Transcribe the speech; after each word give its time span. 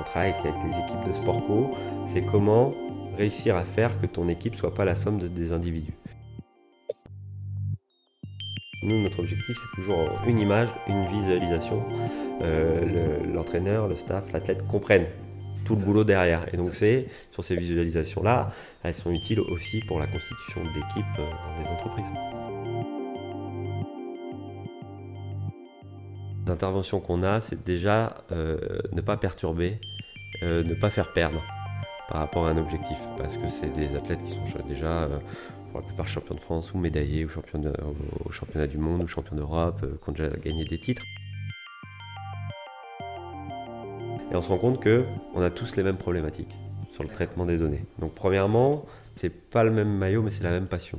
qu'on 0.00 0.04
travaille 0.04 0.32
avec, 0.32 0.54
les 0.64 0.78
équipes 0.78 1.04
de 1.06 1.12
sport 1.12 1.46
co, 1.46 1.70
c'est 2.06 2.22
comment 2.22 2.72
réussir 3.16 3.56
à 3.56 3.64
faire 3.64 4.00
que 4.00 4.06
ton 4.06 4.28
équipe 4.28 4.56
soit 4.56 4.74
pas 4.74 4.84
la 4.84 4.94
somme 4.94 5.18
de, 5.18 5.28
des 5.28 5.52
individus. 5.52 5.94
Nous, 8.82 9.02
notre 9.02 9.20
objectif, 9.20 9.58
c'est 9.60 9.82
toujours 9.82 10.08
une 10.26 10.38
image, 10.38 10.70
une 10.88 11.04
visualisation. 11.06 11.84
Euh, 12.40 13.22
l'entraîneur, 13.26 13.88
le, 13.88 13.96
staff, 13.96 14.32
l'athlète 14.32 14.66
comprennent 14.66 15.08
tout 15.66 15.76
le 15.76 15.82
boulot 15.82 16.04
derrière. 16.04 16.46
Et 16.54 16.56
donc, 16.56 16.72
c'est 16.72 17.08
sur 17.30 17.44
ces 17.44 17.56
visualisations-là, 17.56 18.50
elles 18.82 18.94
sont 18.94 19.10
utiles 19.10 19.40
aussi 19.40 19.82
pour 19.86 19.98
la 19.98 20.06
constitution 20.06 20.62
d'équipes 20.64 21.04
euh, 21.18 21.24
dans 21.26 21.62
des 21.62 21.68
entreprises. 21.68 22.06
L'intervention 26.46 27.00
qu'on 27.00 27.22
a, 27.22 27.40
c'est 27.40 27.62
déjà 27.64 28.14
euh, 28.32 28.80
ne 28.92 29.02
pas 29.02 29.18
perturber, 29.18 29.78
ne 30.42 30.74
pas 30.74 30.90
faire 30.90 31.12
perdre 31.12 31.42
par 32.08 32.18
rapport 32.18 32.46
à 32.46 32.50
un 32.50 32.56
objectif. 32.56 32.98
Parce 33.18 33.36
que 33.36 33.48
c'est 33.48 33.72
des 33.72 33.94
athlètes 33.94 34.22
qui 34.24 34.32
sont 34.32 34.42
déjà 34.68 35.08
pour 35.70 35.80
la 35.80 35.86
plupart 35.86 36.08
champions 36.08 36.34
de 36.34 36.40
France 36.40 36.74
ou 36.74 36.78
médaillés 36.78 37.24
ou 37.24 37.28
champions 37.28 37.62
au 38.24 38.30
championnat 38.30 38.66
du 38.66 38.78
monde 38.78 39.02
ou 39.02 39.06
champions 39.06 39.36
d'Europe, 39.36 39.80
euh, 39.84 39.98
qui 40.02 40.08
ont 40.08 40.12
déjà 40.12 40.28
gagné 40.36 40.64
des 40.64 40.78
titres. 40.78 41.02
Et 44.32 44.36
on 44.36 44.42
se 44.42 44.48
rend 44.48 44.58
compte 44.58 44.80
que 44.80 45.04
on 45.34 45.42
a 45.42 45.50
tous 45.50 45.76
les 45.76 45.82
mêmes 45.82 45.96
problématiques 45.96 46.56
sur 46.90 47.02
le 47.02 47.08
traitement 47.08 47.46
des 47.46 47.56
données. 47.56 47.84
Donc 47.98 48.14
premièrement, 48.14 48.84
c'est 49.14 49.30
pas 49.30 49.64
le 49.64 49.70
même 49.70 49.92
maillot, 49.96 50.22
mais 50.22 50.30
c'est 50.30 50.44
la 50.44 50.50
même 50.50 50.66
passion. 50.66 50.98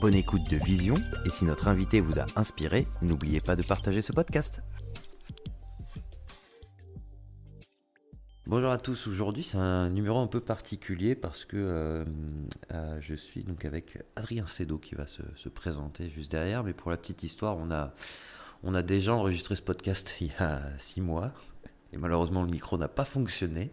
Bonne 0.02 0.14
écoute 0.14 0.48
de 0.52 0.58
Vision 0.58 0.94
et 1.26 1.32
si 1.32 1.46
notre 1.46 1.68
invité 1.68 2.00
vous 2.00 2.20
a 2.20 2.28
inspiré, 2.36 2.86
n'oubliez 3.02 3.42
pas 3.42 3.56
de 3.56 3.64
partager 3.64 4.04
ce 4.04 4.14
podcast. 4.14 4.62
Bonjour 8.46 8.70
à 8.70 8.78
tous, 8.78 9.08
aujourd'hui 9.08 9.42
c'est 9.42 9.58
un 9.58 9.90
numéro 9.90 10.20
un 10.20 10.28
peu 10.28 10.42
particulier 10.42 11.16
parce 11.16 11.44
que 11.44 11.58
euh, 11.58 12.06
euh, 12.72 13.00
je 13.02 13.16
suis 13.16 13.44
donc 13.44 13.66
avec 13.66 13.98
Adrien 14.16 14.46
Cedo 14.46 14.78
qui 14.78 14.94
va 14.94 15.08
se, 15.08 15.50
présenter 15.50 16.12
juste 16.12 16.30
derrière, 16.30 16.64
mais 16.64 16.74
pour 16.74 16.92
la 16.92 16.98
petite 16.98 17.24
histoire, 17.24 17.58
on 17.58 17.72
a, 17.72 17.96
on 18.64 18.74
a 18.76 18.82
déjà 18.82 19.14
enregistré 19.14 19.56
ce 19.56 19.62
podcast 19.62 20.16
il 20.22 20.28
y 20.28 20.32
a 20.40 20.62
six 20.78 21.02
mois, 21.02 21.34
et 21.94 21.98
malheureusement, 21.98 22.42
le 22.42 22.50
micro 22.50 22.78
n'a 22.78 22.88
pas 22.88 23.06
fonctionné. 23.06 23.72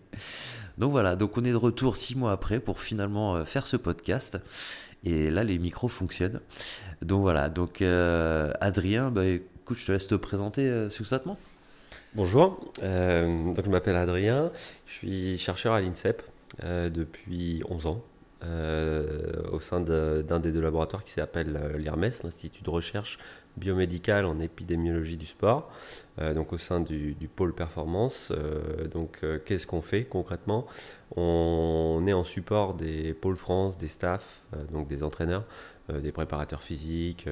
Donc 0.79 0.93
voilà, 0.93 1.17
donc 1.17 1.37
on 1.39 1.45
est 1.45 1.53
de 1.53 1.57
retour 1.57 1.97
six 1.97 2.17
mois 2.17 2.33
après 2.33 2.61
pour 2.61 2.81
finalement 2.81 3.37
euh, 3.37 3.45
faire 3.45 3.67
ce 3.67 3.77
podcast. 3.77 4.39
Et 5.05 5.31
là, 5.31 5.43
les 5.43 5.59
micros 5.59 5.89
fonctionnent. 5.89 6.41
Donc 7.01 7.23
voilà, 7.23 7.49
donc 7.49 7.81
euh, 7.81 8.53
Adrien, 8.61 9.11
bah, 9.11 9.25
écoute, 9.25 9.79
je 9.79 9.87
te 9.87 9.93
laisse 9.93 10.07
te 10.07 10.15
présenter 10.15 10.69
euh, 10.69 10.91
succinctement. 10.91 11.39
Bonjour, 12.15 12.59
donc 12.83 13.65
je 13.65 13.71
m'appelle 13.71 13.95
Adrien, 13.95 14.51
je 14.89 14.93
suis 14.93 15.39
chercheur 15.39 15.75
à 15.75 15.81
l'INSEP 15.81 16.23
depuis 16.61 17.63
11 17.69 17.87
ans. 17.87 18.03
Au 18.43 19.61
sein 19.61 19.81
d'un 19.81 20.41
des 20.41 20.53
deux 20.53 20.61
laboratoires 20.61 21.05
qui 21.05 21.11
s'appelle 21.11 21.77
l'IRMES, 21.77 22.11
l'Institut 22.25 22.63
de 22.63 22.71
recherche 22.71 23.19
biomédicale 23.57 24.25
en 24.25 24.39
épidémiologie 24.41 25.17
du 25.17 25.27
sport, 25.27 25.71
euh, 26.19 26.35
donc 26.35 26.53
au 26.53 26.59
sein 26.59 26.81
du, 26.81 27.15
pôle 27.35 27.55
performance. 27.55 28.33
Euh, 28.33 28.87
donc 28.89 29.21
euh, 29.23 29.39
qu'est-ce 29.45 29.67
qu'on 29.67 29.83
fait 29.83 30.05
concrètement? 30.05 30.67
On, 31.17 32.05
est 32.07 32.13
en 32.13 32.25
support 32.25 32.75
des 32.75 33.15
pôles 33.15 33.37
France, 33.37 33.77
des 33.77 33.89
staffs, 33.89 34.43
donc 34.73 34.89
des 34.89 35.03
entraîneurs, 35.03 35.45
des 35.93 36.13
préparateurs 36.13 36.63
physiques 36.63 37.27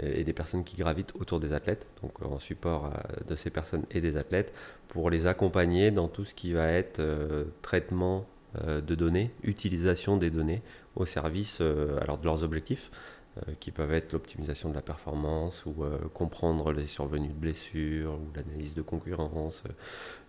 et 0.00 0.24
des 0.24 0.32
personnes 0.32 0.64
qui 0.64 0.76
gravitent 0.76 1.14
autour 1.20 1.40
des 1.40 1.52
athlètes, 1.52 1.86
donc 2.02 2.22
en 2.22 2.38
support 2.38 2.90
de 3.28 3.34
ces 3.34 3.50
personnes 3.50 3.84
et 3.90 4.00
des 4.00 4.16
athlètes, 4.16 4.54
pour 4.88 5.10
les 5.10 5.26
accompagner 5.26 5.90
dans 5.90 6.08
tout 6.08 6.24
ce 6.24 6.34
qui 6.34 6.54
va 6.54 6.68
être 6.68 7.02
traitement 7.60 8.24
de 8.62 8.94
données, 8.94 9.30
utilisation 9.42 10.16
des 10.16 10.30
données 10.30 10.62
au 10.94 11.06
service 11.06 11.60
alors 11.60 12.18
de 12.18 12.24
leurs 12.24 12.44
objectifs, 12.44 12.90
euh, 13.36 13.52
qui 13.58 13.72
peuvent 13.72 13.92
être 13.92 14.12
l'optimisation 14.12 14.68
de 14.68 14.76
la 14.76 14.80
performance 14.80 15.66
ou 15.66 15.82
euh, 15.82 15.98
comprendre 16.12 16.70
les 16.70 16.86
survenues 16.86 17.30
de 17.30 17.34
blessures 17.34 18.12
ou 18.12 18.28
l'analyse 18.32 18.74
de 18.74 18.82
concurrence. 18.82 19.64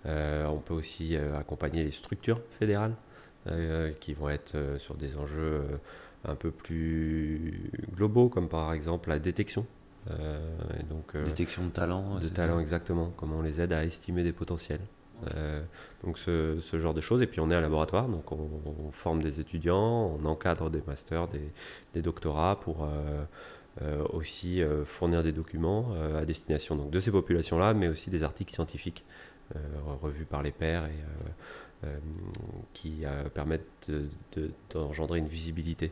Euh, 0.07 0.47
on 0.47 0.57
peut 0.57 0.73
aussi 0.73 1.15
accompagner 1.15 1.83
les 1.83 1.91
structures 1.91 2.41
fédérales 2.59 2.95
qui 3.99 4.15
vont 4.15 4.29
être 4.29 4.57
sur 4.79 4.95
des 4.95 5.17
enjeux 5.17 5.61
un 6.27 6.33
peu 6.33 6.49
plus 6.49 7.69
globaux, 7.95 8.27
comme 8.27 8.49
par 8.49 8.73
exemple 8.73 9.09
la 9.09 9.19
détection. 9.19 9.67
donc, 10.89 11.15
détection 11.15 11.65
de 11.65 11.69
talent. 11.69 12.17
De 12.17 12.27
talent, 12.27 12.59
exactement. 12.59 13.13
Comment 13.15 13.37
on 13.37 13.41
les 13.43 13.61
aide 13.61 13.71
à 13.71 13.85
estimer 13.85 14.23
des 14.23 14.31
potentiels. 14.31 14.81
Donc 16.05 16.19
ce, 16.19 16.59
genre 16.73 16.93
de 16.93 17.01
choses. 17.01 17.21
Et 17.21 17.27
puis 17.27 17.39
on 17.39 17.49
est 17.49 17.55
un 17.55 17.61
laboratoire, 17.61 18.07
donc 18.07 18.31
on, 18.31 18.91
forme 18.91 19.21
des 19.21 19.39
étudiants, 19.39 20.17
on 20.19 20.25
encadre 20.25 20.69
des 20.69 20.81
masters, 20.87 21.27
des, 21.93 22.01
doctorats 22.01 22.59
pour 22.59 22.83
euh, 22.83 23.23
euh, 23.81 24.03
aussi 24.13 24.61
euh, 24.61 24.85
fournir 24.85 25.23
des 25.23 25.31
documents 25.31 25.89
à 26.15 26.25
destination 26.25 26.75
donc, 26.75 26.91
de 26.91 26.99
ces 26.99 27.11
populations-là, 27.11 27.73
mais 27.73 27.87
aussi 27.87 28.09
des 28.09 28.23
articles 28.23 28.53
scientifiques 28.53 29.03
revus 30.01 30.25
par 30.25 30.41
les 30.41 30.51
pairs 30.51 30.85
et 30.85 31.87
qui 32.73 33.03
permettent 33.35 33.91
d'engendrer 34.71 35.19
une 35.19 35.27
visibilité 35.27 35.91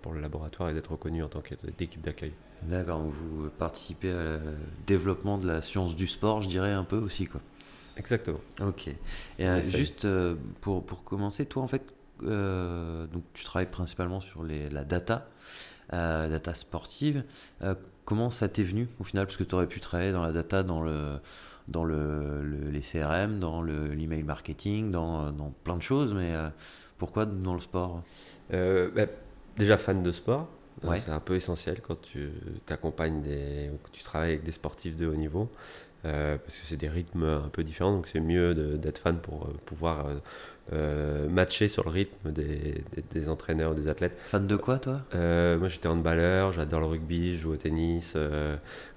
pour 0.00 0.14
le 0.14 0.20
laboratoire 0.20 0.70
et 0.70 0.72
d'être 0.72 0.92
reconnu 0.92 1.22
en 1.22 1.28
tant 1.28 1.42
qu'équipe 1.42 2.00
d'accueil. 2.00 2.32
D'accord, 2.62 3.00
vous 3.00 3.50
participez 3.50 4.14
au 4.14 4.38
développement 4.86 5.36
de 5.36 5.46
la 5.46 5.60
science 5.60 5.94
du 5.94 6.06
sport, 6.06 6.40
je 6.40 6.48
dirais 6.48 6.72
un 6.72 6.84
peu 6.84 6.96
aussi 6.96 7.26
quoi. 7.26 7.42
Exactement. 7.96 8.40
Ok. 8.60 8.88
Et 8.88 8.96
euh, 9.40 9.62
juste 9.62 10.04
euh, 10.04 10.36
pour, 10.60 10.84
pour, 10.84 11.02
commencer, 11.02 11.46
toi 11.46 11.62
en 11.62 11.68
fait, 11.68 11.82
euh, 12.22 13.06
donc 13.06 13.24
tu 13.32 13.44
travailles 13.44 13.70
principalement 13.70 14.20
sur 14.20 14.42
les, 14.42 14.68
la 14.68 14.84
data, 14.84 15.28
data 15.90 16.54
sportive. 16.54 17.24
comment 18.04 18.30
ça 18.30 18.48
t'est 18.48 18.64
venu 18.64 18.88
au 19.00 19.04
final? 19.04 19.26
Parce 19.26 19.36
que 19.36 19.44
tu 19.44 19.54
aurais 19.54 19.68
pu 19.68 19.80
travailler 19.80 20.12
dans 20.12 20.22
la 20.22 20.32
data, 20.32 20.62
dans 20.62 20.82
le 20.82 21.18
dans 21.68 21.84
le, 21.84 22.44
les 22.70 22.80
CRM, 22.80 23.40
dans 23.40 23.60
l'email 23.60 24.22
marketing, 24.22 24.92
dans, 24.92 25.32
dans, 25.32 25.52
plein 25.64 25.76
de 25.76 25.82
choses, 25.82 26.14
mais 26.14 26.32
pourquoi 26.96 27.26
dans 27.26 27.54
le 27.54 27.60
sport? 27.60 28.02
Bah, 28.50 29.06
Déjà 29.56 29.76
fan 29.76 30.02
de 30.02 30.12
sport, 30.12 30.48
c'est 30.82 31.10
un 31.10 31.20
peu 31.20 31.34
essentiel 31.34 31.80
quand 31.80 32.00
tu 32.00 32.30
t'accompagnes 32.66 33.22
des, 33.22 33.70
tu 33.90 34.02
travailles 34.04 34.32
avec 34.32 34.44
des 34.44 34.52
sportifs 34.52 34.96
de 34.96 35.06
haut 35.06 35.16
niveau. 35.16 35.48
Euh, 36.06 36.36
parce 36.38 36.58
que 36.58 36.64
c'est 36.64 36.76
des 36.76 36.88
rythmes 36.88 37.24
un 37.24 37.48
peu 37.48 37.64
différents, 37.64 37.92
donc 37.92 38.06
c'est 38.06 38.20
mieux 38.20 38.54
d'être 38.54 38.98
fan 38.98 39.18
pour 39.18 39.44
euh, 39.44 39.54
pouvoir 39.64 40.06
euh, 40.72 41.28
matcher 41.28 41.68
sur 41.68 41.84
le 41.84 41.90
rythme 41.90 42.30
des, 42.30 42.84
des, 43.12 43.28
entraîneurs, 43.28 43.74
des 43.74 43.88
athlètes. 43.88 44.16
Fan 44.26 44.46
de 44.46 44.56
quoi, 44.56 44.78
toi? 44.78 45.00
Euh, 45.14 45.58
Moi, 45.58 45.68
j'étais 45.68 45.88
handballeur, 45.88 46.52
j'adore 46.52 46.80
le 46.80 46.86
rugby, 46.86 47.32
je 47.32 47.42
joue 47.42 47.52
au 47.52 47.56
tennis. 47.56 48.16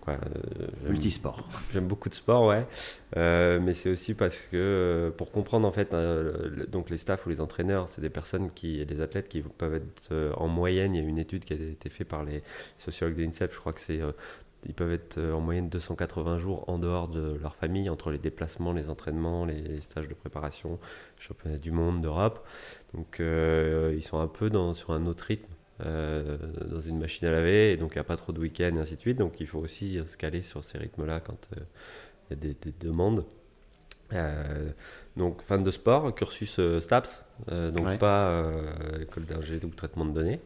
Quoi, 0.01 0.17
Multisport. 0.87 1.47
J'aime 1.73 1.87
beaucoup 1.87 2.09
de 2.09 2.13
sport, 2.13 2.45
ouais. 2.45 2.67
mais 3.15 3.73
c'est 3.73 3.89
aussi 3.89 4.13
parce 4.13 4.45
que 4.45 5.11
pour 5.17 5.31
comprendre, 5.31 5.67
en 5.67 5.71
fait, 5.71 5.95
donc 6.69 6.91
les 6.91 6.97
staffs 6.97 7.25
ou 7.25 7.29
les 7.29 7.41
entraîneurs, 7.41 7.87
c'est 7.87 8.01
des 8.01 8.09
personnes 8.09 8.51
qui, 8.51 8.85
les 8.85 9.01
athlètes 9.01 9.29
qui 9.29 9.41
peuvent 9.41 9.75
être 9.75 10.13
en 10.37 10.47
moyenne. 10.47 10.93
Il 10.93 11.03
y 11.03 11.05
a 11.05 11.09
une 11.09 11.17
étude 11.17 11.43
qui 11.43 11.53
a 11.53 11.55
été 11.55 11.89
faite 11.89 12.07
par 12.07 12.23
les 12.23 12.43
sociologues 12.77 13.15
de 13.15 13.23
l'INSEP, 13.23 13.53
je 13.53 13.59
crois 13.59 13.73
que 13.73 13.81
c'est 13.81 14.01
ils 14.65 14.73
peuvent 14.73 14.91
être 14.91 15.17
euh, 15.17 15.33
en 15.33 15.39
moyenne 15.39 15.69
280 15.69 16.37
jours 16.39 16.67
en 16.67 16.79
dehors 16.79 17.07
de 17.07 17.37
leur 17.41 17.55
famille, 17.55 17.89
entre 17.89 18.11
les 18.11 18.17
déplacements, 18.17 18.73
les 18.73 18.89
entraînements, 18.89 19.45
les 19.45 19.81
stages 19.81 20.07
de 20.07 20.13
préparation, 20.13 20.79
championnat 21.17 21.57
du 21.57 21.71
monde, 21.71 22.01
d'Europe. 22.01 22.45
Donc 22.93 23.19
euh, 23.19 23.93
ils 23.95 24.03
sont 24.03 24.19
un 24.19 24.27
peu 24.27 24.49
sur 24.73 24.91
un 24.91 25.05
autre 25.05 25.25
rythme, 25.25 25.53
euh, 25.85 26.37
dans 26.65 26.81
une 26.81 26.99
machine 26.99 27.27
à 27.27 27.31
laver, 27.31 27.71
et 27.71 27.77
donc 27.77 27.91
il 27.95 27.97
n'y 27.97 28.01
a 28.01 28.05
pas 28.05 28.17
trop 28.17 28.33
de 28.33 28.39
week-ends 28.39 28.75
et 28.75 28.79
ainsi 28.79 28.95
de 28.95 29.01
suite. 29.01 29.17
Donc 29.17 29.39
il 29.39 29.47
faut 29.47 29.59
aussi 29.59 29.99
se 30.05 30.17
caler 30.17 30.41
sur 30.41 30.63
ces 30.63 30.77
rythmes-là 30.77 31.21
quand 31.21 31.49
il 32.29 32.47
y 32.47 32.51
a 32.51 32.53
des 32.53 32.73
demandes. 32.79 33.25
Donc 35.17 35.41
fan 35.43 35.63
de 35.63 35.71
sport, 35.71 36.13
cursus 36.15 36.59
STAPS, 36.79 37.25
donc 37.47 37.97
pas 37.99 38.43
école 39.01 39.25
d'ingé 39.25 39.59
ou 39.63 39.69
traitement 39.69 40.05
de 40.05 40.13
données. 40.13 40.39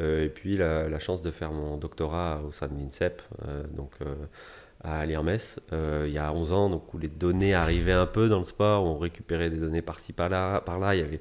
Euh, 0.00 0.24
et 0.24 0.28
puis 0.28 0.56
la, 0.56 0.98
chance 0.98 1.22
de 1.22 1.30
faire 1.30 1.52
mon 1.52 1.76
doctorat 1.76 2.42
au 2.46 2.52
sein 2.52 2.68
de 2.68 2.74
l'INSEP, 2.74 3.22
euh, 3.46 3.64
donc 3.76 3.92
euh, 4.02 4.14
à 4.82 5.06
l'IRMES, 5.06 5.38
il 5.72 6.10
y 6.10 6.18
a 6.18 6.32
11 6.32 6.52
ans, 6.52 6.68
donc 6.68 6.92
où 6.92 6.98
les 6.98 7.08
données 7.08 7.54
arrivaient 7.54 7.92
un 7.92 8.06
peu 8.06 8.28
dans 8.28 8.38
le 8.38 8.44
sport, 8.44 8.84
on 8.84 8.98
récupérait 8.98 9.48
des 9.48 9.56
données 9.56 9.82
par-ci 9.82 10.12
par-là, 10.12 10.60
par 10.60 10.78
là, 10.78 10.94
il 10.94 11.00
y 11.00 11.02
avait 11.02 11.20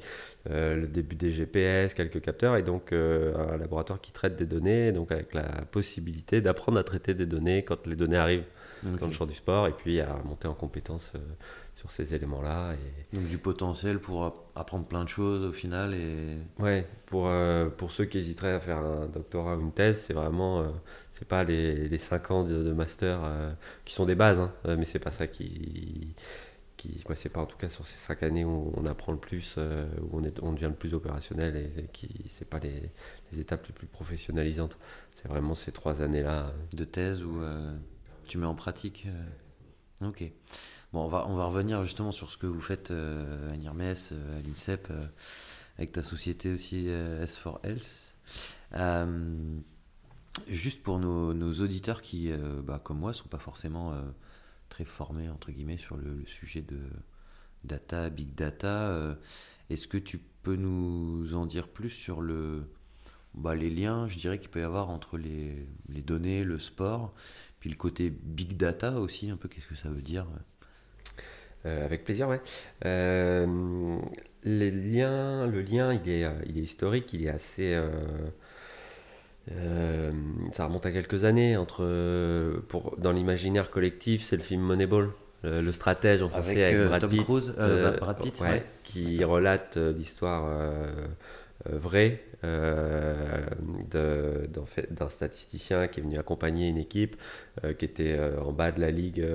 le 0.50 0.86
début 0.86 1.16
des 1.16 1.31
GPS, 1.31 1.94
quelques 1.94 2.22
capteurs, 2.22 2.57
et 2.57 2.63
donc 2.63 2.92
un 2.92 3.57
laboratoire 3.57 4.01
qui 4.01 4.12
traite 4.12 4.36
des 4.36 4.46
données, 4.46 4.92
donc 4.92 5.13
avec 5.13 5.34
la 5.34 5.46
possibilité 5.72 6.42
d'apprendre 6.42 6.78
à 6.78 6.84
traiter 6.84 7.13
des 7.13 7.25
données 7.25 7.63
quand 7.63 7.88
les 7.88 7.96
données 7.96 8.18
arrivent 8.18 8.44
dans 8.84 9.07
le 9.07 9.13
champ 9.13 9.25
du 9.25 9.36
sport, 9.36 9.68
et 9.68 9.72
puis 9.72 10.01
à 10.01 10.13
monter 10.25 10.50
en 10.50 10.56
compétences 10.56 11.13
sur 11.83 11.91
ces 11.91 12.15
éléments-là. 12.15 12.74
Et... 12.74 13.15
Donc 13.15 13.27
du 13.27 13.38
potentiel 13.38 14.00
pour 14.00 14.47
apprendre 14.56 14.85
plein 14.85 15.03
de 15.03 15.09
choses 15.09 15.45
au 15.45 15.51
final. 15.51 15.94
Et... 15.94 16.38
Ouais, 16.59 16.88
pour, 17.07 17.27
euh, 17.27 17.69
pour 17.69 17.91
ceux 17.91 18.06
qui 18.06 18.18
hésiteraient 18.18 18.53
à 18.53 18.59
faire 18.62 18.77
un 18.77 19.07
doctorat 19.07 19.57
ou 19.57 19.62
une 19.62 19.74
thèse, 19.74 20.00
c'est 20.00 20.13
vraiment, 20.13 20.62
euh, 20.62 20.69
c'est 21.12 21.27
pas 21.27 21.44
les, 21.44 21.89
les 21.89 21.97
5 21.97 22.31
ans 22.31 22.44
de, 22.45 22.71
master 22.71 23.19
euh, 23.24 23.51
qui 23.83 23.94
sont 23.94 24.06
des 24.06 24.15
bases, 24.15 24.39
hein, 24.39 24.53
mais 24.65 24.85
c'est 24.85 25.00
pas 25.00 25.12
ça 25.12 25.27
qui... 25.27 26.15
qui 26.77 27.01
quoi, 27.03 27.15
c'est 27.15 27.30
pas 27.30 27.41
en 27.41 27.45
tout 27.45 27.57
cas 27.57 27.68
sur 27.68 27.86
ces 27.86 27.97
5 27.97 28.24
années 28.24 28.45
où 28.45 28.71
on 28.77 28.86
apprend 28.86 29.12
le 29.12 29.19
plus, 29.19 29.57
où 29.57 30.18
on, 30.18 30.24
est, 30.24 30.41
on 30.41 30.53
devient 30.53 30.69
le 30.69 30.75
plus 30.75 30.94
opérationnel 30.94 31.57
et, 31.57 31.83
qui 31.91 32.25
c'est 32.29 32.50
pas 32.50 32.59
les, 32.59 32.91
les, 33.31 33.39
étapes 33.41 33.68
les 33.68 33.74
plus 33.74 33.88
professionnalisantes. 33.88 34.77
C'est 35.12 35.27
vraiment 35.27 35.53
ces 35.53 35.74
3 35.74 36.01
années-là. 36.01 36.53
De 36.74 36.86
thèse 36.86 37.21
où 37.24 37.41
tu 38.25 38.38
mets 38.38 38.45
en 38.45 38.56
pratique 38.56 39.06
Ok. 40.01 40.24
On 40.95 41.07
va, 41.07 41.24
revenir 41.24 41.84
justement 41.86 42.12
sur 42.12 42.31
ce 42.31 42.38
que 42.38 42.45
vous 42.45 42.62
faites 42.62 42.92
euh, 42.92 43.51
à 43.51 43.57
NIRMES, 43.57 43.95
euh, 44.12 44.40
à 44.40 44.42
l'INSEP, 44.44 44.90
euh, 44.92 45.04
avec 45.80 45.92
ta 45.92 46.04
société 46.04 46.54
aussi 46.54 46.86
S4Health. 46.86 48.13
juste 50.48 50.84
pour 50.84 51.00
nos, 51.00 51.34
nos 51.34 51.54
auditeurs 51.62 52.04
qui, 52.04 52.31
bah, 52.63 52.80
comme 52.84 53.00
moi, 53.00 53.12
sont 53.12 53.28
pas 53.28 53.40
forcément 53.40 53.95
très 54.69 54.86
formés 54.86 55.30
guillemets 55.50 55.78
sur 55.78 55.98
le, 55.98 56.24
sujet 56.28 56.62
de 56.62 56.80
data, 57.63 58.12
big 58.12 58.36
data, 58.36 59.18
est-ce 59.72 59.88
que 59.88 59.98
tu 59.98 60.19
peux 60.44 60.56
nous 60.56 61.34
en 61.34 61.48
dire 61.48 61.68
plus 61.69 61.89
sur 61.89 62.22
le, 62.22 62.69
bah, 63.34 63.56
les 63.56 63.72
liens, 63.72 64.07
je 64.07 64.19
dirais, 64.19 64.39
qu'il 64.39 64.50
peut 64.50 64.60
y 64.60 64.63
avoir 64.63 64.92
entre 64.92 65.18
les, 65.18 65.68
les 65.89 66.04
données, 66.04 66.44
le 66.44 66.60
sport, 66.60 67.16
puis 67.60 67.72
le 67.72 67.75
côté 67.75 68.12
big 68.12 68.57
data 68.57 69.00
aussi, 69.00 69.31
un 69.31 69.38
peu 69.38 69.50
qu'est-ce 69.50 69.68
que 69.68 69.75
ça 69.75 69.89
veut 69.89 70.04
dire? 70.04 70.28
Euh, 71.65 71.86
avec 71.86 72.04
plaisir, 72.04 72.27
ouais. 72.27 72.42
Euh, 72.86 73.98
les 74.44 74.71
liens, 74.71 75.48
le 75.48 75.62
lien, 75.62 75.94
il 75.94 76.10
est, 76.10 76.25
euh, 76.25 76.31
il 76.45 76.57
est 76.57 76.62
historique, 76.62 77.13
il 77.13 77.25
est 77.25 77.30
assez. 77.30 77.80
ça 80.51 80.65
remonte 80.65 80.86
à 80.86 80.92
quelques 80.92 81.24
années. 81.24 81.57
Entre, 81.57 82.60
pour, 82.68 82.95
dans 82.98 83.12
l'imaginaire 83.12 83.69
collectif, 83.69 84.24
c'est 84.24 84.38
le 84.38 84.44
film 84.44 84.62
Moneyball. 84.62 85.10
Le, 85.45 85.71
stratège 85.74 86.21
en 86.21 86.30
français 86.30 86.63
avec, 86.63 86.88
Brad, 86.88 87.10
Pitt, 87.10 87.25
Brad, 88.00 88.21
Pitt, 88.21 88.44
qui 88.86 89.24
relate 89.25 89.77
l'histoire 89.77 90.50
vraie 91.65 92.24
d'un 93.94 95.10
statisticien 95.10 95.88
qui 95.88 96.00
est 96.00 96.04
venu 96.04 96.18
accompagner 96.18 96.68
une 96.68 96.78
équipe 96.78 97.16
euh, 97.63 97.74
qui 97.74 97.86
était 97.86 98.16
euh, 98.18 98.40
en 98.42 98.51
bas 98.51 98.72
de 98.72 98.81
la 98.81 98.92
ligue 98.92 99.25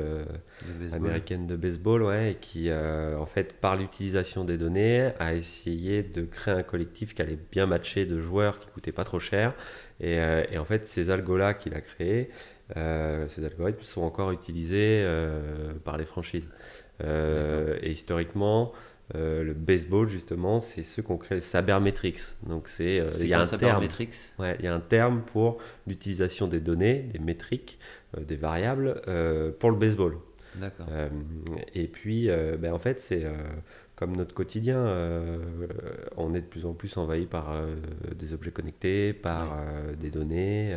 américaine 0.92 1.46
de 1.46 1.56
baseball, 1.56 2.02
ouais, 2.02 2.32
et 2.32 2.34
qui, 2.34 2.70
en 2.72 3.26
fait, 3.26 3.54
par 3.54 3.76
l'utilisation 3.76 4.44
des 4.44 4.58
données, 4.58 5.10
a 5.18 5.34
essayé 5.34 6.02
de 6.02 6.22
créer 6.22 6.54
un 6.54 6.62
collectif 6.62 7.14
qui 7.14 7.22
allait 7.22 7.38
bien 7.50 7.66
matcher 7.66 8.06
de 8.06 8.20
joueurs 8.20 8.58
qui 8.58 8.68
coûtaient 8.68 8.92
pas 8.92 9.04
trop 9.04 9.20
cher. 9.20 9.54
Et, 10.00 10.16
et 10.50 10.58
en 10.58 10.64
fait, 10.64 10.86
ces 10.86 11.10
algos-là 11.10 11.54
qu'il 11.54 11.74
a 11.74 11.80
créés, 11.80 12.30
ces 12.74 13.44
algorithmes 13.44 13.82
sont 13.82 14.02
encore 14.02 14.32
utilisés 14.32 15.06
par 15.84 15.96
les 15.96 16.04
franchises. 16.04 16.48
et 17.02 17.90
historiquement, 17.90 18.72
euh, 19.14 19.42
le 19.42 19.54
baseball, 19.54 20.06
justement, 20.06 20.60
c'est 20.60 20.82
ce 20.82 21.00
qu'on 21.00 21.16
crée, 21.16 21.40
sabermetrics. 21.40 22.20
Donc, 22.46 22.68
c'est 22.68 23.00
euh, 23.00 23.10
il 23.20 23.28
y 23.28 23.34
a 23.34 23.40
un 23.40 23.46
terme. 23.46 23.86
Ouais, 24.38 24.56
il 24.58 24.64
y 24.64 24.68
a 24.68 24.74
un 24.74 24.80
terme 24.80 25.22
pour 25.22 25.58
l'utilisation 25.86 26.46
des 26.46 26.60
données, 26.60 27.08
des 27.12 27.18
métriques, 27.18 27.78
euh, 28.16 28.20
des 28.22 28.36
variables 28.36 29.00
pour 29.58 29.70
le 29.70 29.76
baseball. 29.76 30.18
D'accord. 30.56 30.86
et 31.74 31.86
puis, 31.86 32.28
ben, 32.58 32.72
en 32.72 32.78
fait, 32.78 33.00
c'est 33.00 33.24
comme 33.96 34.16
notre 34.16 34.34
quotidien. 34.34 34.84
on 36.16 36.34
est 36.34 36.40
de 36.40 36.46
plus 36.46 36.66
en 36.66 36.72
plus 36.72 36.96
envahi 36.96 37.26
par 37.26 37.54
des 38.14 38.34
objets 38.34 38.50
connectés, 38.50 39.12
par 39.12 39.56
des 40.00 40.10
données. 40.10 40.76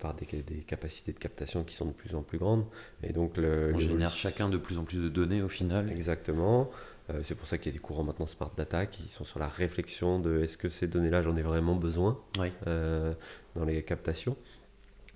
par 0.00 0.14
des, 0.14 0.26
des, 0.42 0.62
capacités 0.62 1.12
de 1.12 1.18
captation 1.18 1.64
qui 1.64 1.74
sont 1.74 1.86
de 1.86 1.92
plus 1.92 2.14
en 2.14 2.22
plus 2.22 2.38
grandes. 2.38 2.64
Et 3.02 3.12
donc 3.12 3.36
le, 3.36 3.72
on 3.74 3.78
génère 3.78 4.10
chacun 4.10 4.48
de 4.48 4.56
plus 4.56 4.78
en 4.78 4.84
plus 4.84 4.98
de 4.98 5.08
données 5.08 5.42
au 5.42 5.48
final. 5.48 5.90
Exactement. 5.90 6.70
Euh, 7.10 7.20
c'est 7.24 7.34
pour 7.34 7.46
ça 7.46 7.58
qu'il 7.58 7.72
y 7.72 7.74
a 7.74 7.78
des 7.78 7.82
courants 7.82 8.04
maintenant 8.04 8.26
Smart 8.26 8.52
Data 8.56 8.86
qui 8.86 9.08
sont 9.08 9.24
sur 9.24 9.38
la 9.38 9.48
réflexion 9.48 10.18
de 10.18 10.42
est-ce 10.42 10.56
que 10.56 10.68
ces 10.68 10.86
données-là, 10.86 11.22
j'en 11.22 11.36
ai 11.36 11.42
vraiment 11.42 11.74
besoin 11.74 12.18
euh, 12.66 13.12
dans 13.56 13.64
les 13.64 13.82
captations. 13.82 14.36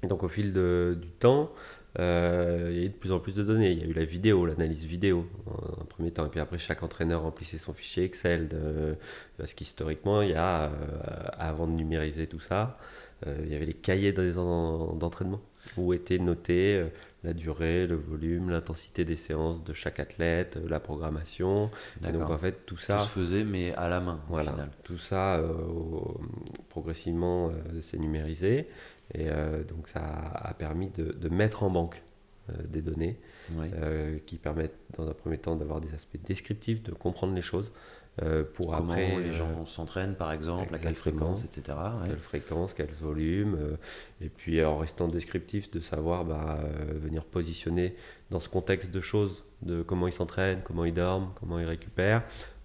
Et 0.03 0.09
donc 0.09 0.23
au 0.23 0.29
fil 0.29 0.53
du 0.53 1.09
temps, 1.19 1.53
euh, 1.99 2.69
il 2.71 2.79
y 2.79 2.83
a 2.83 2.85
eu 2.85 2.89
de 2.89 2.95
plus 2.95 3.13
en 3.13 3.19
plus 3.19 3.35
de 3.35 3.43
données. 3.43 3.71
Il 3.71 3.79
y 3.79 3.83
a 3.83 3.87
eu 3.87 3.93
la 3.93 4.05
vidéo, 4.05 4.45
l'analyse 4.45 4.85
vidéo 4.85 5.27
en, 5.47 5.85
premier 5.85 6.11
temps. 6.11 6.27
Et 6.27 6.29
puis 6.29 6.41
après, 6.41 6.59
chaque 6.59 6.83
entraîneur 6.83 7.23
remplissait 7.23 7.59
son 7.59 7.73
fichier 7.73 8.05
Excel. 8.05 8.49
parce 9.39 9.55
qu'historiquement, 9.55 10.23
il 10.23 10.31
y 10.31 10.35
a, 10.35 10.71
avant 11.39 11.67
de 11.67 11.73
numériser 11.73 12.27
tout 12.27 12.41
ça, 12.41 12.79
il 13.27 13.51
y 13.51 13.55
avait 13.55 13.65
les 13.65 13.75
cahiers 13.75 14.13
d'entraînement 14.13 15.41
où 15.79 15.95
étaient 15.95 16.19
notés 16.19 16.85
la 17.27 17.35
durée, 17.35 17.87
le 17.87 17.97
volume, 17.97 18.51
l'intensité 18.51 19.05
des 19.05 19.17
séances 19.17 19.63
de 19.63 19.73
chaque 19.73 19.99
athlète, 20.01 20.57
euh, 20.57 20.69
la 20.69 20.81
programmation. 20.81 21.71
donc 22.01 22.31
en 22.31 22.39
fait 22.39 22.65
tout 22.65 22.79
ça. 22.79 22.99
Tout 22.99 23.05
se 23.05 23.09
faisait 23.09 23.45
mais 23.45 23.75
à 23.75 23.89
la 23.89 24.01
main. 24.01 24.21
Voilà. 24.29 24.55
Tout 24.85 24.99
ça 24.99 25.37
euh, 25.37 25.53
progressivement 26.69 27.51
euh, 27.51 27.81
s'est 27.81 27.99
numérisé 27.99 28.69
et 29.15 29.29
donc 29.69 29.87
ça 29.87 30.01
a, 30.03 30.53
permis 30.55 30.89
de, 30.89 31.29
mettre 31.29 31.63
en 31.63 31.71
banque 31.71 32.03
des 32.65 32.83
données 32.83 33.21
qui 34.27 34.37
permettent 34.37 34.77
dans 34.99 35.09
un 35.09 35.13
premier 35.13 35.39
temps 35.39 35.55
d'avoir 35.55 35.81
des 35.81 35.95
aspects 35.95 36.19
descriptifs, 36.27 36.83
de 36.83 36.91
comprendre 36.91 37.33
les 37.33 37.41
choses. 37.41 37.71
Euh, 38.23 38.45
pour 38.55 38.73
Comment 38.73 38.93
après, 38.93 39.19
les 39.21 39.35
gens 39.35 39.51
euh, 39.51 39.67
s'entraînent 39.67 40.15
par 40.15 40.33
exemple, 40.33 40.75
à 40.75 40.79
quelle 40.79 40.95
fréquence, 40.95 41.45
etc. 41.45 41.77
Quelle 42.07 42.19
fréquence, 42.19 42.73
quel 42.73 42.89
volume, 43.01 43.57
euh, 43.61 43.77
et 44.23 44.31
puis 44.31 44.65
en 44.65 44.79
restant 44.79 45.07
descriptif 45.07 45.71
de 45.71 45.81
savoir 45.81 46.25
bah, 46.25 46.61
venir 46.95 47.25
positionner 47.25 47.95
dans 48.31 48.41
ce 48.41 48.49
contexte 48.49 48.91
de 48.91 49.01
choses, 49.01 49.45
de 49.61 49.83
comment 49.83 50.07
ils 50.07 50.13
s'entraînent, 50.13 50.63
comment 50.65 50.87
ils 50.87 50.95
dorment, 50.95 51.31
comment 51.39 51.59
ils 51.59 51.67
récupèrent, 51.67 52.23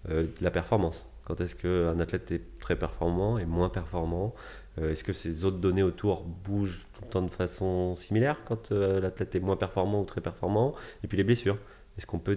de 0.08 0.28
la 0.40 0.50
performance. 0.50 1.06
Quand 1.24 1.40
est-ce 1.40 1.54
qu'un 1.54 2.00
athlète 2.00 2.32
est 2.32 2.58
très 2.58 2.76
performant 2.76 3.38
et 3.38 3.44
moins 3.44 3.68
performant 3.68 4.34
Est-ce 4.80 5.04
que 5.04 5.12
ces 5.12 5.44
autres 5.44 5.58
données 5.58 5.84
autour 5.84 6.24
bougent 6.24 6.86
tout 6.94 7.02
le 7.04 7.10
temps 7.10 7.22
de 7.22 7.30
façon 7.30 7.94
similaire 7.94 8.38
quand 8.44 8.72
l'athlète 8.72 9.34
est 9.36 9.40
moins 9.40 9.56
performant 9.56 10.00
ou 10.00 10.04
très 10.04 10.20
performant? 10.20 10.74
Et 11.04 11.06
puis 11.06 11.16
les 11.18 11.24
blessures. 11.24 11.58
Est-ce 11.98 12.06
qu'on 12.06 12.18
peut 12.18 12.36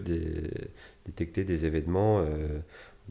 détecter 1.05 1.45
des 1.45 1.65
événements 1.65 2.23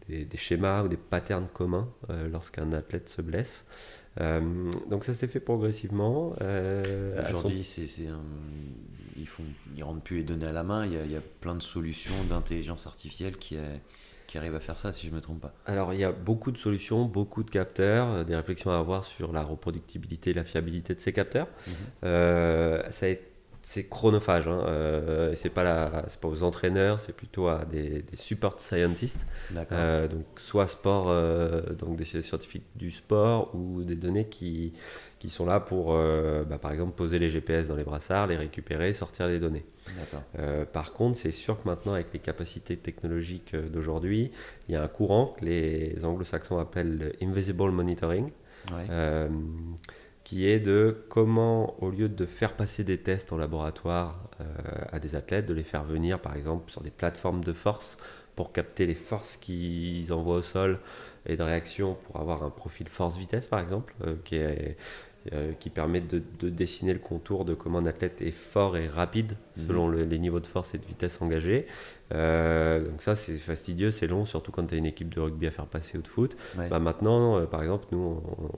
des, 0.08 0.28
schémas 0.36 0.82
ou 0.82 0.88
des 0.88 0.96
patterns 0.96 1.48
communs 1.52 1.88
euh, 2.10 2.28
lorsqu'un 2.28 2.72
athlète 2.72 3.08
se 3.08 3.22
blesse. 3.22 3.64
Euh, 4.20 4.70
donc 4.90 5.04
ça 5.04 5.14
s'est 5.14 5.26
fait 5.26 5.40
progressivement. 5.40 6.34
Euh, 6.40 7.20
Aujourd'hui, 7.30 7.64
c'est, 7.64 7.86
ils 9.16 9.26
font, 9.26 9.44
ils 9.76 9.82
rendent 9.82 10.02
plus 10.02 10.18
les 10.18 10.24
données 10.24 10.46
à 10.46 10.52
la 10.52 10.62
main. 10.62 10.86
Il 10.86 10.92
y 10.92 10.96
a, 10.96 11.04
il 11.04 11.10
y 11.12 11.16
a 11.16 11.22
plein 11.40 11.54
de 11.54 11.62
solutions 11.62 12.14
d'intelligence 12.28 12.86
artificielle 12.86 13.36
qui, 13.38 13.56
qui 14.26 14.38
arrive 14.38 14.54
à 14.54 14.60
faire 14.60 14.78
ça, 14.78 14.92
si 14.92 15.06
je 15.06 15.10
ne 15.10 15.16
me 15.16 15.20
trompe 15.20 15.40
pas. 15.40 15.54
Alors, 15.66 15.92
il 15.94 16.00
y 16.00 16.04
a 16.04 16.12
beaucoup 16.12 16.52
de 16.52 16.58
solutions, 16.58 17.04
beaucoup 17.06 17.42
de 17.42 17.50
capteurs, 17.50 18.24
des 18.24 18.36
réflexions 18.36 18.70
à 18.70 18.78
avoir 18.78 19.04
sur 19.04 19.32
la 19.32 19.42
reproductibilité, 19.42 20.32
la 20.32 20.44
fiabilité 20.44 20.94
de 20.94 21.00
ces 21.00 21.12
capteurs. 21.12 21.48
Mhm. 21.66 21.72
Ça 22.90 23.06
a 23.06 23.08
été- 23.08 23.34
c'est 23.64 23.88
chronophage. 23.88 24.47
Hein. 24.47 24.62
Euh, 24.68 25.33
c'est 25.35 25.49
pas 25.49 25.64
la, 25.64 26.04
c'est 26.09 26.21
pas 26.21 26.28
aux 26.28 26.42
entraîneurs, 26.42 27.00
c'est 27.00 27.14
plutôt 27.14 27.49
à 27.49 27.64
des, 27.64 28.02
des 28.02 28.16
support 28.16 28.61
scientists. 28.61 29.26
Euh, 29.73 30.06
donc 30.06 30.26
soit 30.37 30.68
sport, 30.68 31.06
euh, 31.09 31.62
donc 31.73 31.97
des 31.97 32.04
scientifiques 32.04 32.66
du 32.76 32.90
sport 32.90 33.54
ou 33.54 33.83
des 33.83 33.97
données 33.97 34.26
qui, 34.26 34.75
qui 35.18 35.30
sont 35.30 35.47
là 35.47 35.61
pour, 35.61 35.94
euh, 35.94 36.44
bah, 36.44 36.59
par 36.59 36.73
exemple, 36.73 36.92
poser 36.92 37.18
les 37.18 37.30
GPS 37.30 37.68
dans 37.68 37.76
les 37.76 37.85
brassards, 37.85 38.26
les 38.26 38.37
récupérer, 38.37 38.92
sortir 38.92 39.28
les 39.28 39.40
données. 39.40 39.64
Par 40.73 40.92
contre, 40.92 41.18
c'est 41.18 41.33
sûr 41.33 41.61
que 41.61 41.66
maintenant, 41.66 41.94
avec 41.94 42.09
les 42.12 42.18
capacités 42.21 42.76
technologiques 42.76 43.56
d'aujourd'hui, 43.56 44.30
il 44.68 44.75
y 44.75 44.76
a 44.76 44.83
un 44.83 44.88
courant 44.88 45.35
que 45.38 45.44
les 45.44 46.04
anglo-saxons 46.04 46.59
appellent 46.59 46.99
le 46.99 47.12
invisible 47.26 47.71
monitoring, 47.71 48.30
Ouais. 48.73 48.87
Qui 50.25 50.49
est 50.49 50.59
de 50.59 51.04
comment, 51.11 51.76
au 51.83 51.90
lieu 51.90 52.09
de 52.09 52.25
faire 52.26 52.54
passer 52.57 52.83
des 52.83 52.99
tests 52.99 53.33
en 53.33 53.37
laboratoire 53.37 54.31
euh, 54.40 54.45
à 54.90 54.99
des 54.99 55.16
athlètes, 55.16 55.47
de 55.47 55.54
les 55.54 55.64
faire 55.64 55.85
venir, 55.85 56.19
par 56.19 56.35
exemple, 56.35 56.71
sur 56.73 56.81
des 56.81 56.90
plateformes 56.90 57.45
de 57.45 57.52
force 57.52 57.99
pour 58.35 58.52
capter 58.52 58.87
les 58.87 58.95
forces 58.95 59.37
qu'ils 59.37 60.12
envoient 60.12 60.37
au 60.38 60.43
sol 60.43 60.81
et 61.26 61.37
de 61.37 61.43
réaction 61.43 61.97
pour 62.07 62.21
avoir 62.21 62.43
un 62.43 62.50
profil 62.50 62.88
force-vitesse, 62.88 63.47
par 63.47 63.61
exemple, 63.61 63.95
euh, 64.07 64.14
qui, 64.25 64.37
est, 64.37 64.76
euh, 65.33 65.52
qui 65.61 65.71
permet 65.71 66.00
de, 66.00 66.23
de 66.40 66.49
dessiner 66.49 66.95
le 66.95 66.99
contour 67.00 67.45
de 67.45 67.54
comment 67.54 67.78
un 67.78 67.87
athlète 67.87 68.21
est 68.23 68.31
fort 68.31 68.76
et 68.76 68.88
rapide 68.88 69.37
selon 69.57 69.88
le- 69.88 70.04
les 70.04 70.19
niveaux 70.19 70.40
de 70.40 70.47
force 70.47 70.75
et 70.75 70.78
de 70.78 70.85
vitesse 70.87 71.21
engagés. 71.23 71.66
Donc 72.11 73.02
ça, 73.02 73.14
c'est 73.14 73.37
fastidieux, 73.38 73.90
c'est 73.90 74.07
long, 74.07 74.25
surtout 74.25 74.52
quand 74.52 74.66
tu 74.66 74.75
as 74.75 74.78
une 74.78 74.87
équipe 74.87 75.14
de 75.14 75.21
rugby 75.21 75.47
à 75.47 75.50
faire 75.50 75.66
passer 75.66 75.99
ou 75.99 76.02
de 76.02 76.09
foot. 76.09 76.37
Ouais. 76.59 76.69
Bah, 76.69 76.78
maintenant, 76.78 77.45
par 77.47 77.62
exemple, 77.62 77.87
nous, 77.93 77.99
on, 77.99 78.45
on 78.45 78.54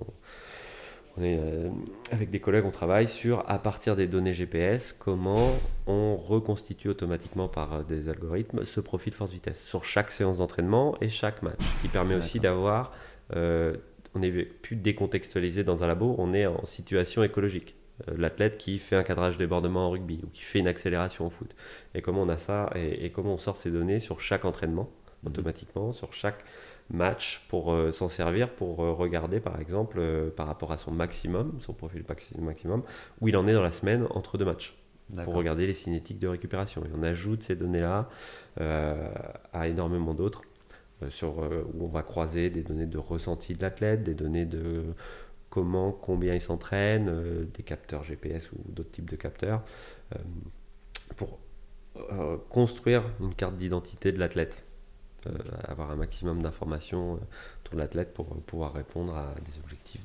est, 1.23 1.39
euh, 1.39 1.69
avec 2.13 2.31
des 2.31 2.41
collègues, 2.41 2.65
on 2.67 2.71
travaille 2.71 3.09
sur, 3.09 3.49
à 3.49 3.59
partir 3.59 3.97
des 3.97 4.07
données 4.07 4.35
GPS, 4.35 4.93
comment 4.93 5.55
on 5.87 6.17
reconstitue 6.17 6.89
automatiquement 6.89 7.49
par 7.49 7.73
euh, 7.73 7.83
des 7.83 8.09
algorithmes 8.09 8.65
ce 8.65 8.81
profil 8.81 9.13
force-vitesse 9.13 9.63
sur 9.65 9.85
chaque 9.85 10.11
séance 10.11 10.39
d'entraînement 10.39 10.97
et 11.01 11.09
chaque 11.09 11.43
match, 11.43 11.59
qui 11.83 11.89
permet 11.89 12.15
aussi 12.15 12.41
d'avoir, 12.41 12.93
euh, 13.35 13.77
on 14.15 14.21
n'est 14.21 14.31
plus 14.31 14.77
décontextualisé 14.77 15.65
dans 15.65 15.85
un 15.85 15.87
labo, 15.87 16.15
on 16.19 16.35
est 16.35 16.47
en 16.47 16.65
situation 16.67 17.23
écologique. 17.23 17.77
Euh, 18.09 18.15
L'athlète 18.19 18.59
qui 18.59 18.79
fait 18.79 18.97
un 18.97 19.03
cadrage 19.03 19.39
débordement 19.39 19.87
en 19.87 19.91
rugby 19.91 20.21
ou 20.23 20.27
qui 20.29 20.43
fait 20.43 20.59
une 20.59 20.69
accélération 20.69 21.27
au 21.27 21.31
foot. 21.31 21.57
Et 21.95 22.03
comment 22.03 22.23
on 22.23 22.29
a 22.29 22.39
ça 22.39 22.71
et, 22.75 23.07
et 23.07 23.11
comment 23.11 23.35
on 23.35 23.39
sort 23.39 23.57
ces 23.57 23.71
données 23.71 24.01
sur 24.01 24.21
chaque 24.21 24.45
entraînement 24.45 24.91
Mhm. 25.23 25.33
automatiquement, 25.33 25.93
sur 25.93 26.13
chaque 26.13 26.45
match 26.91 27.45
pour 27.49 27.73
euh, 27.73 27.91
s'en 27.93 28.09
servir, 28.09 28.51
pour 28.51 28.83
euh, 28.85 28.93
regarder 28.93 29.41
par 29.41 29.61
exemple 29.61 29.99
euh, 29.99 30.31
par 30.31 30.47
rapport 30.47 30.71
à 30.73 30.79
son 30.79 30.93
maximum, 30.93 31.59
son 31.61 31.73
profil 31.73 32.03
maxi- 32.03 32.41
maximum, 32.41 32.83
où 33.21 33.29
il 33.29 33.37
en 33.37 33.47
est 33.47 33.53
dans 33.55 33.63
la 33.63 33.71
semaine 33.73 34.07
entre 34.11 34.39
deux 34.39 34.45
matchs, 34.45 34.77
pour 35.25 35.35
regarder 35.35 35.67
les 35.67 35.75
cinétiques 35.75 36.19
de 36.19 36.29
récupération. 36.29 36.85
Et 36.85 36.89
on 36.97 37.03
ajoute 37.03 37.43
ces 37.43 37.57
données-là 37.57 38.09
à 38.59 39.69
énormément 39.69 40.15
d'autres, 40.15 40.43
sur, 41.11 41.39
où 41.39 41.85
on 41.85 41.89
va 41.89 42.03
croiser 42.03 42.51
des 42.51 42.63
données 42.63 42.87
de 42.87 42.99
ressenti 42.99 43.55
de 43.55 43.63
l'athlète, 43.63 44.03
des 44.03 44.15
données 44.15 44.47
de 44.47 44.85
comment, 45.49 45.93
combien 45.93 46.35
il 46.35 46.41
s'entraîne, 46.41 47.47
des 47.55 47.63
capteurs 47.63 48.03
GPS 48.03 48.51
ou 48.53 48.57
d'autres 48.69 48.91
types 48.91 49.09
de 49.11 49.17
capteurs, 49.17 49.63
pour 51.17 51.39
construire 52.49 53.05
une 53.21 53.35
carte 53.35 53.55
d'identité 53.57 54.11
de 54.11 54.19
l'athlète. 54.19 54.66
Euh, 55.27 55.39
avoir 55.69 55.91
un 55.91 55.97
maximum 55.97 56.43
d'informations 56.43 57.15
euh, 57.15 57.19
autour 57.61 57.75
de 57.75 57.79
l'athlète 57.79 58.13
pour 58.13 58.27
euh, 58.33 58.43
pouvoir 58.47 58.75
répondre 58.75 59.17
à 59.17 59.35
des 59.45 59.59
objectifs 59.59 60.03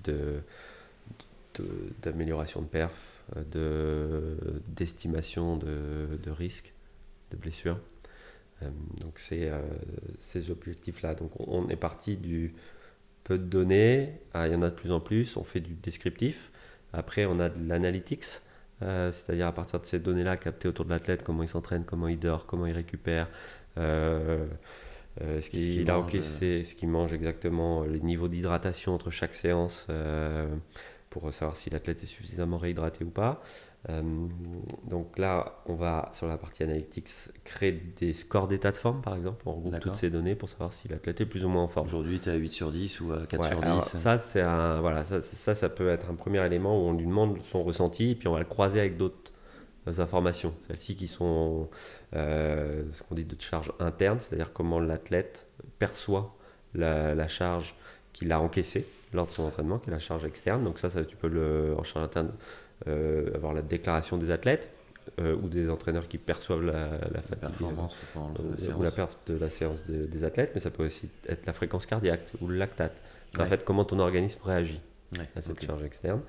d'amélioration 2.02 2.62
de 2.62 2.68
perf, 2.68 3.24
de, 3.52 4.38
d'estimation 4.68 5.58
de, 5.58 6.18
de 6.24 6.32
risque, 6.32 6.74
de 7.32 7.38
blessure. 7.38 7.78
Donc 9.00 9.18
c'est 9.18 9.52
ces 10.20 10.52
objectifs-là. 10.52 11.16
Donc 11.16 11.32
on, 11.40 11.68
est 11.70 11.76
parti 11.76 12.16
du 12.16 12.54
peu 13.24 13.40
de 13.40 13.44
données, 13.44 14.14
il 14.36 14.52
y 14.52 14.56
en 14.56 14.62
a 14.62 14.70
de 14.70 14.76
plus 14.76 14.92
en 14.92 15.00
plus, 15.00 15.36
on 15.36 15.44
fait 15.44 15.60
du 15.60 15.74
descriptif. 15.74 16.52
Après 16.94 17.26
on 17.26 17.40
a 17.40 17.50
de 17.50 17.68
l'analytics, 17.68 18.26
c'est-à-dire 18.80 19.48
à 19.48 19.52
partir 19.52 19.80
de 19.80 19.86
ces 19.86 20.00
données-là 20.00 20.38
captées 20.38 20.68
autour 20.68 20.86
de 20.86 20.92
l'athlète, 20.92 21.24
comment 21.24 21.42
il 21.42 21.50
s'entraîne, 21.50 21.86
comment 21.86 22.08
il 22.08 22.20
dort, 22.20 22.46
comment 22.46 22.68
il 22.68 22.74
récupère. 22.74 23.28
Ce 25.20 25.26
Qu'est-ce 25.26 25.50
qu'il 25.50 25.72
qu'il 25.74 25.92
a 25.92 26.00
encaissé, 26.00 26.64
ce 26.64 26.76
qu'il 26.76 26.90
mange 26.90 27.14
exactement, 27.14 27.84
les 27.84 28.00
niveaux 28.00 28.28
d'hydratation 28.28 28.94
entre 28.94 29.10
chaque 29.10 29.34
séance 29.34 29.88
euh, 29.90 30.48
pour 31.10 31.34
savoir 31.34 31.56
si 31.58 31.70
l'athlète 31.70 32.04
est 32.04 32.08
suffisamment 32.08 32.58
réhydraté 32.58 33.04
ou 33.04 33.10
pas. 33.10 33.42
Euh, 33.90 34.04
donc 34.88 35.18
là, 35.18 35.64
on 35.66 35.74
va 35.74 36.12
sur 36.14 36.28
la 36.28 36.38
partie 36.38 36.62
analytics 36.62 37.10
créer 37.44 37.72
des 37.72 38.14
scores 38.14 38.48
d'état 38.48 38.72
de 38.72 38.78
forme 38.78 39.02
par 39.02 39.16
exemple. 39.16 39.42
On 39.48 39.54
regroupe 39.54 39.80
toutes 39.80 39.96
ces 39.96 40.10
données 40.12 40.36
pour 40.36 40.50
savoir 40.50 40.72
si 40.72 40.88
l'athlète 40.88 41.22
est 41.22 41.26
plus 41.26 41.44
ou 41.44 41.50
moins 41.50 41.64
en 41.64 41.68
forme. 41.68 41.88
Aujourd'hui, 41.88 42.20
tu 42.20 42.30
es 42.30 42.32
à 42.32 42.36
8 42.36 42.52
sur 42.52 42.72
10 42.72 43.02
ou 43.02 43.12
à 43.12 43.26
4 43.26 43.42
Ouais, 43.42 43.50
sur 43.50 43.60
10 43.60 43.66
alors 43.66 43.86
ça, 43.86 44.18
c'est 44.20 44.44
voilà, 44.44 45.04
ça, 45.04 45.20
ça, 45.20 45.56
ça 45.56 45.70
peut 45.70 45.90
être 45.90 46.12
un 46.12 46.16
premier 46.16 46.46
élément 46.46 46.80
où 46.80 46.90
on 46.90 46.94
lui 46.94 47.06
demande 47.06 47.38
son 47.52 47.64
ressenti, 47.64 48.12
et 48.12 48.16
puis 48.16 48.28
on 48.28 48.34
va 48.34 48.40
le 48.40 48.46
croiser 48.46 48.80
avec 48.80 48.98
d'autres 48.98 49.32
euh, 49.88 50.00
informations. 50.00 50.54
Celles-ci 50.68 50.96
qui 50.96 51.08
sont 51.08 51.68
euh, 52.16 52.84
ce 52.92 53.04
qu'on 53.04 53.16
dit 53.16 53.26
de 53.26 53.40
charge 53.40 53.72
interne, 53.80 54.20
c'est-à-dire 54.20 54.52
comment 54.54 54.80
l'athlète 54.80 55.48
perçoit 55.80 56.36
la, 56.76 57.16
la 57.16 57.28
charge 57.28 57.76
qu'il 58.14 58.32
a 58.32 58.40
encaissée 58.40 58.86
lors 59.14 59.28
de 59.28 59.32
son 59.32 59.44
entraînement, 59.44 59.78
qui 59.80 59.90
est 59.90 59.94
la 59.94 60.00
charge 60.00 60.26
externe. 60.26 60.64
Donc 60.64 60.80
ça, 60.80 60.90
ça 60.90 61.04
tu 61.06 61.16
peux 61.16 61.28
le, 61.28 61.76
en 61.78 61.84
charge 61.84 62.06
interne 62.06 62.32
euh, 62.88 63.34
avoir 63.36 63.54
la 63.54 63.62
déclaration 63.62 64.18
des 64.18 64.32
athlètes 64.32 64.70
euh, 65.20 65.36
ou 65.36 65.50
des 65.50 65.70
entraîneurs 65.70 66.08
qui 66.08 66.18
perçoivent 66.18 66.64
la, 66.64 66.90
la 67.12 67.22
fatigue. 67.22 67.50
performance 67.50 67.98
la 68.16 68.76
ou 68.78 68.84
la 68.84 68.92
perte 68.92 69.18
de 69.28 69.38
la 69.38 69.50
séance 69.50 69.86
de- 69.88 70.06
des 70.06 70.24
athlètes, 70.24 70.52
mais 70.54 70.62
ça 70.62 70.70
peut 70.70 70.86
aussi 70.86 71.10
être 71.28 71.46
la 71.46 71.54
fréquence 71.54 71.86
cardiaque 71.86 72.22
ou 72.42 72.48
le 72.48 72.56
lactate. 72.58 72.94
C'est 73.34 73.40
En 73.40 73.44
Ouais. 73.44 73.50
fait, 73.50 73.64
comment 73.66 73.84
ton 73.86 74.00
organisme 74.00 74.40
réagit 74.44 74.82
Ouais, 75.18 75.28
à 75.36 75.42
cette 75.42 75.62
charge 75.66 75.84
externe. 75.84 76.22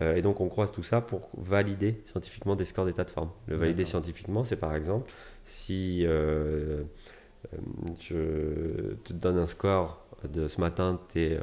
Euh, 0.00 0.16
et 0.16 0.22
donc, 0.22 0.40
on 0.40 0.48
croise 0.48 0.72
tout 0.72 0.82
ça 0.82 1.00
pour 1.00 1.28
valider 1.36 2.00
scientifiquement 2.06 2.56
des 2.56 2.64
scores 2.64 2.86
d'état 2.86 3.04
de 3.04 3.10
forme. 3.10 3.30
Le 3.46 3.56
valider 3.56 3.84
scientifiquement, 3.84 4.44
c'est 4.44 4.56
par 4.56 4.74
exemple 4.74 5.10
si 5.44 6.06
euh, 6.06 6.82
euh, 7.52 7.58
je 8.00 8.94
te 9.04 9.12
donne 9.12 9.38
un 9.38 9.46
score 9.46 10.04
de 10.32 10.48
ce 10.48 10.60
matin, 10.60 11.00
tu 11.12 11.20
es 11.20 11.40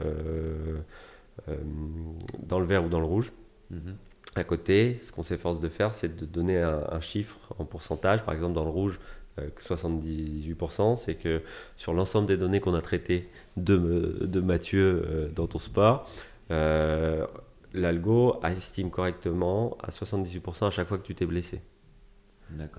dans 2.39 2.59
le 2.59 2.65
vert 2.65 2.85
ou 2.85 2.89
dans 2.89 2.99
le 2.99 3.05
rouge. 3.05 3.33
Mhm. 3.69 3.95
À 4.35 4.43
côté, 4.43 4.99
ce 5.01 5.11
qu'on 5.11 5.23
s'efforce 5.23 5.59
de 5.59 5.69
faire, 5.69 5.93
c'est 5.93 6.15
de 6.15 6.25
donner 6.25 6.59
un, 6.59 6.83
un 6.91 7.01
chiffre 7.01 7.37
en 7.57 7.65
pourcentage. 7.65 8.23
Par 8.23 8.33
exemple, 8.33 8.53
dans 8.53 8.63
le 8.63 8.69
rouge, 8.69 8.99
euh, 9.39 9.49
que 9.55 9.61
78%, 9.61 10.95
c'est 10.95 11.15
que 11.15 11.41
sur 11.77 11.93
l'ensemble 11.93 12.27
des 12.27 12.37
données 12.37 12.59
qu'on 12.59 12.73
a 12.73 12.81
traitées 12.81 13.27
de, 13.57 14.19
de 14.21 14.39
Mathieu 14.39 15.03
euh, 15.05 15.29
dans 15.29 15.47
ton 15.47 15.59
sport, 15.59 16.09
euh, 16.51 17.25
l'algo 17.73 18.39
estime 18.43 18.89
correctement 18.89 19.77
à 19.81 19.89
78% 19.89 20.67
à 20.67 20.69
chaque 20.71 20.87
fois 20.87 20.97
que 20.97 21.03
tu 21.03 21.15
t'es 21.15 21.25
blessé. 21.25 21.61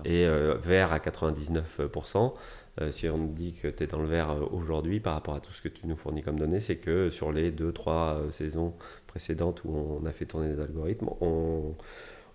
Et 0.05 0.25
euh, 0.25 0.55
vert 0.55 0.91
à 0.91 0.99
99%. 0.99 2.33
euh, 2.79 2.91
si 2.91 3.09
on 3.09 3.25
dit 3.25 3.53
que 3.53 3.67
tu 3.67 3.83
es 3.83 3.87
dans 3.87 4.01
le 4.01 4.07
vert 4.07 4.31
euh, 4.31 4.45
aujourd'hui 4.51 4.99
par 4.99 5.13
rapport 5.13 5.35
à 5.35 5.39
tout 5.39 5.51
ce 5.51 5.61
que 5.61 5.69
tu 5.69 5.87
nous 5.87 5.95
fournis 5.95 6.23
comme 6.23 6.39
données, 6.39 6.59
c'est 6.59 6.77
que 6.77 7.09
sur 7.09 7.31
les 7.31 7.51
2-3 7.51 8.31
saisons 8.31 8.73
précédentes 9.07 9.63
où 9.63 9.69
on 10.01 10.05
a 10.05 10.11
fait 10.11 10.25
tourner 10.25 10.49
les 10.49 10.59
algorithmes, 10.59 11.09
on, 11.21 11.75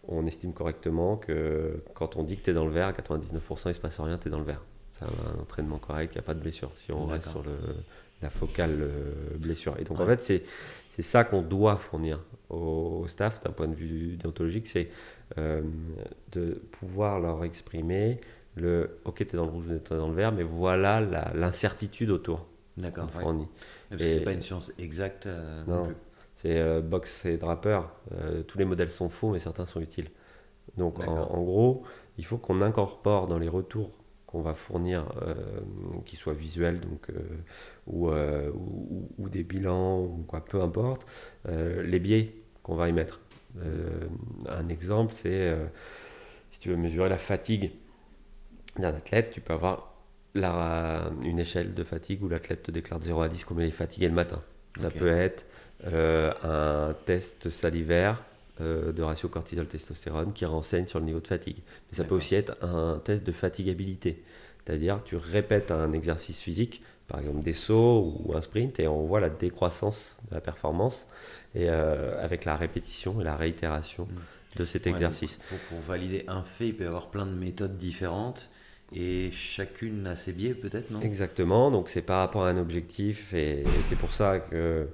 on 0.09 0.27
estime 0.27 0.53
correctement 0.53 1.17
que 1.17 1.83
quand 1.95 2.17
on 2.17 2.23
dit 2.23 2.37
que 2.37 2.43
tu 2.43 2.51
es 2.51 2.55
dans 2.55 2.67
le 2.67 2.73
vert, 2.73 2.89
à 2.89 2.93
99%, 2.93 3.69
il 3.69 3.75
se 3.75 3.81
passe 3.81 4.01
rien, 4.01 4.19
tu 4.19 4.29
es 4.29 4.31
dans 4.31 4.39
le 4.39 4.45
vert. 4.45 4.63
C'est 4.99 5.05
un, 5.05 5.41
entraînement 5.43 5.79
correct, 5.79 6.15
il 6.15 6.19
n'y 6.19 6.25
a 6.25 6.27
pas 6.27 6.35
de 6.35 6.41
blessure. 6.41 6.71
Si 6.77 6.93
on 6.93 7.07
reste 7.07 7.29
sur 7.29 7.43
le, 7.43 7.57
la 8.23 8.31
focale 8.31 8.89
blessure. 9.39 9.77
Et 9.79 9.85
donc 9.85 10.01
en 10.01 10.07
fait, 10.07 10.23
c'est 10.23 11.03
ça 11.03 11.25
qu'on 11.25 11.43
doit 11.43 11.77
fournir 11.77 12.21
au, 12.51 13.05
staff 13.09 13.43
d'un 13.43 13.53
point 13.53 13.69
de 13.69 13.75
vue 13.75 14.17
déontologique, 14.17 14.67
c'est 14.69 14.89
euh, 15.39 15.63
de 16.33 16.61
pouvoir 16.73 17.21
leur 17.21 17.45
exprimer 17.45 18.21
le 18.55 18.99
ok, 19.05 19.17
tu 19.17 19.23
es 19.35 19.37
dans 19.37 19.45
le 19.45 19.51
rouge, 19.51 19.67
tu 19.85 19.93
es 19.95 19.97
dans 19.97 20.09
le 20.09 20.15
vert, 20.15 20.33
mais 20.33 20.43
voilà 20.43 21.01
l'incertitude 21.35 22.11
autour 22.11 22.47
D'accord. 22.77 23.11
ouais. 23.17 23.23
Parce 23.89 24.03
que 24.03 24.09
Et- 24.09 24.15
c'est 24.19 24.25
pas 24.25 24.33
une 24.33 24.43
science 24.43 24.73
exacte 24.79 25.27
euh, 25.27 25.65
non, 25.67 25.77
Non. 25.77 25.85
plus. 25.85 25.95
C'est 26.35 26.59
euh, 26.59 26.83
box 26.83 27.25
et 27.25 27.39
drapper. 27.39 27.81
Euh, 28.13 28.43
tous 28.43 28.59
les 28.59 28.67
modèles 28.67 28.91
sont 28.91 29.09
faux, 29.09 29.31
mais 29.31 29.39
certains 29.39 29.65
sont 29.65 29.81
utiles. 29.81 30.09
Donc 30.77 31.01
en, 31.01 31.17
en 31.17 31.43
gros, 31.43 31.85
il 32.19 32.25
faut 32.25 32.37
qu'on 32.39 32.61
incorpore 32.61 33.27
dans 33.27 33.39
les 33.39 33.49
retours 33.49 33.91
qu'on 34.27 34.43
va 34.43 34.55
fournir, 34.55 35.07
euh, 35.23 35.35
qu'ils 36.05 36.19
soient 36.19 36.35
visuels 36.35 36.81
donc, 36.81 37.11
ou, 37.87 38.11
euh, 38.11 38.51
ou, 38.53 39.09
ou 39.19 39.29
des 39.29 39.43
bilans, 39.43 40.01
ou 40.01 40.25
quoi, 40.27 40.45
peu 40.45 40.61
importe, 40.61 41.07
euh, 41.49 41.83
les 41.83 41.99
biais 41.99 42.35
qu'on 42.63 42.75
va 42.75 42.89
y 42.89 42.93
mettre. 42.93 43.21
Euh, 43.63 44.07
un 44.49 44.69
exemple, 44.69 45.13
c'est 45.15 45.31
euh, 45.31 45.67
si 46.51 46.59
tu 46.59 46.69
veux 46.69 46.77
mesurer 46.77 47.09
la 47.09 47.19
fatigue 47.19 47.71
d'un 48.79 48.95
athlète, 48.95 49.31
tu 49.31 49.41
peux 49.41 49.55
avoir 49.55 49.95
la, 50.35 51.11
une 51.23 51.39
échelle 51.39 51.75
de 51.75 51.85
fatigue 51.85 52.23
où 52.23 52.29
l'athlète 52.29 52.65
te 52.65 52.71
déclare 52.71 53.01
de 53.01 53.05
0 53.05 53.23
à 53.23 53.29
10 53.29 53.45
combien 53.45 53.65
il 53.65 53.69
est 53.69 53.73
fatigué 53.73 54.09
le 54.09 54.15
matin. 54.15 54.43
Ça 54.77 54.91
peut 54.91 55.09
être 55.09 55.47
un 55.87 56.95
test 57.07 57.49
salivaire 57.49 58.23
de 58.61 59.03
ratio 59.03 59.31
cortisol-testostérone 59.31 60.35
qui 60.35 60.45
renseigne 60.45 60.85
sur 60.85 60.99
le 60.99 61.07
niveau 61.07 61.21
de 61.21 61.27
fatigue. 61.27 61.59
Mais 61.91 61.97
ça 61.97 62.05
peut 62.05 62.15
aussi 62.15 62.35
être 62.35 62.63
un 62.63 63.01
test 63.03 63.25
de 63.25 63.33
fatigabilité. 63.33 64.23
C'est-à-dire, 64.67 65.03
tu 65.05 65.17
répètes 65.17 65.71
un 65.71 65.93
exercice 65.93 66.41
physique, 66.41 66.83
par 67.09 67.21
exemple 67.21 67.43
des 67.43 67.53
sauts 67.53 68.21
ou 68.25 68.35
un 68.35 68.41
sprint, 68.41 68.81
et 68.81 68.89
on 68.89 69.07
voit 69.07 69.21
la 69.21 69.31
décroissance 69.31 70.17
de 70.29 70.35
la 70.35 70.41
performance 70.41 71.07
et, 71.55 71.69
euh, 71.69 72.23
avec 72.23 72.45
la 72.45 72.57
répétition 72.57 73.21
et 73.21 73.25
la 73.25 73.37
réitération 73.37 74.09
de 74.57 74.65
cet 74.65 74.87
exercice. 74.87 75.39
pour, 75.49 75.59
pour 75.59 75.81
valider 75.81 76.25
un 76.29 76.43
fait, 76.43 76.69
il 76.69 76.77
peut 76.77 76.85
y 76.85 76.87
avoir 76.87 77.09
plein 77.09 77.27
de 77.27 77.35
méthodes 77.35 77.77
différentes 77.77 78.49
et 78.95 79.31
chacune 79.33 80.07
a 80.07 80.17
ses 80.17 80.33
biais 80.33 80.55
peut-être, 80.55 80.91
non? 80.91 81.01
Exactement, 81.01 81.71
donc 81.71 81.89
c'est 81.89 82.03
par 82.03 82.21
rapport 82.21 82.45
à 82.45 82.51
un 82.51 82.59
objectif 82.59 83.35
et, 83.35 83.61
et 83.61 83.83
c'est 83.85 83.97
pour 83.97 84.15
ça 84.15 84.39
que 84.39 84.89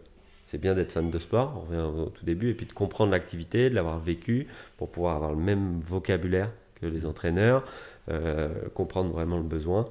c'est 0.52 0.58
bien 0.58 0.74
d'être 0.74 0.92
fan 0.92 1.10
de 1.10 1.18
sport, 1.18 1.54
on 1.56 1.60
revient 1.70 2.02
au 2.02 2.10
tout 2.10 2.26
début, 2.26 2.50
et 2.50 2.54
puis 2.54 2.66
de 2.66 2.74
comprendre 2.74 3.10
l'activité, 3.10 3.70
de 3.70 3.74
l'avoir 3.74 3.98
vécu 3.98 4.48
pour 4.76 4.90
pouvoir 4.90 5.16
avoir 5.16 5.30
le 5.30 5.38
même 5.38 5.80
vocabulaire 5.80 6.52
que 6.78 6.84
les 6.84 7.06
entraîneurs, 7.06 7.64
euh, 8.10 8.50
comprendre 8.74 9.10
vraiment 9.12 9.38
le 9.38 9.44
besoin. 9.44 9.88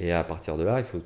Et 0.00 0.10
à 0.10 0.24
partir 0.24 0.56
de 0.56 0.64
là, 0.64 0.80
il 0.80 0.84
faut. 0.84 1.02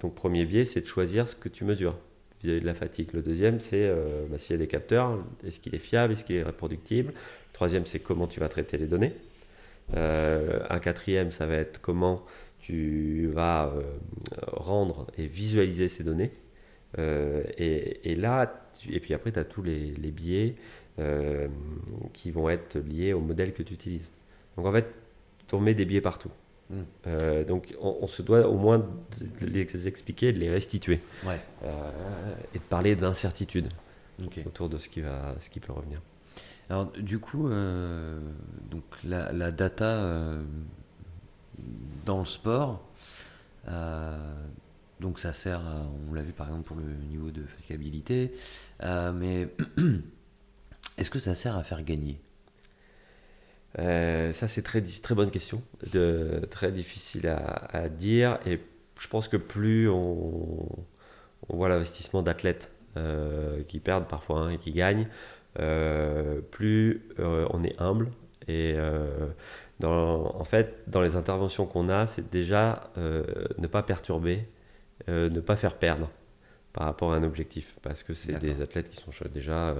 Donc, 0.00 0.14
premier 0.14 0.44
biais, 0.44 0.64
c'est 0.64 0.82
de 0.82 0.86
choisir 0.86 1.26
ce 1.26 1.34
que 1.34 1.48
tu 1.48 1.64
mesures 1.64 1.96
vis-à-vis 2.42 2.60
de 2.60 2.66
la 2.66 2.74
fatigue. 2.74 3.08
Le 3.12 3.22
deuxième, 3.22 3.60
c'est 3.60 3.84
euh, 3.84 4.26
bah, 4.28 4.38
s'il 4.38 4.52
y 4.52 4.54
a 4.54 4.58
des 4.58 4.66
capteurs, 4.66 5.18
est-ce 5.46 5.60
qu'il 5.60 5.74
est 5.74 5.80
fiable, 5.80 6.12
est-ce 6.12 6.24
qu'il 6.24 6.36
est 6.36 6.42
reproductible? 6.42 7.12
Le 7.12 7.52
troisième, 7.52 7.86
c'est 7.86 7.98
comment 7.98 8.26
tu 8.26 8.40
vas 8.40 8.48
traiter 8.48 8.76
les 8.76 8.86
données. 8.86 9.12
Euh, 9.94 10.60
un 10.68 10.78
quatrième, 10.78 11.30
ça 11.30 11.46
va 11.46 11.54
être 11.54 11.80
comment 11.80 12.24
tu 12.58 13.28
vas 13.28 13.72
euh, 13.74 13.82
rendre 14.48 15.06
et 15.16 15.26
visualiser 15.26 15.88
ces 15.88 16.04
données. 16.04 16.32
Et, 16.98 18.14
là, 18.16 18.66
et 18.88 19.00
puis 19.00 19.12
après, 19.12 19.30
tu 19.30 19.38
as 19.38 19.44
tous 19.44 19.62
les, 19.62 19.90
biais 20.10 20.54
qui 22.14 22.30
vont 22.30 22.48
être 22.48 22.78
liés 22.78 23.12
au 23.12 23.20
modèle 23.20 23.52
que 23.52 23.62
tu 23.62 23.74
utilises. 23.74 24.10
Donc 24.56 24.64
en 24.64 24.72
fait, 24.72 24.86
tu 25.46 25.54
remets 25.54 25.74
des 25.74 25.84
biais 25.84 26.00
partout. 26.00 26.30
Mm. 26.68 26.74
Euh, 27.06 27.44
donc 27.44 27.74
on, 27.80 27.98
on 28.02 28.06
se 28.08 28.22
doit 28.22 28.48
au 28.48 28.56
moins 28.56 28.78
de 28.78 29.46
les 29.46 29.86
expliquer, 29.86 30.32
de 30.32 30.38
les 30.40 30.50
restituer 30.50 31.00
Ouais, 31.24 31.40
euh, 31.62 32.34
et 32.54 32.58
de 32.58 32.64
parler 32.64 32.96
d'incertitude 32.96 33.68
autour 34.46 34.68
de 34.68 34.78
ce 34.78 34.88
qui, 34.88 35.00
va, 35.00 35.34
ce 35.38 35.48
qui 35.50 35.60
peut 35.60 35.72
revenir. 35.72 36.00
Alors 36.68 36.90
du 36.92 37.20
coup, 37.20 37.48
euh, 37.48 38.18
donc 38.70 38.82
la, 39.04 39.30
la 39.32 39.52
data 39.52 40.34
dans 42.04 42.18
le 42.18 42.24
sport, 42.24 42.82
donc 45.00 45.20
ça 45.20 45.32
sert, 45.32 45.60
à- 45.60 45.86
on 46.08 46.14
l'a 46.14 46.22
vu 46.22 46.32
par 46.32 46.48
exemple 46.48 46.64
pour 46.64 46.76
le 46.76 46.84
niveau 47.08 47.30
de 47.30 47.42
fatigabilité, 47.44 48.32
mais 48.82 49.48
est-ce 50.98 51.10
que 51.10 51.18
ça 51.18 51.34
sert 51.34 51.56
à 51.56 51.62
faire 51.62 51.82
gagner? 51.84 52.18
Euh, 53.78 54.32
ça, 54.32 54.48
c'est 54.48 54.62
très, 54.62 54.80
très 54.80 55.14
bonne 55.14 55.30
question, 55.30 55.62
de, 55.92 56.42
très 56.50 56.72
difficile 56.72 57.28
à, 57.28 57.38
à 57.72 57.88
dire. 57.88 58.38
Et 58.46 58.60
je 58.98 59.08
pense 59.08 59.28
que 59.28 59.36
plus 59.36 59.88
on, 59.88 60.66
on 61.48 61.56
voit 61.56 61.68
l'investissement 61.68 62.22
d'athlètes 62.22 62.72
euh, 62.96 63.62
qui 63.64 63.80
perdent 63.80 64.08
parfois 64.08 64.40
hein, 64.40 64.50
et 64.50 64.58
qui 64.58 64.72
gagnent, 64.72 65.08
euh, 65.58 66.40
plus 66.40 67.08
on 67.18 67.62
est 67.64 67.80
humble. 67.80 68.10
Et 68.48 68.76
dans, 69.80 70.36
en 70.36 70.44
fait, 70.44 70.84
dans 70.86 71.00
les 71.00 71.16
interventions 71.16 71.66
qu'on 71.66 71.88
a, 71.88 72.06
c'est 72.06 72.30
déjà 72.30 72.92
ne 72.96 73.66
pas 73.66 73.82
perturber, 73.82 74.46
ne 75.08 75.40
pas 75.40 75.56
faire 75.56 75.74
perdre 75.74 76.08
par 76.72 76.84
rapport 76.84 77.12
à 77.12 77.16
un 77.16 77.24
objectif. 77.24 77.76
Parce 77.82 78.04
que 78.04 78.14
c'est 78.14 78.38
des 78.38 78.60
athlètes 78.60 78.88
qui 78.88 78.96
sont 78.96 79.10
déjà, 79.34 79.74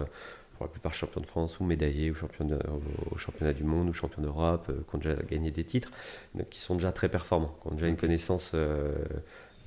pour 0.56 0.66
la 0.66 0.70
plupart, 0.70 0.94
champions 0.94 1.20
de 1.20 1.26
France 1.26 1.60
ou 1.60 1.64
médaillés 1.64 2.10
ou 2.10 2.14
champions 2.14 2.44
de- 2.44 2.56
au, 2.56 3.14
au 3.14 3.18
championnat 3.18 3.52
du 3.52 3.64
monde 3.64 3.88
ou 3.88 3.92
champions 3.92 4.22
d'Europe, 4.22 4.66
euh, 4.70 4.80
qui 4.88 4.94
ont 4.94 4.98
déjà 4.98 5.14
gagné 5.30 5.50
des 5.50 5.64
titres, 5.64 5.90
donc 6.34 6.48
qui 6.48 6.60
sont 6.60 6.75
déjà 6.75 6.92
très 6.92 7.08
performants, 7.08 7.54
qui 7.62 7.68
ont 7.68 7.75
déjà 7.75 7.88
une 7.88 7.96
connaissance 7.96 8.52
euh, 8.54 8.92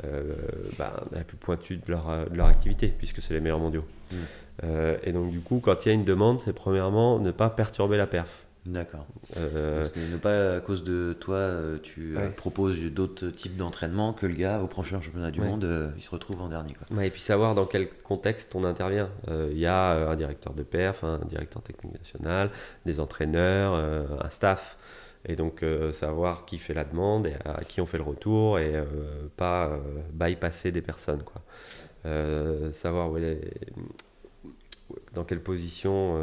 euh, 0.05 0.35
bah, 0.77 1.03
la 1.11 1.23
plus 1.23 1.37
pointue 1.37 1.77
de 1.77 1.91
leur, 1.91 2.29
de 2.29 2.35
leur 2.35 2.47
activité, 2.47 2.87
puisque 2.87 3.21
c'est 3.21 3.33
les 3.33 3.41
meilleurs 3.41 3.59
mondiaux. 3.59 3.85
Mm. 4.11 4.15
Euh, 4.63 4.97
et 5.03 5.11
donc, 5.11 5.31
du 5.31 5.39
coup, 5.39 5.59
quand 5.63 5.85
il 5.85 5.89
y 5.89 5.91
a 5.91 5.95
une 5.95 6.05
demande, 6.05 6.39
c'est 6.41 6.53
premièrement 6.53 7.19
ne 7.19 7.31
pas 7.31 7.49
perturber 7.49 7.97
la 7.97 8.07
perf. 8.07 8.45
D'accord. 8.65 9.07
Euh, 9.37 9.85
ce 9.85 9.97
n'est 9.97 10.17
pas 10.17 10.55
à 10.57 10.59
cause 10.59 10.83
de 10.83 11.13
toi, 11.13 11.35
euh, 11.37 11.77
tu 11.81 12.15
euh, 12.15 12.19
Ouais. 12.21 12.29
proposes 12.29 12.77
d'autres 12.79 13.27
types 13.29 13.55
d'entraînement 13.55 14.11
que 14.13 14.25
le 14.25 14.35
gars 14.35 14.59
au 14.61 14.67
prochain 14.67 15.01
championnat 15.01 15.31
du 15.31 15.39
Ouais. 15.41 15.47
monde, 15.47 15.63
euh, 15.63 15.89
il 15.97 16.03
se 16.03 16.09
retrouve 16.11 16.41
en 16.41 16.49
dernier. 16.49 16.73
Quoi. 16.73 16.97
Ouais, 16.97 17.07
et 17.07 17.09
puis 17.09 17.21
savoir 17.21 17.55
dans 17.55 17.65
quel 17.65 17.89
contexte 17.89 18.53
on 18.55 18.63
intervient. 18.65 19.09
Euh, 19.29 19.49
Il 19.51 19.57
y 19.57 19.65
a 19.65 20.09
un 20.09 20.15
directeur 20.15 20.53
de 20.53 20.63
perf, 20.63 21.03
un 21.03 21.19
directeur 21.19 21.63
technique 21.63 21.93
national, 21.97 22.51
des 22.85 22.99
entraîneurs, 22.99 23.73
euh, 23.75 24.05
un 24.21 24.29
staff. 24.29 24.77
Et 25.27 25.35
donc 25.35 25.65
savoir 25.91 26.45
qui 26.45 26.57
fait 26.57 26.73
la 26.73 26.85
demande 26.85 27.27
et 27.27 27.33
à 27.43 27.63
qui 27.65 27.81
on 27.81 27.85
fait 27.85 27.97
le 27.97 28.05
retour 28.05 28.57
et 28.57 28.73
pas 29.35 29.77
bypasser 30.13 30.71
des 30.71 30.81
personnes. 30.81 31.23
Quoi. 31.23 31.41
Savoir 32.71 33.11
où 33.11 33.17
elle 33.17 33.23
est- 33.25 33.51
dans 35.13 35.25
quelle 35.25 35.41
position 35.41 36.17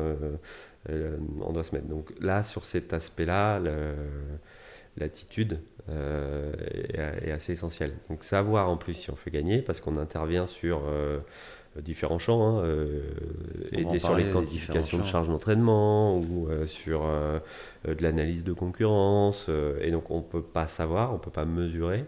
euh, 0.90 1.16
on 1.40 1.53
doit 1.53 1.64
se 1.64 1.75
mettre. 1.75 1.87
Donc 1.87 2.12
là, 2.20 2.42
sur 2.42 2.64
cet 2.64 2.92
aspect-là, 2.92 3.61
l'attitude 4.99 5.59
euh, 5.88 6.53
est, 6.70 7.29
est 7.29 7.33
assez 7.33 7.53
essentielle. 7.53 7.92
Donc 8.11 8.25
savoir 8.25 8.70
en 8.70 8.77
plus 8.77 8.94
si 8.94 9.11
on 9.11 9.16
fait 9.16 9.31
gagner, 9.31 9.62
parce 9.62 9.81
qu'on 9.81 9.99
intervient 9.99 10.46
sur 10.46 10.83
euh, 10.87 11.18
différents 11.81 12.18
champs, 12.18 12.59
hein, 12.59 12.64
euh, 12.64 13.03
sur 13.99 14.16
les 14.16 14.31
quantifications 14.31 14.99
de 14.99 15.05
charges 15.05 15.29
d'entraînement 15.29 16.18
ou 16.18 16.49
sur 16.66 17.03
de 17.03 18.03
l'analyse 18.03 18.44
de 18.44 18.53
concurrence. 18.53 19.51
et 19.81 19.90
donc 19.90 20.11
on 20.11 20.22
peut 20.22 20.42
pas 20.42 20.66
savoir, 20.66 21.14
on 21.14 21.18
peut 21.18 21.31
pas 21.31 21.44
mesurer. 21.44 22.05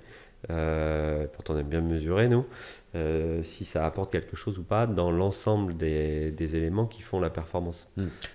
Euh, 0.51 1.27
pourtant 1.33 1.55
on 1.55 1.59
aime 1.59 1.69
bien 1.69 1.81
mesurer 1.81 2.29
nous, 2.29 2.47
euh, 2.95 3.43
si 3.43 3.65
ça 3.65 3.85
apporte 3.85 4.13
quelque 4.13 4.37
chose 4.37 4.59
ou 4.59 4.63
pas 4.63 4.87
dans 4.87 5.11
l'ensemble 5.11 5.77
des, 5.77 6.31
des 6.31 6.57
éléments 6.57 6.87
qui 6.87 7.03
font 7.03 7.21
la 7.21 7.31
performance. 7.31 7.89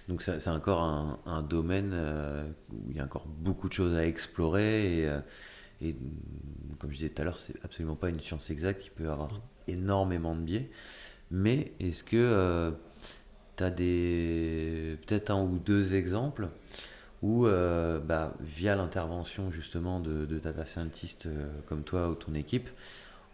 Donc 0.08 0.22
c'est 0.22 0.48
encore 0.50 0.82
un, 0.82 1.20
un 1.26 1.42
domaine 1.42 1.92
euh, 1.94 2.46
où 2.72 2.92
il 2.92 2.98
y 2.98 3.00
a 3.00 3.06
encore 3.06 3.26
beaucoup 3.26 3.70
de 3.70 3.74
choses 3.74 3.96
à 3.96 4.06
explorer 4.06 5.00
et, 5.00 5.10
et, 5.82 5.94
mm, 5.94 6.76
comme 6.78 6.92
je 6.92 6.98
disais 6.98 7.10
tout 7.10 7.22
à 7.22 7.26
l'heure, 7.26 7.38
c'est 7.38 7.56
absolument 7.64 7.96
pas 7.96 8.10
une 8.10 8.20
science 8.20 8.50
exacte, 8.50 8.86
il 8.86 8.92
peut 8.92 9.06
y 9.06 9.08
avoir 9.08 9.30
énormément 9.68 10.36
de 10.36 10.42
biais. 10.42 10.70
Mais 11.32 11.72
est-ce 11.80 12.04
que 12.04 12.74
tu 13.56 13.64
as 13.64 13.72
peut-être 13.72 15.32
un 15.32 15.42
ou 15.42 15.58
deux 15.58 15.96
exemples 15.96 16.50
où 17.24 17.48
euh, 17.48 18.00
bah, 18.00 18.34
via 18.42 18.76
l'intervention 18.76 19.50
justement 19.50 20.00
de, 20.00 20.26
data 20.38 20.66
scientists 20.66 21.26
euh, 21.26 21.48
comme 21.68 21.84
toi 21.84 22.10
ou 22.10 22.16
ton 22.16 22.36
équipe 22.36 22.70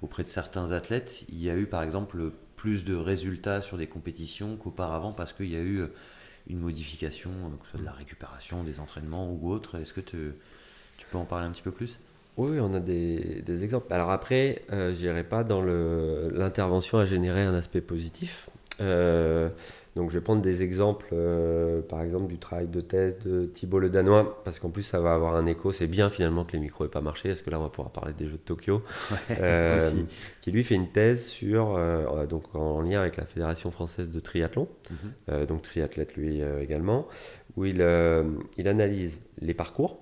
auprès 0.02 0.24
de 0.24 0.30
certains 0.30 0.72
athlètes, 0.72 1.26
il 1.28 1.42
y 1.42 1.50
a 1.50 1.58
eu 1.58 1.66
par 1.66 1.84
exemple 1.84 2.32
plus 2.56 2.86
de 2.86 2.96
résultats 2.96 3.62
sur 3.62 3.78
des 3.78 3.88
compétitions 3.88 4.56
qu'auparavant 4.56 5.12
parce 5.12 5.34
qu'il 5.34 5.50
y 5.50 5.58
a 5.58 5.62
eu 5.62 5.84
une 6.48 6.60
modification, 6.60 7.32
euh, 7.32 7.58
que 7.58 7.66
ce 7.66 7.72
soit 7.72 7.80
de 7.82 7.86
la 7.86 7.92
récupération, 7.92 8.64
des 8.64 8.80
entraînements 8.80 9.30
ou 9.30 9.52
autre. 9.52 9.80
Est-ce 9.80 9.94
que 9.94 10.02
tu 10.02 10.36
peux 11.12 11.18
en 11.18 11.26
parler 11.26 11.48
un 11.48 11.52
petit 11.52 11.62
peu 11.62 11.72
plus? 11.72 12.00
Oui, 12.38 12.60
on 12.62 12.74
a 12.74 12.80
des, 12.80 13.64
exemples. 13.64 13.92
Alors 13.94 14.12
après, 14.12 14.64
euh, 14.72 14.94
je 14.94 15.06
n'irai 15.06 15.26
pas 15.26 15.44
dans 15.44 15.62
l'intervention 15.62 16.98
à 16.98 17.06
générer 17.06 17.44
un 17.44 17.54
aspect 17.54 17.82
positif. 17.82 18.50
Euh, 18.82 19.50
donc 19.96 20.10
je 20.12 20.16
vais 20.18 20.22
prendre 20.24 20.42
des 20.42 20.64
exemples, 20.64 21.08
euh, 21.14 21.82
par 21.82 22.02
exemple 22.04 22.28
du 22.28 22.38
travail 22.38 22.68
de 22.68 22.80
thèse 22.80 23.18
de 23.26 23.46
Thibault 23.46 23.80
Le 23.80 23.90
Danois, 23.90 24.42
parce 24.46 24.60
qu'en 24.60 24.70
plus 24.70 24.84
ça 24.84 25.00
va 25.00 25.14
avoir 25.14 25.36
un 25.36 25.46
écho. 25.46 25.72
C'est 25.72 25.88
bien 25.88 26.10
finalement 26.10 26.46
que 26.46 26.54
les 26.54 26.60
micros 26.60 26.84
n'aient 26.86 26.90
pas 26.92 27.02
marché, 27.02 27.30
parce 27.30 27.42
que 27.42 27.50
là 27.50 27.60
on 27.60 27.64
va 27.64 27.70
pouvoir 27.70 27.92
parler 27.92 28.14
des 28.14 28.26
Jeux 28.28 28.34
de 28.38 28.38
Tokyo. 28.38 28.82
Euh, 29.42 29.78
Aussi. 29.78 30.06
qui 30.42 30.52
lui 30.52 30.64
fait 30.64 30.76
une 30.76 30.90
thèse 30.90 31.26
sur, 31.26 31.76
euh, 31.76 32.26
donc 32.28 32.44
en 32.56 32.82
lien 32.82 33.02
avec 33.02 33.18
la 33.18 33.26
Fédération 33.26 33.72
française 33.72 34.10
de 34.12 34.20
triathlon, 34.20 34.68
Mhm. 35.28 35.46
donc 35.48 35.64
triathlète 35.64 36.16
lui 36.16 36.42
également, 36.62 37.08
où 37.58 37.66
il, 37.66 37.84
il 38.58 38.68
analyse 38.68 39.20
les 39.42 39.54
parcours, 39.54 40.00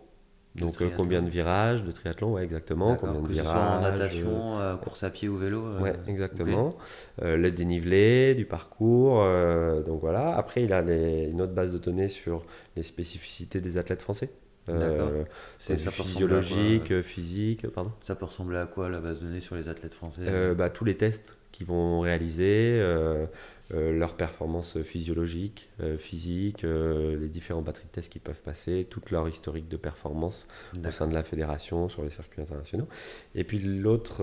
donc 0.58 0.82
euh, 0.82 0.90
combien 0.96 1.22
de 1.22 1.30
virages 1.30 1.84
de 1.84 1.92
triathlon, 1.92 2.34
ouais, 2.34 2.44
exactement, 2.44 2.96
combien 2.96 3.22
de 3.22 3.28
Que 3.28 3.34
ce 3.34 3.42
virages. 3.42 3.52
soit 3.52 3.62
en 3.62 3.84
euh, 3.84 3.92
natation, 3.92 4.60
euh, 4.60 4.76
course 4.76 5.04
à 5.04 5.10
pied 5.10 5.30
ou 5.30 5.38
vélo 5.38 5.66
euh, 5.66 5.80
Ouais, 5.82 5.94
exactement. 6.08 6.76
Euh, 7.22 7.38
le 7.38 7.52
dénivelé 7.52 8.34
du 8.36 8.46
parcours. 8.46 9.22
euh, 9.24 9.82
donc 9.84 10.02
voilà. 10.02 10.36
Après, 10.36 10.64
il 10.64 10.74
a 10.74 10.82
les- 10.82 11.30
une 11.32 11.42
autre 11.42 11.54
base 11.54 11.74
de 11.74 11.78
données 11.78 12.10
sur 12.10 12.44
les 12.76 12.84
spécificités 12.84 13.62
des 13.62 13.78
athlètes 13.78 14.02
français. 14.02 14.30
D'accord. 14.68 15.10
Euh, 15.14 15.24
C'est- 15.60 15.82
quoi, 15.82 15.92
physiologique, 15.94 16.92
euh, 16.92 17.02
physique, 17.02 17.68
pardon. 17.70 17.92
Ça 18.04 18.16
peut 18.16 18.26
ressembler 18.26 18.58
à 18.58 18.66
quoi 18.66 18.90
la 18.90 19.00
base 19.00 19.20
de 19.22 19.28
données 19.28 19.40
sur 19.40 19.56
les 19.56 19.70
athlètes 19.70 19.94
français 19.94 20.24
Euh, 20.28 20.54
bah, 20.56 20.70
tous 20.70 20.84
les 20.84 20.98
tests 20.98 21.38
qu'ils 21.54 21.68
vont 21.68 22.02
réaliser, 22.02 22.78
euh, 22.82 23.26
leur 23.72 24.16
performance 24.16 24.82
physiologique, 24.82 25.70
physique, 25.98 26.64
les 26.64 27.28
différents 27.28 27.62
batteries 27.62 27.88
de 27.88 27.92
tests 27.92 28.12
qui 28.12 28.20
peuvent 28.20 28.42
passer, 28.42 28.88
toute 28.90 29.12
leur 29.12 29.28
historique 29.28 29.68
de 29.68 29.78
performance 29.78 30.48
au 30.86 30.92
sein 30.92 31.08
de 31.08 31.14
la 31.14 31.24
fédération, 31.24 31.90
sur 31.90 32.04
les 32.04 32.10
circuits 32.10 32.42
internationaux. 32.42 32.88
Et 33.36 33.44
puis 33.44 33.60
l'autre 33.60 34.22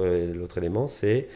élément, 0.56 0.88
c'est 0.88 1.28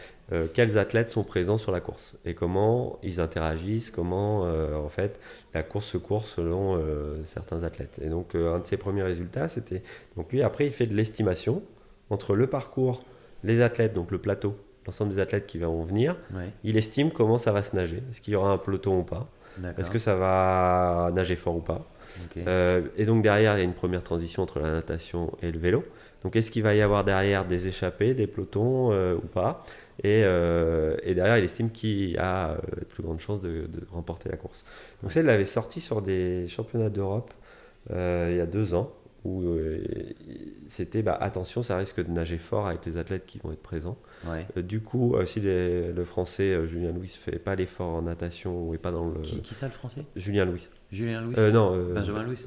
quels 0.55 0.79
athlètes 0.79 1.09
sont 1.09 1.25
présents 1.25 1.59
sur 1.59 1.73
la 1.73 1.81
course 1.81 2.17
et 2.25 2.35
comment 2.35 2.99
ils 3.03 3.21
interagissent, 3.21 3.91
comment 3.91 4.43
en 4.43 4.89
fait 4.89 5.21
la 5.53 5.63
course 5.63 5.87
se 5.87 5.99
court 5.99 6.27
selon 6.27 6.83
certains 7.25 7.63
athlètes. 7.63 8.01
Et 8.03 8.09
donc 8.09 8.35
un 8.35 8.59
de 8.61 8.67
ses 8.67 8.79
premiers 8.79 9.03
résultats, 9.03 9.49
c'était 9.49 9.83
donc 10.17 10.33
lui 10.33 10.43
après 10.43 10.67
il 10.67 10.73
fait 10.73 10.87
de 10.87 10.95
l'estimation 10.95 11.63
entre 12.11 12.35
le 12.35 12.47
parcours, 12.47 13.05
les 13.45 13.61
athlètes, 13.61 13.93
donc 13.93 14.11
le 14.11 14.19
plateau, 14.19 14.57
l'ensemble 14.89 15.13
des 15.13 15.21
athlètes 15.21 15.47
qui 15.47 15.59
vont 15.59 15.83
venir, 15.83 16.17
il 16.65 16.79
estime 16.79 17.11
comment 17.11 17.37
ça 17.37 17.53
va 17.53 17.63
se 17.63 17.77
nager. 17.77 18.03
Est-ce 18.11 18.23
qu'il 18.23 18.33
y 18.33 18.37
aura 18.37 18.51
un 18.51 18.59
peloton 18.59 19.01
ou 19.01 19.03
pas? 19.03 19.29
Est-ce 19.77 19.91
que 19.91 19.99
ça 19.99 20.15
va 20.15 21.11
nager 21.15 21.37
fort 21.37 21.57
ou 21.57 21.61
pas? 21.61 21.87
Euh, 22.39 22.83
Et 22.97 23.05
donc 23.05 23.23
derrière, 23.23 23.57
il 23.57 23.59
y 23.59 23.61
a 23.61 23.65
une 23.65 23.75
première 23.75 24.03
transition 24.03 24.43
entre 24.43 24.61
la 24.61 24.73
natation 24.73 25.33
et 25.43 25.53
le 25.53 25.59
vélo. 25.59 25.85
Donc 26.23 26.37
est-ce 26.37 26.51
qu'il 26.51 26.63
va 26.63 26.75
y 26.75 26.81
avoir 26.81 27.05
derrière 27.05 27.45
des 27.45 27.67
échappées, 27.67 28.15
des 28.15 28.27
pelotons 28.27 28.93
euh, 28.93 29.17
ou 29.17 29.27
pas? 29.27 29.63
Euh, 30.07 30.97
et, 31.03 31.15
derrière, 31.15 31.37
il 31.39 31.45
estime 31.45 31.71
qui 31.71 32.17
a 32.19 32.57
la 32.77 32.85
plus 32.89 33.03
grande 33.03 33.19
chance 33.19 33.43
de, 33.43 33.69
remporter 33.93 34.31
la 34.31 34.37
course. 34.37 34.65
Donc 35.03 35.13
ça, 35.13 35.21
il 35.21 35.27
l'avait 35.27 35.45
sorti 35.45 35.81
sur 35.81 36.01
des 36.01 36.49
championnats 36.49 36.91
d'Europe 36.91 37.33
il 37.91 38.37
y 38.37 38.41
a 38.41 38.47
deux 38.47 38.75
ans 38.75 38.93
où 39.25 39.45
c'était 40.69 41.03
bah, 41.03 41.17
attention, 41.21 41.63
ça 41.63 41.77
risque 41.77 42.05
de 42.05 42.11
nager 42.11 42.39
fort 42.39 42.69
avec 42.69 42.87
les 42.87 42.97
athlètes 42.97 43.27
qui 43.27 43.39
vont 43.39 43.53
être 43.53 43.63
présents. 43.63 43.99
Euh, 44.27 44.63
du 44.63 44.81
coup, 44.81 45.15
euh, 45.15 45.27
si 45.27 45.41
le 45.41 46.05
français 46.05 46.67
Julien 46.67 46.93
Louis 46.93 47.09
fait 47.09 47.39
pas 47.39 47.55
l'effort 47.55 47.95
en 47.95 48.03
natation 48.03 48.69
ou 48.69 48.75
est 48.75 48.79
pas 48.79 48.91
dans 48.91 49.09
le. 49.09 49.21
Qui, 49.23 49.55
ça 49.55 49.67
le 49.67 49.73
français? 49.73 50.05
Julien 50.17 50.45
Louis. 50.45 50.69
Julien 50.91 51.23
Louis 51.23 51.35
Non. 51.53 51.77
Benjamin 51.95 52.25
Louis 52.25 52.39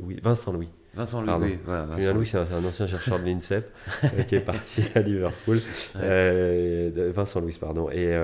oui, 0.00 0.20
Vincent 0.22 0.52
Louis. 0.52 0.68
Vincent 0.94 1.20
Louis, 1.20 1.58
Julien 1.96 2.12
Louis, 2.14 2.26
c'est 2.26 2.38
un, 2.38 2.64
ancien 2.64 2.86
chercheur 2.86 3.20
de 3.20 3.26
l'INSEP 3.26 3.70
qui 4.28 4.36
est 4.36 4.40
parti 4.40 4.82
à 4.94 5.00
Liverpool. 5.00 5.60
Vincent 5.94 7.40
Louis, 7.40 7.56
pardon. 7.60 7.90
Et, 7.90 8.18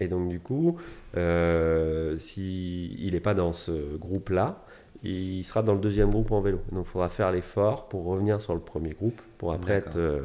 et 0.00 0.08
donc, 0.08 0.28
du 0.28 0.40
coup, 0.40 0.78
s'il 1.14 2.18
si 2.18 3.10
n'est 3.12 3.20
pas 3.20 3.34
dans 3.34 3.52
ce 3.52 3.96
groupe-là, 3.96 4.64
il 5.02 5.44
sera 5.44 5.62
dans 5.62 5.74
le 5.74 5.80
deuxième 5.80 6.10
groupe 6.10 6.32
en 6.32 6.40
vélo. 6.40 6.60
Donc 6.72 6.86
il 6.86 6.90
faudra 6.90 7.08
faire 7.08 7.32
l'effort 7.32 7.88
pour 7.88 8.04
revenir 8.04 8.40
sur 8.40 8.54
le 8.54 8.60
premier 8.60 8.92
groupe, 8.92 9.20
pour 9.38 9.52
après 9.52 9.74
être 9.74 9.96
euh, 9.96 10.22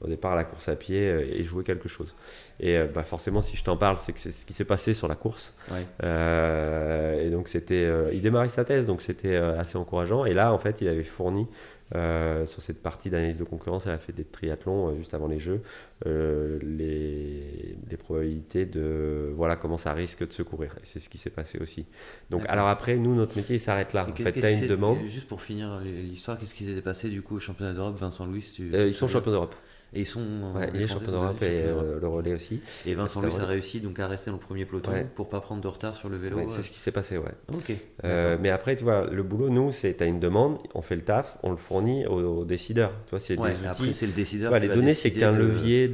au 0.00 0.06
départ 0.06 0.32
à 0.32 0.36
la 0.36 0.44
course 0.44 0.68
à 0.68 0.76
pied 0.76 1.08
euh, 1.08 1.26
et 1.28 1.44
jouer 1.44 1.64
quelque 1.64 1.88
chose. 1.88 2.14
Et 2.60 2.76
euh, 2.76 2.86
bah, 2.86 3.04
forcément, 3.04 3.40
si 3.40 3.56
je 3.56 3.64
t'en 3.64 3.76
parle, 3.76 3.96
c'est 3.98 4.12
que 4.12 4.20
c'est 4.20 4.30
ce 4.30 4.44
qui 4.44 4.52
s'est 4.52 4.64
passé 4.64 4.94
sur 4.94 5.08
la 5.08 5.14
course. 5.14 5.54
et 6.02 7.30
donc 7.30 7.48
c'était, 7.48 7.88
il 8.12 8.20
démarrait 8.20 8.48
sa 8.48 8.64
thèse, 8.64 8.86
donc 8.86 9.02
c'était 9.02 9.36
assez 9.36 9.76
encourageant. 9.76 10.24
Et 10.24 10.34
là, 10.34 10.52
en 10.52 10.58
fait, 10.58 10.80
il 10.80 10.88
avait 10.88 11.04
fourni 11.04 11.46
euh, 11.94 12.46
sur 12.46 12.62
cette 12.62 12.82
partie 12.82 13.10
d'analyse 13.10 13.36
de 13.36 13.44
concurrence, 13.44 13.86
elle 13.86 13.92
a 13.92 13.98
fait 13.98 14.12
des 14.12 14.24
triathlons 14.24 14.88
euh, 14.88 14.96
juste 14.96 15.12
avant 15.12 15.28
les 15.28 15.38
Jeux, 15.38 15.60
euh, 16.06 16.58
les, 16.62 17.76
probabilités 17.98 18.66
de 18.66 19.32
voilà 19.34 19.54
comment 19.54 19.76
ça 19.76 19.92
risque 19.92 20.26
de 20.26 20.32
se 20.32 20.42
courir. 20.42 20.74
Et 20.78 20.80
c'est 20.82 20.98
ce 20.98 21.08
qui 21.08 21.18
s'est 21.18 21.30
passé 21.30 21.58
aussi. 21.60 21.86
Donc 22.30 22.42
alors 22.48 22.68
après, 22.68 22.96
nous, 22.96 23.14
notre 23.14 23.36
métier, 23.36 23.56
il 23.56 23.60
s'arrête 23.60 23.92
là. 23.92 24.04
en 24.10 24.14
fait, 24.14 24.32
tu 24.32 24.44
as 24.44 24.50
une 24.50 24.66
demande. 24.66 24.98
Juste 25.06 25.28
pour 25.28 25.40
finir 25.40 25.80
l'histoire, 25.80 26.38
qu'est-ce 26.38 26.54
qui 26.54 26.64
s'est 26.64 26.82
passé 26.82 27.08
du 27.08 27.22
coup 27.22 27.36
au 27.36 27.40
championnat 27.40 27.72
d'Europe, 27.72 27.96
Vincent 27.98 28.26
Louis 28.26 28.44
Ils 28.58 28.94
sont 28.94 29.06
champions 29.06 29.30
d'Europe. 29.30 29.54
Et 29.94 30.00
ils 30.00 30.06
sont. 30.06 30.20
Ouais, 30.54 30.70
il 30.74 30.82
est 30.82 30.86
champion 30.86 31.12
d'Europe 31.12 31.42
et 31.42 31.62
euh, 31.64 32.00
le 32.00 32.08
relais 32.08 32.34
aussi. 32.34 32.60
Et 32.86 32.94
Vincent 32.94 33.20
Louis 33.20 33.32
a 33.40 33.44
réussi 33.44 33.80
donc 33.80 33.98
à 34.00 34.08
rester 34.08 34.30
dans 34.30 34.36
le 34.36 34.42
premier 34.42 34.64
peloton 34.64 34.92
pour 35.14 35.28
pas 35.28 35.40
prendre 35.40 35.60
de 35.60 35.68
retard 35.68 35.96
sur 35.96 36.08
le 36.08 36.16
vélo. 36.16 36.40
c'est 36.48 36.62
ce 36.62 36.70
qui 36.70 36.78
s'est 36.78 36.92
passé, 36.92 37.18
ouais. 37.18 37.32
Ok. 37.52 37.72
Euh, 38.04 38.36
mais 38.40 38.50
après, 38.50 38.76
tu 38.76 38.84
vois, 38.84 39.06
le 39.10 39.22
boulot, 39.22 39.50
nous, 39.50 39.72
c'est 39.72 39.96
tu 39.96 40.02
as 40.02 40.06
une 40.06 40.20
demande, 40.20 40.58
on 40.74 40.82
fait 40.82 40.96
le 40.96 41.02
taf, 41.02 41.38
on 41.42 41.50
le 41.50 41.56
fournit 41.56 42.06
aux, 42.06 42.44
décideurs. 42.44 42.92
Tu 43.06 43.10
vois, 43.10 43.20
c'est 43.20 43.36
des 43.36 43.42
outils. 43.42 43.66
Après, 43.66 43.92
c'est 43.92 44.06
le 44.06 44.12
décideur. 44.12 44.58
les 44.58 44.68
données, 44.68 44.94
c'est 44.94 45.12
qu'un 45.12 45.32
levier 45.32 45.88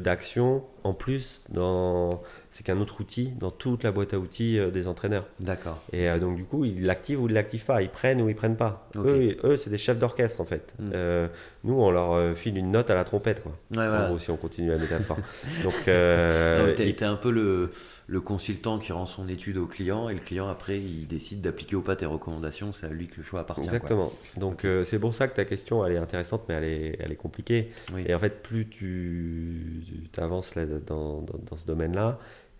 d'action 0.00 0.64
en 0.84 0.94
plus 0.94 1.42
dans 1.48 2.22
c'est 2.56 2.62
qu'un 2.62 2.80
autre 2.80 3.02
outil 3.02 3.32
dans 3.38 3.50
toute 3.50 3.82
la 3.82 3.92
boîte 3.92 4.14
à 4.14 4.18
outils 4.18 4.58
euh, 4.58 4.70
des 4.70 4.88
entraîneurs. 4.88 5.26
D'accord. 5.40 5.82
Et 5.92 6.08
euh, 6.08 6.18
donc 6.18 6.36
du 6.36 6.44
coup, 6.44 6.64
ils 6.64 6.86
l'activent 6.86 7.22
ou 7.22 7.28
ils 7.28 7.34
l'activent 7.34 7.66
pas, 7.66 7.82
ils 7.82 7.90
prennent 7.90 8.22
ou 8.22 8.30
ils 8.30 8.34
prennent 8.34 8.56
pas. 8.56 8.88
Eux, 8.96 9.36
eux 9.44 9.56
c'est 9.56 9.68
des 9.68 9.76
chefs 9.76 9.98
d'orchestre 9.98 10.40
en 10.40 10.46
fait. 10.46 10.72
Hmm. 10.78 10.90
Euh, 10.94 11.28
nous, 11.64 11.74
on 11.74 11.90
leur 11.90 12.34
file 12.34 12.56
une 12.56 12.70
note 12.70 12.88
à 12.88 12.94
la 12.94 13.04
trompette 13.04 13.42
quoi. 13.42 13.52
Ouais, 13.72 13.86
voilà. 13.88 14.18
si 14.18 14.30
on 14.30 14.38
continue 14.38 14.72
à 14.72 14.78
métaphore. 14.78 15.18
donc, 15.64 15.74
euh, 15.88 16.72
t'es 16.74 17.04
un 17.04 17.16
peu 17.16 17.30
le, 17.30 17.72
le, 18.06 18.20
consultant 18.22 18.78
qui 18.78 18.92
rend 18.92 19.04
son 19.04 19.28
étude 19.28 19.58
au 19.58 19.66
client 19.66 20.08
et 20.08 20.14
le 20.14 20.20
client 20.20 20.48
après 20.48 20.78
il 20.78 21.06
décide 21.06 21.42
d'appliquer 21.42 21.76
ou 21.76 21.82
pas 21.82 21.96
tes 21.96 22.06
recommandations. 22.06 22.72
C'est 22.72 22.86
à 22.86 22.90
lui 22.90 23.06
que 23.06 23.18
le 23.18 23.22
choix 23.22 23.40
appartient. 23.40 23.64
Exactement. 23.64 24.12
Donc 24.38 24.66
c'est 24.84 24.98
pour 24.98 25.12
ça 25.12 25.28
que 25.28 25.36
ta 25.36 25.44
question 25.44 25.84
elle 25.84 25.92
est 25.92 25.98
intéressante, 25.98 26.44
mais 26.48 26.54
elle 26.54 26.64
est, 26.64 26.96
elle 27.00 27.12
est 27.12 27.16
compliquée. 27.16 27.70
Et 27.98 28.14
en 28.14 28.18
fait, 28.18 28.42
plus 28.42 28.66
tu, 28.66 29.82
tu 30.10 30.20
avances 30.20 30.54
là, 30.54 30.64
dans, 30.64 31.20
dans, 31.20 31.38
dans 31.50 31.56
ce 31.56 31.66
domaine-là 31.66 32.18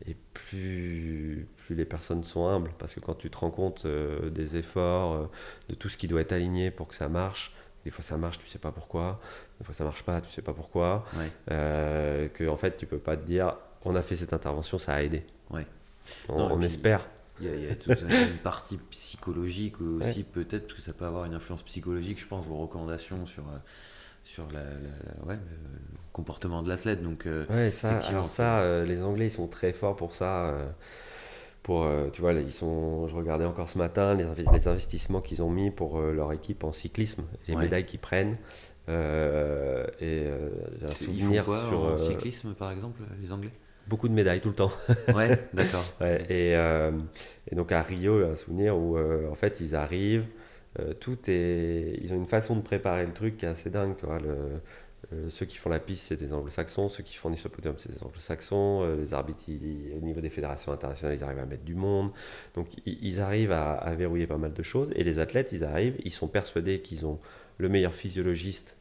et 0.08 0.16
plus, 0.34 1.48
plus 1.56 1.74
les 1.74 1.84
personnes 1.84 2.22
sont 2.22 2.46
humbles. 2.46 2.70
Parce 2.78 2.94
que 2.94 3.00
quand 3.00 3.14
tu 3.14 3.30
te 3.30 3.38
rends 3.38 3.50
compte 3.50 3.84
euh, 3.86 4.30
des 4.30 4.56
efforts, 4.56 5.14
euh, 5.14 5.30
de 5.68 5.74
tout 5.74 5.88
ce 5.88 5.96
qui 5.96 6.08
doit 6.08 6.20
être 6.20 6.32
aligné 6.32 6.70
pour 6.70 6.88
que 6.88 6.94
ça 6.94 7.08
marche, 7.08 7.54
des 7.84 7.90
fois 7.90 8.04
ça 8.04 8.16
marche, 8.16 8.38
tu 8.38 8.46
sais 8.46 8.58
pas 8.58 8.72
pourquoi, 8.72 9.20
des 9.58 9.64
fois 9.64 9.74
ça 9.74 9.84
marche 9.84 10.02
pas, 10.02 10.20
tu 10.20 10.30
sais 10.30 10.42
pas 10.42 10.52
pourquoi, 10.52 11.04
euh, 11.50 12.28
que 12.28 12.48
en 12.48 12.56
fait 12.56 12.76
tu 12.76 12.86
peux 12.86 12.98
pas 12.98 13.16
te 13.16 13.24
dire 13.24 13.56
on 13.84 13.94
a 13.94 14.02
fait 14.02 14.16
cette 14.16 14.32
intervention, 14.32 14.78
ça 14.78 14.94
a 14.94 15.02
aidé. 15.02 15.24
Ouais. 15.50 15.66
On, 16.28 16.60
espère. 16.62 17.06
Il 17.40 17.46
y, 17.46 17.66
a, 17.68 17.72
une 18.26 18.38
partie 18.38 18.78
psychologique 18.90 19.80
aussi, 19.80 20.24
peut-être 20.24 20.74
que 20.74 20.80
ça 20.80 20.92
peut 20.92 21.04
avoir 21.04 21.24
une 21.26 21.34
influence 21.34 21.62
psychologique, 21.62 22.20
je 22.20 22.26
pense, 22.26 22.44
vos 22.46 22.56
recommandations 22.56 23.26
sur 23.26 23.44
sur 24.26 24.48
la, 24.52 24.60
ouais, 25.24 25.36
le 25.36 25.98
comportement 26.12 26.62
de 26.62 26.68
l'athlète. 26.68 27.02
Donc, 27.02 27.26
euh, 27.26 27.46
ouais, 27.48 27.70
ça, 27.70 27.98
alors 28.08 28.28
ça, 28.28 28.58
euh, 28.58 28.84
les 28.84 29.02
Anglais, 29.02 29.26
ils 29.28 29.32
sont 29.32 29.46
très 29.46 29.72
forts 29.72 29.96
pour 29.96 30.14
ça. 30.14 30.48
Euh, 30.48 30.66
pour, 31.62 31.88
tu 32.12 32.20
vois, 32.20 32.32
ils 32.32 32.52
sont, 32.52 33.08
je 33.08 33.16
regardais 33.16 33.44
encore 33.44 33.68
ce 33.68 33.76
matin 33.76 34.14
les, 34.14 34.24
les 34.52 34.68
investissements 34.68 35.20
qu'ils 35.20 35.42
ont 35.42 35.50
mis 35.50 35.72
pour 35.72 36.00
leur 36.00 36.32
équipe 36.32 36.62
en 36.62 36.72
cyclisme, 36.72 37.24
les 37.48 37.56
médailles 37.56 37.86
qu'ils 37.86 37.98
prennent. 37.98 38.36
et 38.88 38.92
j'ai 40.00 40.86
un 40.86 40.92
souvenir 40.92 41.44
sur. 41.44 41.80
En 41.80 41.98
cyclisme, 41.98 42.54
par 42.54 42.70
exemple, 42.70 43.02
les 43.20 43.32
Anglais? 43.32 43.50
Beaucoup 43.88 44.08
de 44.08 44.14
médailles 44.14 44.40
tout 44.40 44.50
le 44.50 44.54
temps. 44.54 44.70
ouais, 45.16 45.40
d'accord. 45.54 45.84
et, 46.00 46.52
et, 46.52 47.54
donc 47.56 47.72
à 47.72 47.82
Rio, 47.82 48.24
un 48.24 48.36
souvenir 48.36 48.78
où 48.78 48.96
en 48.96 49.34
fait 49.34 49.58
ils 49.60 49.74
arrivent, 49.74 50.26
euh, 50.80 50.94
tout 50.94 51.18
est. 51.28 51.98
Ils 52.02 52.12
ont 52.12 52.16
une 52.16 52.26
façon 52.26 52.56
de 52.56 52.62
préparer 52.62 53.06
le 53.06 53.12
truc 53.12 53.36
qui 53.38 53.44
est 53.44 53.48
assez 53.48 53.70
dingue. 53.70 53.94
Euh, 55.12 55.30
ceux 55.30 55.46
qui 55.46 55.56
font 55.56 55.70
la 55.70 55.78
piste, 55.78 56.06
c'est 56.06 56.16
des 56.16 56.32
anglo-saxons. 56.32 56.88
Ceux 56.88 57.02
qui 57.02 57.14
fournissent 57.14 57.44
le 57.44 57.50
podium, 57.50 57.74
c'est 57.78 57.92
des 57.92 58.02
anglo-saxons. 58.02 58.82
Euh, 58.82 58.96
les 58.96 59.14
arbitres, 59.14 59.44
au 59.48 60.04
niveau 60.04 60.20
des 60.20 60.30
fédérations 60.30 60.72
internationales, 60.72 61.16
ils 61.16 61.24
arrivent 61.24 61.38
à 61.38 61.46
mettre 61.46 61.64
du 61.64 61.74
monde. 61.74 62.10
Donc, 62.54 62.68
ils, 62.86 63.20
arrivent 63.20 63.52
à, 63.52 63.74
à, 63.74 63.94
verrouiller 63.94 64.26
pas 64.26 64.38
mal 64.38 64.52
de 64.52 64.62
choses. 64.62 64.92
Et 64.96 65.04
les 65.04 65.18
athlètes, 65.18 65.50
ils 65.52 65.64
arrivent, 65.64 65.96
ils 66.04 66.12
sont 66.12 66.28
persuadés 66.28 66.80
qu'ils 66.80 67.06
ont 67.06 67.20
le 67.58 67.68
meilleur 67.68 67.94
physiologiste 67.94 68.75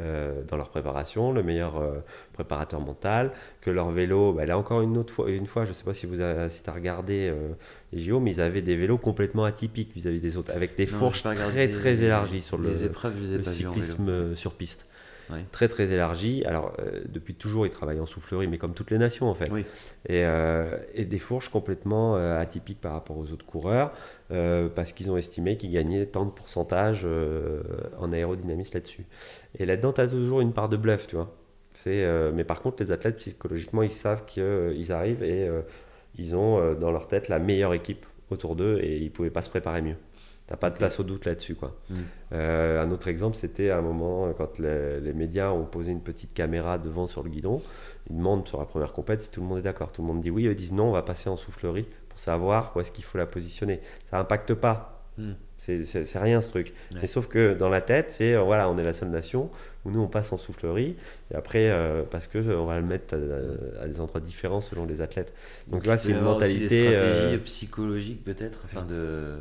euh, 0.00 0.42
dans 0.48 0.56
leur 0.56 0.68
préparation, 0.68 1.32
le 1.32 1.42
meilleur 1.42 1.76
euh, 1.76 2.00
préparateur 2.32 2.80
mental, 2.80 3.32
que 3.60 3.70
leur 3.70 3.90
vélo, 3.90 4.32
bah, 4.32 4.46
là 4.46 4.58
encore 4.58 4.82
une 4.82 4.96
autre 4.96 5.12
fois, 5.12 5.30
une 5.30 5.46
fois, 5.46 5.64
je 5.64 5.70
ne 5.70 5.74
sais 5.74 5.84
pas 5.84 5.92
si 5.92 6.06
vous 6.06 6.20
avez, 6.20 6.48
si 6.48 6.62
as 6.66 6.72
regardé 6.72 7.28
euh, 7.28 7.50
les 7.92 8.00
JO, 8.00 8.20
mais 8.20 8.32
ils 8.32 8.40
avaient 8.40 8.62
des 8.62 8.76
vélos 8.76 8.98
complètement 8.98 9.44
atypiques 9.44 9.92
vis-à-vis 9.94 10.20
des 10.20 10.36
autres, 10.36 10.52
avec 10.52 10.76
des 10.76 10.86
fourches 10.86 11.22
très 11.22 11.68
très 11.70 12.02
élargies 12.02 12.42
sur 12.42 12.58
le, 12.58 12.72
cyclisme 13.42 14.34
sur 14.34 14.52
piste 14.52 14.86
très 15.52 15.68
très 15.68 15.90
élargi. 15.90 16.44
Alors, 16.44 16.72
euh, 16.78 17.02
depuis 17.08 17.34
toujours, 17.34 17.66
ils 17.66 17.70
travaillent 17.70 18.00
en 18.00 18.06
soufflerie, 18.06 18.48
mais 18.48 18.58
comme 18.58 18.74
toutes 18.74 18.90
les 18.90 18.98
nations 18.98 19.28
en 19.28 19.34
fait. 19.34 19.50
Et, 20.08 20.24
euh, 20.24 20.76
et, 20.94 21.04
des 21.04 21.18
fourches 21.18 21.48
complètement 21.48 22.16
euh, 22.16 22.40
atypiques 22.40 22.80
par 22.80 22.92
rapport 22.92 23.18
aux 23.18 23.32
autres 23.32 23.46
coureurs, 23.46 23.92
parce 24.74 24.92
qu'ils 24.92 25.10
ont 25.10 25.16
estimé 25.16 25.56
qu'ils 25.56 25.72
gagnaient 25.72 26.06
tant 26.06 26.24
de 26.24 26.30
pourcentage 26.30 27.06
en 27.98 28.12
aérodynamisme 28.12 28.74
là-dessus. 28.74 29.04
Et 29.58 29.66
là-dedans, 29.66 29.92
tu 29.92 30.00
as 30.00 30.08
toujours 30.08 30.40
une 30.40 30.52
part 30.52 30.68
de 30.68 30.76
bluff, 30.76 31.06
tu 31.08 31.16
vois. 31.16 31.34
mais 31.86 32.44
par 32.44 32.60
contre, 32.60 32.82
les 32.82 32.92
athlètes, 32.92 33.16
psychologiquement, 33.16 33.82
ils 33.82 33.90
savent 33.90 34.24
qu'ils 34.26 34.92
arrivent 34.92 35.24
et 35.24 35.50
ils 36.16 36.36
ont 36.36 36.74
dans 36.74 36.92
leur 36.92 37.08
tête 37.08 37.28
la 37.28 37.40
meilleure 37.40 37.74
équipe 37.74 38.06
autour 38.30 38.54
d'eux 38.54 38.78
et 38.82 38.98
ils 38.98 39.06
ne 39.06 39.10
pouvaient 39.10 39.30
pas 39.30 39.42
se 39.42 39.50
préparer 39.50 39.82
mieux. 39.82 39.96
T'as 40.50 40.56
pas 40.56 40.70
de 40.70 40.76
place 40.76 40.98
au 40.98 41.04
doute 41.04 41.26
là-dessus. 41.26 41.54
quoi. 41.54 41.76
Mm. 41.88 41.94
Euh, 42.32 42.82
un 42.82 42.90
autre 42.90 43.06
exemple, 43.06 43.36
c'était 43.36 43.70
à 43.70 43.78
un 43.78 43.82
moment 43.82 44.32
quand 44.36 44.58
les, 44.58 45.12
médias 45.14 45.52
ont 45.52 45.64
posé 45.64 45.92
une 45.92 46.02
petite 46.02 46.34
caméra 46.34 46.76
devant 46.76 47.06
sur 47.06 47.22
le 47.22 47.30
guidon. 47.30 47.62
Ils 48.10 48.16
demandent 48.16 48.48
sur 48.48 48.58
la 48.58 48.66
première 48.66 48.92
compète 48.92 49.22
si 49.22 49.30
tout 49.30 49.40
le 49.40 49.46
monde 49.46 49.58
est 49.58 49.62
d'accord. 49.62 49.92
Tout 49.92 50.02
le 50.02 50.08
monde 50.08 50.20
dit 50.20 50.30
oui. 50.30 50.44
Ils 50.46 50.56
disent 50.56 50.72
non, 50.72 50.88
on 50.88 50.92
va 50.92 51.02
passer 51.02 51.30
en 51.30 51.36
soufflerie 51.36 51.86
pour 52.08 52.18
savoir 52.18 52.72
où 52.74 52.80
est-ce 52.80 52.90
qu'il 52.90 53.04
faut 53.04 53.16
la 53.16 53.26
positionner. 53.26 53.80
Ça 54.10 54.16
n'impacte 54.16 54.54
pas. 54.54 55.04
Mm. 55.18 55.30
C'est 55.56 56.18
rien 56.18 56.40
ce 56.40 56.48
truc. 56.48 56.72
Mais 57.00 57.06
sauf 57.06 57.28
que 57.28 57.54
dans 57.54 57.68
la 57.68 57.80
tête, 57.80 58.10
c'est 58.10 58.34
euh, 58.34 58.40
voilà, 58.40 58.68
on 58.68 58.76
est 58.76 58.82
la 58.82 58.94
seule 58.94 59.10
nation 59.10 59.50
où 59.84 59.92
nous 59.92 60.00
on 60.00 60.08
passe 60.08 60.32
en 60.32 60.36
soufflerie 60.36 60.96
et 61.30 61.36
après 61.36 61.70
euh, 61.70 62.02
parce 62.10 62.26
que 62.26 62.38
on 62.38 62.66
va 62.66 62.80
le 62.80 62.86
mettre 62.86 63.14
à, 63.80 63.86
des 63.86 64.00
endroits 64.00 64.20
différents 64.20 64.60
selon 64.60 64.84
les 64.84 65.00
athlètes. 65.00 65.32
Donc, 65.68 65.86
là, 65.86 65.96
c'est 65.96 66.10
une 66.10 66.22
mentalité. 66.22 66.68
Des 66.68 66.96
stratégies 66.96 67.38
psychologiques 67.38 68.24
peut-être, 68.24 68.62
enfin 68.64 68.84
de 68.84 69.36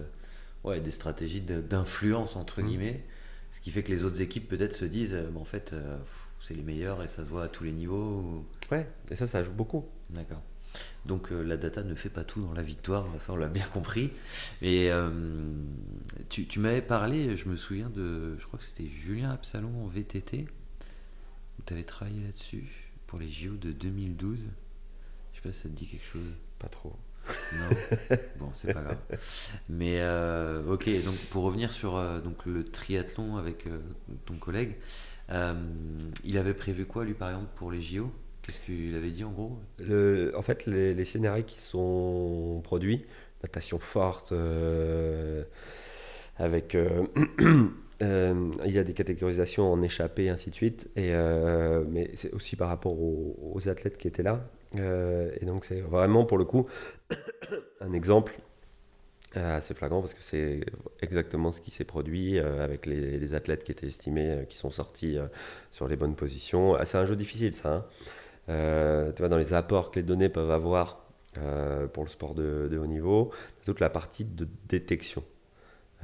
ouais, 0.63 0.81
des 0.81 0.91
stratégies 0.91 1.41
d'influence 1.41 2.35
entre 2.35 2.61
mmh. 2.61 2.67
guillemets, 2.67 3.03
ce 3.51 3.61
qui 3.61 3.71
fait 3.71 3.83
que 3.83 3.91
les 3.91 4.03
autres 4.03 4.21
équipes 4.21 4.47
peut-être 4.47 4.73
se 4.73 4.85
disent, 4.85 5.17
en 5.35 5.45
fait, 5.45 5.73
c'est 6.41 6.53
les 6.53 6.63
meilleurs 6.63 7.01
et 7.03 7.07
ça 7.07 7.23
se 7.23 7.29
voit 7.29 7.43
à 7.43 7.47
tous 7.47 7.63
les 7.63 7.71
niveaux. 7.71 8.45
Ouais, 8.71 8.87
et 9.09 9.15
ça, 9.15 9.27
ça 9.27 9.43
joue 9.43 9.53
beaucoup. 9.53 9.85
D'accord. 10.09 10.41
Donc 11.05 11.31
euh, 11.31 11.41
la 11.43 11.57
data 11.57 11.83
ne 11.83 11.95
fait 11.95 12.09
pas 12.09 12.23
tout 12.23 12.41
dans 12.41 12.53
la 12.53 12.61
victoire, 12.61 13.07
ça 13.19 13.33
on 13.33 13.35
l'a 13.35 13.47
bien 13.47 13.67
compris. 13.67 14.11
Et 14.61 14.91
euh, 14.91 15.09
tu, 16.29 16.59
m'avais 16.59 16.81
parlé, 16.81 17.35
je 17.35 17.47
me 17.47 17.55
souviens 17.55 17.89
de, 17.89 18.37
je 18.37 18.45
crois 18.45 18.59
que 18.59 18.65
c'était 18.65 18.87
Julien 18.87 19.31
Absalon 19.31 19.83
en 19.83 19.87
VTT, 19.87 20.47
où 21.57 21.61
tu 21.65 21.73
avais 21.73 21.83
travaillé 21.83 22.21
là-dessus 22.21 22.69
pour 23.07 23.19
les 23.19 23.29
JO 23.29 23.55
de 23.55 23.71
2012. 23.71 24.45
Je 25.33 25.37
sais 25.37 25.41
pas 25.41 25.53
si 25.53 25.61
ça 25.61 25.69
te 25.69 25.73
dit 25.73 25.87
quelque 25.87 26.05
chose. 26.05 26.33
Pas 26.59 26.67
trop. 26.67 26.95
Non. 27.53 28.17
bon, 28.39 28.49
c'est 28.53 28.73
pas 28.73 28.81
grave. 28.81 28.97
Mais 29.69 29.97
euh, 29.99 30.63
ok, 30.67 30.89
donc 31.03 31.15
pour 31.31 31.43
revenir 31.43 31.71
sur 31.71 32.01
donc 32.21 32.45
le 32.45 32.63
triathlon 32.63 33.37
avec 33.37 33.65
ton 34.25 34.35
collègue, 34.35 34.75
il 35.29 36.37
avait 36.37 36.53
prévu 36.53 36.85
quoi 36.85 37.05
lui 37.05 37.13
par 37.13 37.29
exemple 37.29 37.49
pour 37.55 37.71
les 37.71 37.81
JO 37.81 38.11
Qu'est-ce 38.41 38.59
qu'il 38.61 38.95
avait 38.95 39.11
dit 39.11 39.23
en 39.23 39.31
gros? 39.31 39.59
Le, 39.77 40.33
En 40.35 40.41
fait, 40.41 40.65
les, 40.65 41.05
scénarios 41.05 41.43
qui 41.43 41.59
sont 41.59 42.61
produits, 42.63 43.05
natation 43.43 43.77
forte, 43.77 44.31
euh, 44.31 45.43
avec. 46.37 46.75
Euh, 48.01 48.33
euh, 48.33 48.51
il 48.65 48.71
y 48.71 48.79
a 48.79 48.83
des 48.83 48.93
catégorisations 48.93 49.71
en 49.71 49.81
échappée, 49.81 50.29
ainsi 50.29 50.49
de 50.49 50.55
suite. 50.55 50.89
Et, 50.95 51.11
mais 51.89 52.11
c'est 52.15 52.31
aussi 52.33 52.55
par 52.55 52.69
rapport 52.69 52.93
aux, 52.99 53.69
athlètes 53.69 53.97
qui 53.97 54.07
étaient 54.07 54.23
là. 54.23 54.45
et 54.75 55.45
donc, 55.45 55.65
c'est 55.65 55.81
vraiment 55.81 56.25
pour 56.25 56.37
le 56.37 56.45
coup 56.45 56.65
un 57.81 57.93
exemple 57.93 58.39
assez 59.35 59.75
flagrant 59.75 60.01
parce 60.01 60.15
que 60.15 60.23
c'est 60.23 60.61
exactement 61.01 61.51
ce 61.51 61.61
qui 61.61 61.69
s'est 61.69 61.83
produit 61.83 62.39
avec 62.39 62.85
les, 62.85 63.33
athlètes 63.35 63.63
qui 63.63 63.71
étaient 63.71 63.87
estimés, 63.87 64.45
qui 64.49 64.57
sont 64.57 64.71
sortis 64.71 65.17
sur 65.71 65.87
les 65.87 65.95
bonnes 65.95 66.15
positions. 66.15 66.75
Ah, 66.75 66.85
c'est 66.85 66.97
un 66.97 67.05
jeu 67.05 67.15
difficile, 67.15 67.53
ça. 67.53 67.73
Hein. 67.73 67.85
Euh, 68.49 69.11
tu 69.11 69.21
vois, 69.21 69.29
dans 69.29 69.37
les 69.37 69.53
apports 69.53 69.91
que 69.91 69.99
les 69.99 70.03
données 70.03 70.29
peuvent 70.29 70.51
avoir 70.51 71.05
euh, 71.37 71.87
pour 71.87 72.03
le 72.03 72.09
sport 72.09 72.33
de, 72.33 72.77
haut 72.77 72.87
niveau, 72.87 73.31
toute 73.65 73.79
la 73.79 73.89
partie 73.89 74.25
de 74.25 74.47
détection, 74.67 75.23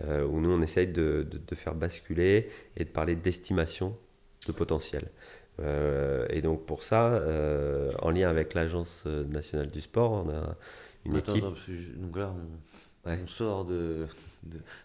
euh, 0.04 0.26
où 0.26 0.40
nous 0.40 0.52
on 0.52 0.62
essaye 0.62 0.88
de, 0.88 1.28
faire 1.54 1.76
basculer 1.76 2.50
et 2.78 2.84
de 2.84 2.90
parler 2.90 3.16
d'estimation 3.16 3.98
de 4.48 4.52
potentiel. 4.52 5.10
et 5.60 6.42
donc 6.42 6.66
pour 6.66 6.84
ça, 6.84 7.22
en 8.00 8.12
lien 8.12 8.30
avec 8.30 8.54
l'Agence 8.54 9.06
nationale 9.06 9.72
du 9.72 9.82
sport, 9.82 10.12
on 10.12 10.30
a 10.30 10.56
une 11.06 11.16
équipe. 11.16 11.44
donc 11.98 12.18
là, 12.18 12.34
on, 13.06 13.28
sort 13.28 13.66
de, 13.66 14.08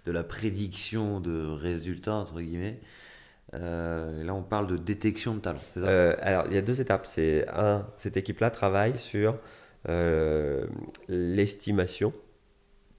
de, 0.07 0.13
la 0.13 0.23
prédiction 0.23 1.21
de 1.21 1.47
résultats, 1.47 2.15
entre 2.15 2.41
guillemets, 2.41 2.79
euh, 3.55 4.23
là, 4.23 4.35
on 4.35 4.43
parle 4.43 4.67
de 4.67 4.77
détection 4.77 5.35
de 5.35 5.41
talent. 5.41 5.61
Euh, 5.77 6.15
alors, 6.21 6.45
il 6.49 6.55
y 6.55 6.59
a 6.59 6.63
deux 6.63 6.81
étapes. 6.81 7.07
C'est 7.07 7.47
un, 7.49 7.87
cette 7.97 8.17
équipe-là 8.17 8.51
travaille 8.51 8.97
sur 8.97 9.37
euh, 9.89 10.67
l'estimation, 11.09 12.13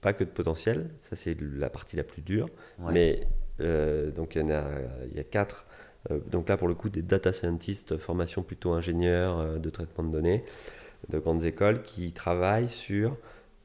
pas 0.02 0.12
que 0.12 0.24
de 0.24 0.28
potentiel. 0.28 0.90
Ça, 1.00 1.16
c'est 1.16 1.34
la 1.40 1.70
partie 1.70 1.96
la 1.96 2.04
plus 2.04 2.20
dure. 2.20 2.48
Mais 2.90 3.26
donc, 3.58 4.34
il 4.34 4.42
y, 4.42 4.44
en 4.44 4.50
a, 4.50 4.64
il 5.10 5.16
y 5.16 5.20
a 5.20 5.24
quatre. 5.24 5.64
donc 6.30 6.48
là, 6.48 6.56
pour 6.56 6.68
le 6.68 6.74
coup, 6.74 6.90
des 6.90 7.02
data 7.02 7.32
scientists, 7.32 7.96
formation 7.96 8.42
plutôt 8.42 8.72
ingénieur 8.72 9.58
de 9.58 9.70
traitement 9.70 10.04
de 10.04 10.10
données, 10.10 10.44
de 11.08 11.18
grandes 11.18 11.44
écoles, 11.44 11.82
qui 11.82 12.12
travaillent 12.12 12.68
sur 12.68 13.16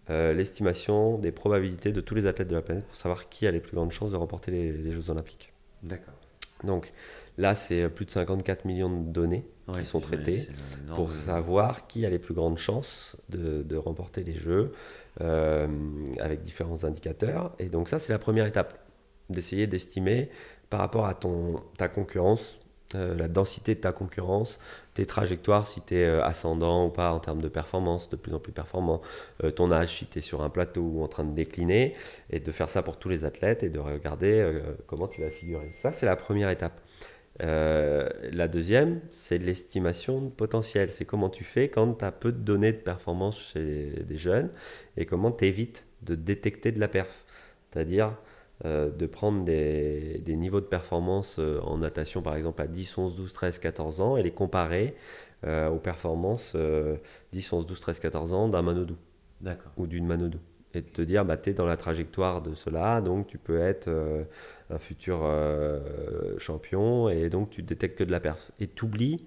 l'estimation 0.09 1.17
des 1.17 1.31
probabilités 1.31 1.91
de 1.91 1.99
tous 1.99 2.15
les 2.15 2.27
athlètes 2.27 2.47
de 2.47 2.55
la 2.55 2.61
planète 2.61 2.85
pour 2.85 2.95
savoir 2.95 3.27
qui 3.27 3.47
a 3.47 3.51
les 3.51 3.59
plus 3.59 3.75
grandes 3.75 3.91
chances 3.91 4.11
de 4.11 4.15
remporter 4.15 4.51
les, 4.51 4.71
les 4.71 4.91
Jeux 4.91 5.09
Olympiques. 5.09 5.51
D'accord. 5.83 6.13
Donc 6.63 6.91
là, 7.37 7.55
c'est 7.55 7.89
plus 7.89 8.05
de 8.05 8.11
54 8.11 8.65
millions 8.65 8.89
de 8.89 9.09
données 9.09 9.45
qui 9.73 9.85
sont 9.85 9.99
traitées 9.99 10.47
pour 10.95 11.11
savoir 11.13 11.87
qui 11.87 12.05
a 12.05 12.09
les 12.09 12.19
plus 12.19 12.33
grandes 12.33 12.57
chances 12.57 13.15
de, 13.29 13.75
remporter 13.75 14.23
les 14.23 14.35
jeux 14.35 14.73
euh, 15.21 15.67
avec 16.19 16.41
différents 16.41 16.83
indicateurs. 16.83 17.53
Et 17.59 17.69
donc 17.69 17.89
ça, 17.89 17.99
c'est 17.99 18.11
la 18.11 18.19
première 18.19 18.45
étape, 18.45 18.77
d'essayer 19.29 19.67
d'estimer 19.67 20.29
par 20.69 20.79
rapport 20.79 21.05
à 21.05 21.13
ton, 21.13 21.61
ta 21.77 21.87
concurrence, 21.87 22.59
euh, 22.95 23.15
la 23.15 23.27
densité 23.27 23.75
de 23.75 23.79
ta 23.79 23.91
concurrence, 23.91 24.59
tes 24.93 25.05
trajectoires, 25.05 25.65
si 25.67 25.81
tu 25.81 25.95
es 25.95 26.05
euh, 26.05 26.23
ascendant 26.23 26.85
ou 26.85 26.89
pas 26.89 27.11
en 27.11 27.19
termes 27.19 27.41
de 27.41 27.47
performance, 27.47 28.09
de 28.09 28.15
plus 28.15 28.33
en 28.33 28.39
plus 28.39 28.51
performant, 28.51 29.01
ton 29.55 29.71
âge, 29.71 29.97
si 29.97 30.05
tu 30.05 30.19
es 30.19 30.21
sur 30.21 30.43
un 30.43 30.49
plateau 30.49 30.81
ou 30.81 31.03
en 31.03 31.07
train 31.07 31.23
de 31.23 31.33
décliner, 31.33 31.95
et 32.29 32.39
de 32.39 32.51
faire 32.51 32.69
ça 32.69 32.83
pour 32.83 32.97
tous 32.97 33.09
les 33.09 33.25
athlètes 33.25 33.63
et 33.63 33.69
de 33.69 33.79
regarder 33.79 34.61
comment 34.85 35.07
tu 35.07 35.21
vas 35.21 35.29
figurer. 35.29 35.73
Ça, 35.81 35.91
c'est 35.91 36.05
la 36.05 36.15
première 36.15 36.49
étape. 36.49 36.79
La 37.39 38.47
deuxième, 38.47 39.01
c'est 39.11 39.37
l'estimation 39.37 40.21
de 40.21 40.29
potentiel. 40.29 40.89
C'est 40.91 41.05
comment 41.05 41.29
tu 41.29 41.43
fais 41.43 41.69
quand 41.69 41.93
tu 41.93 42.05
as 42.05 42.11
peu 42.11 42.31
de 42.31 42.39
données 42.39 42.71
de 42.71 42.77
performance 42.77 43.51
chez 43.53 44.03
des 44.07 44.17
jeunes 44.17 44.49
et 44.95 45.05
comment 45.05 45.31
tu 45.31 45.45
évites 45.45 45.85
de 46.01 46.15
détecter 46.15 46.71
de 46.71 46.79
la 46.79 46.87
perf. 46.87 47.25
C'est-à-dire, 47.69 48.13
euh, 48.65 48.89
de 48.89 49.05
prendre 49.05 49.43
des, 49.43 50.19
niveaux 50.27 50.61
de 50.61 50.65
performance 50.65 51.35
euh, 51.37 51.59
en 51.61 51.77
natation, 51.77 52.23
par 52.23 52.35
exemple, 52.35 52.59
à 52.59 52.65
10, 52.65 52.97
11, 52.97 53.15
12, 53.15 53.31
13, 53.31 53.59
14 53.59 54.01
ans 54.01 54.17
et 54.17 54.23
les 54.23 54.31
comparer 54.31 54.95
euh, 55.45 55.69
aux 55.69 55.77
performances 55.77 56.55
10, 57.33 57.53
11, 57.53 57.67
12, 57.67 57.79
13, 57.79 57.99
14 57.99 58.33
ans 58.33 58.47
d'un 58.47 58.63
Manodou 58.63 58.95
ou 59.77 59.85
d'une 59.85 60.07
Manodou. 60.07 60.39
Et 60.73 60.81
de 60.81 60.89
te 60.89 61.03
dire, 61.03 61.23
bah, 61.23 61.37
tu 61.37 61.51
es 61.51 61.53
dans 61.53 61.67
la 61.67 61.77
trajectoire 61.77 62.41
de 62.41 62.55
cela, 62.55 62.99
donc 63.01 63.27
tu 63.27 63.37
peux 63.37 63.59
être 63.59 63.89
un 64.69 64.79
futur 64.79 65.29
champion 66.37 67.09
et 67.09 67.29
donc 67.29 67.49
tu 67.49 67.61
détectes 67.61 67.97
que 67.97 68.03
de 68.03 68.11
la 68.11 68.19
perf. 68.19 68.51
Et 68.59 68.67
tu 68.67 68.85
oublies 68.85 69.17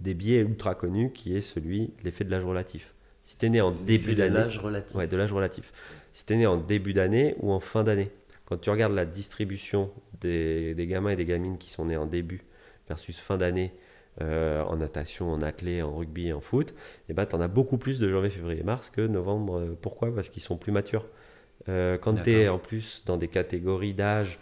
des 0.00 0.14
biais 0.14 0.40
ultra 0.40 0.74
connus 0.74 1.10
qui 1.12 1.36
est 1.36 1.40
celui 1.40 1.88
de 1.98 2.04
l'effet 2.04 2.24
de 2.24 2.30
l'âge 2.30 2.44
relatif. 2.44 2.94
Si 3.24 3.36
tu 3.36 3.46
es 3.46 3.48
né 3.48 3.60
en 3.60 3.72
début 3.72 4.14
d'année. 4.14 4.30
De 4.30 4.36
l'âge 4.36 4.58
relatif. 4.58 4.96
Ouais, 4.96 5.06
de 5.06 5.16
l'âge 5.16 5.32
relatif. 5.32 5.72
Si 6.12 6.24
tu 6.24 6.34
es 6.34 6.36
né 6.36 6.46
en 6.46 6.56
début 6.56 6.94
d'année 6.94 7.34
ou 7.40 7.52
en 7.52 7.60
fin 7.60 7.82
d'année. 7.82 8.10
Quand 8.44 8.56
tu 8.56 8.70
regardes 8.70 8.94
la 8.94 9.04
distribution 9.04 9.90
des, 10.20 10.74
gamins 10.78 11.10
et 11.10 11.16
des 11.16 11.24
gamines 11.24 11.58
qui 11.58 11.70
sont 11.70 11.86
nés 11.86 11.96
en 11.96 12.06
début 12.06 12.42
versus 12.88 13.18
fin 13.18 13.36
d'année 13.36 13.72
euh, 14.22 14.62
en 14.62 14.76
natation, 14.76 15.32
en 15.32 15.42
athlée, 15.42 15.82
en 15.82 15.94
rugby 15.94 16.28
et 16.28 16.32
en 16.32 16.40
foot, 16.40 16.72
eh 17.08 17.12
ben, 17.12 17.26
tu 17.26 17.34
en 17.34 17.40
as 17.40 17.48
beaucoup 17.48 17.78
plus 17.78 17.98
de 17.98 18.08
janvier, 18.08 18.30
février, 18.30 18.62
mars 18.62 18.90
que 18.90 19.00
novembre. 19.00 19.58
Euh, 19.58 19.78
pourquoi? 19.80 20.14
Parce 20.14 20.28
qu'ils 20.28 20.42
sont 20.42 20.56
plus 20.56 20.70
matures. 20.70 21.06
Euh, 21.68 21.98
quand 21.98 22.14
tu 22.14 22.30
es 22.30 22.48
en 22.48 22.58
plus 22.58 23.02
dans 23.06 23.16
des 23.16 23.28
catégories 23.28 23.94
d'âge, 23.94 24.38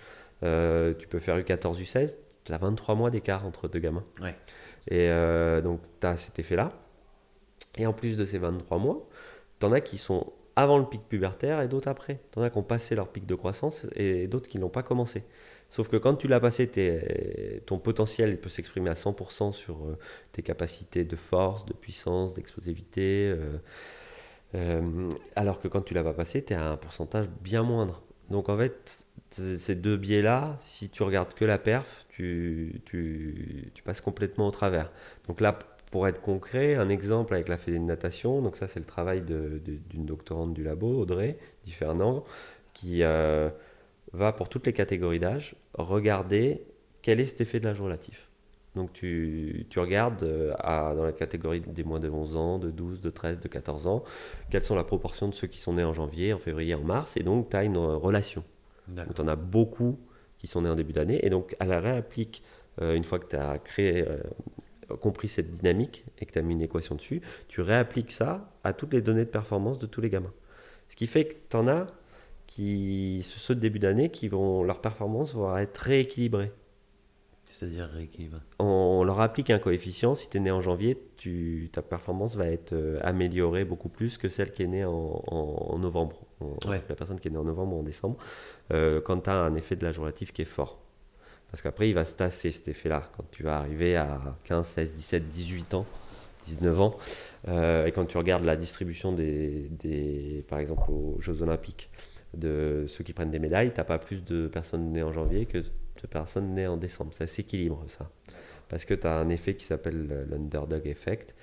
tu 0.99 1.09
peux 1.09 1.19
faire 1.19 1.39
U14, 1.39 1.79
U16, 1.81 2.17
tu 2.45 2.53
as 2.53 2.59
23 2.59 2.95
mois 2.95 3.11
d'écart 3.11 3.47
entre 3.47 3.69
deux 3.69 3.81
gamins. 3.81 4.05
Et 4.89 5.09
donc 5.63 5.81
tu 6.01 6.07
as 6.07 6.17
cet 6.17 6.39
effet-là. 6.39 6.73
Et 7.77 7.87
en 7.87 7.93
plus 7.93 8.17
de 8.17 8.25
ces 8.25 8.39
23 8.39 8.79
mois, 8.79 9.09
tu 9.61 9.67
en 9.67 9.73
as 9.73 9.81
qui 9.81 9.99
sont 9.99 10.33
avant 10.57 10.79
le 10.79 10.85
pic 10.85 11.03
pubertaire 11.09 11.61
et 11.61 11.69
d'autres 11.69 11.89
après. 11.89 12.21
T'en 12.31 12.43
as 12.43 12.51
qui 12.51 12.59
ont 12.59 12.63
passé 12.63 12.95
leur 12.95 13.09
pic 13.09 13.27
de 13.27 13.35
croissance 13.35 13.87
et 13.97 14.27
d'autres 14.27 14.49
qui 14.49 14.59
n'ont 14.59 14.69
pas 14.69 14.83
commencé. 14.83 15.25
Sauf 15.71 15.89
que 15.89 15.97
quand 15.97 16.15
tu 16.15 16.29
l'as 16.29 16.41
passé, 16.41 16.71
ton 17.67 17.79
potentiel 17.79 18.31
il 18.31 18.39
peut 18.39 18.49
s'exprimer 18.49 18.91
à 18.91 18.95
100% 18.95 19.53
sur 19.53 19.85
euh, 19.85 19.99
tes 20.33 20.43
capacités 20.43 21.05
de 21.05 21.17
force, 21.17 21.65
de 21.65 21.73
puissance, 21.73 22.35
d'explosivité. 22.35 23.35
Euh, 23.35 23.59
euh, 24.55 25.11
alors 25.35 25.59
que 25.59 25.67
quand 25.67 25.83
tu 25.83 25.95
l'as 25.95 26.05
pas 26.05 26.13
passé, 26.13 26.45
tu 26.45 26.53
es 26.53 26.57
à 26.57 26.71
un 26.71 26.77
pourcentage 26.77 27.29
bien 27.41 27.65
moindre. 27.65 28.03
Donc 28.31 28.49
en 28.49 28.57
fait, 28.57 29.07
ces 29.35 29.75
deux 29.75 29.97
biais-là, 29.97 30.57
si 30.61 30.89
tu 30.89 31.03
regardes 31.03 31.35
que 31.35 31.45
la 31.45 31.59
perf, 31.59 32.07
tu, 32.09 32.83
passes 33.85 34.01
complètement 34.01 34.47
au 34.49 34.51
travers. 34.51 34.91
Donc 35.29 35.41
là, 35.41 35.59
pour 35.91 36.09
être 36.09 36.21
concret, 36.21 36.75
un 36.75 36.89
exemple 36.89 37.35
avec 37.35 37.49
la 37.49 37.59
fédé 37.59 37.79
de 37.79 37.85
natation, 37.85 38.43
donc 38.43 38.57
ça 38.57 38.69
c'est 38.69 38.81
le 38.81 38.87
travail 38.87 39.23
d'une 39.23 40.07
doctorante 40.07 40.55
du 40.55 40.63
labo, 40.63 41.01
Audrey 41.01 41.39
Differnand, 41.65 42.25
qui 42.73 43.03
euh, 43.03 43.51
va 44.13 44.33
pour 44.33 44.49
toutes 44.49 44.67
les 44.67 44.73
catégories 44.73 45.21
d'âge 45.21 45.55
regarder 45.75 46.63
quel 47.03 47.21
est 47.21 47.27
cet 47.27 47.41
effet 47.41 47.61
de 47.61 47.67
l'âge 47.67 47.81
relatif. 47.81 48.29
Donc 48.75 48.93
tu, 48.93 49.67
regardes 49.77 50.25
euh, 50.25 50.53
dans 50.95 51.05
la 51.05 51.13
catégorie 51.13 51.61
des 51.61 51.85
moins 51.85 52.01
de 52.01 52.09
11 52.09 52.37
ans, 52.37 52.59
de 52.59 52.71
12, 52.71 53.01
de 53.01 53.11
13, 53.11 53.39
de 53.39 53.47
14 53.47 53.87
ans, 53.87 54.03
quelles 54.51 54.65
sont 54.65 54.75
la 54.75 54.83
proportion 54.83 55.29
de 55.29 55.35
ceux 55.35 55.47
qui 55.47 55.59
sont 55.59 55.75
nés 55.75 55.85
en 55.85 55.93
janvier, 55.93 56.33
en 56.33 56.39
février, 56.39 56.75
en 56.75 56.83
mars, 56.83 57.17
et 57.17 57.23
donc 57.23 57.51
tu 57.51 57.57
as 57.57 57.63
une 57.63 57.79
relation. 57.79 58.43
Donc 58.89 59.15
tu 59.15 59.21
en 59.21 59.29
as 59.29 59.37
beaucoup 59.37 59.99
qui 60.39 60.47
sont 60.47 60.63
nés 60.63 60.69
en 60.69 60.75
début 60.75 60.93
d'année, 60.93 61.25
et 61.25 61.31
donc 61.31 61.57
elle 61.59 61.73
réapplique, 61.73 62.43
euh, 62.81 62.95
une 62.95 63.05
fois 63.05 63.19
que 63.19 63.29
tu 63.29 63.37
as 63.37 63.59
créé 63.59 64.07
compris 65.01 65.29
cette 65.29 65.55
dynamique 65.55 66.05
et 66.19 66.27
que 66.27 66.33
tu 66.33 66.39
as 66.39 66.43
mis 66.43 66.53
une 66.53 66.63
équation 66.63 66.95
dessus, 66.95 67.23
tu 67.49 67.61
réappliques 67.61 68.13
ça 68.13 68.53
à 68.63 68.73
toutes 68.73 68.93
les 68.93 69.01
données 69.01 69.25
de 69.25 69.31
performance 69.31 69.79
de 69.79 69.87
tous 69.87 70.01
les 70.01 70.11
gamins. 70.11 70.33
Ce 70.89 70.97
qui 70.97 71.07
fait 71.07 71.25
que 71.25 71.35
tu 71.49 71.57
en 71.57 71.69
as 71.69 71.87
qui, 72.47 73.23
ceux 73.25 73.55
de 73.55 73.61
début 73.61 73.79
d'année, 73.79 74.11
qui 74.11 74.29
vont, 74.29 74.63
leur 74.63 74.81
performance 74.81 75.35
va 75.35 75.63
être 75.63 75.79
rééquilibrée. 75.79 76.53
C'est-à-dire 77.45 77.89
rééquilibrée 77.89 78.41
on, 78.59 79.05
leur 79.05 79.21
applique 79.21 79.51
un 79.51 79.59
coefficient. 79.59 80.15
Si 80.15 80.29
tu 80.29 80.39
es 80.39 80.41
né 80.41 80.51
en 80.51 80.61
janvier, 80.61 80.99
tu, 81.17 81.71
ta 81.73 81.83
performance 81.83 82.37
va 82.37 82.47
être 82.47 82.73
euh, 82.73 82.99
améliorée 83.03 83.65
beaucoup 83.65 83.89
plus 83.89 84.19
que 84.19 84.29
celle 84.29 84.53
qui 84.53 84.63
est 84.63 84.67
née 84.67 84.85
en, 84.85 85.79
novembre. 85.79 86.21
La 86.67 86.79
personne 86.81 87.21
qui 87.21 87.29
est 87.29 87.31
née 87.31 87.39
en 87.39 87.45
novembre 87.45 87.77
ou 87.77 87.81
en 87.81 87.83
décembre, 87.83 88.17
euh, 88.73 89.01
quand 89.01 89.21
tu 89.21 89.31
as 89.31 89.37
un 89.41 89.55
effet 89.55 89.77
de 89.77 89.85
l'âge 89.85 89.99
relatif 89.99 90.33
qui 90.33 90.43
est 90.43 90.47
fort. 90.47 90.79
Parce 91.51 91.63
qu'après, 91.63 91.89
il 91.89 91.95
va 91.95 92.05
se 92.05 92.15
tasser 92.17 92.51
cet 92.51 92.69
effet-là. 92.69 93.11
Quand 93.17 93.25
tu 93.31 93.45
vas 93.45 93.59
arriver 93.59 93.97
à 93.97 94.19
15, 94.45 94.67
16, 94.67 94.93
17, 94.95 95.29
18 95.29 95.75
ans, 95.75 95.87
19 96.47 96.81
ans, 96.81 96.99
euh, 97.49 97.87
et 97.87 97.93
quand 97.93 98.05
tu 98.07 98.19
regardes 98.19 98.45
la 98.45 98.57
distribution 98.57 99.13
des, 99.13 99.69
des, 99.71 100.45
par 100.49 100.59
exemple, 100.59 100.91
aux 100.91 101.17
Jeux 101.21 101.43
Olympiques, 101.43 101.91
de 102.37 102.87
ceux 102.89 103.05
qui 103.05 103.13
prennent 103.13 103.31
des 103.31 103.39
médailles, 103.39 103.73
tu 103.73 103.79
n'as 103.79 103.85
pas 103.85 103.99
plus 103.99 104.25
de 104.25 104.49
personnes 104.49 104.93
nées 104.93 105.05
en 105.05 105.13
janvier 105.13 105.47
que 105.47 105.59
de 105.59 106.07
personnes 106.09 106.55
nées 106.55 106.67
en 106.67 106.77
décembre. 106.77 107.15
Ça 107.15 107.27
s'équilibre, 107.27 107.85
ça. 107.87 108.11
Parce 108.69 108.85
que 108.85 108.95
tu 108.95 109.07
as 109.07 109.17
un 109.17 109.29
effet 109.29 109.55
qui 109.55 109.65
s'appelle 109.65 110.27
l'underdog 110.29 110.87
effect, 110.87 111.35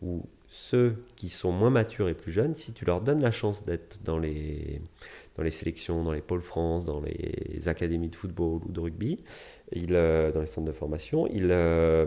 où 0.00 0.24
ceux 0.48 1.04
qui 1.16 1.28
sont 1.28 1.52
moins 1.52 1.70
matures 1.70 2.08
et 2.08 2.14
plus 2.14 2.32
jeunes, 2.32 2.54
si 2.54 2.72
tu 2.72 2.84
leur 2.84 3.00
donnes 3.00 3.20
la 3.20 3.30
chance 3.30 3.64
d'être 3.64 3.98
dans 4.02 4.18
les, 4.18 4.80
dans 5.36 5.42
les 5.42 5.50
sélections, 5.50 6.02
dans 6.02 6.12
les 6.12 6.22
pôles 6.22 6.40
France, 6.40 6.86
dans 6.86 7.00
les 7.00 7.68
académies 7.68 8.08
de 8.08 8.16
football 8.16 8.60
ou 8.66 8.72
de 8.72 8.80
rugby, 8.80 9.18
il, 9.72 9.94
euh, 9.94 10.32
dans 10.32 10.40
les 10.40 10.46
centres 10.46 10.66
de 10.66 10.72
formation, 10.72 11.26
il, 11.28 11.48
euh, 11.50 12.06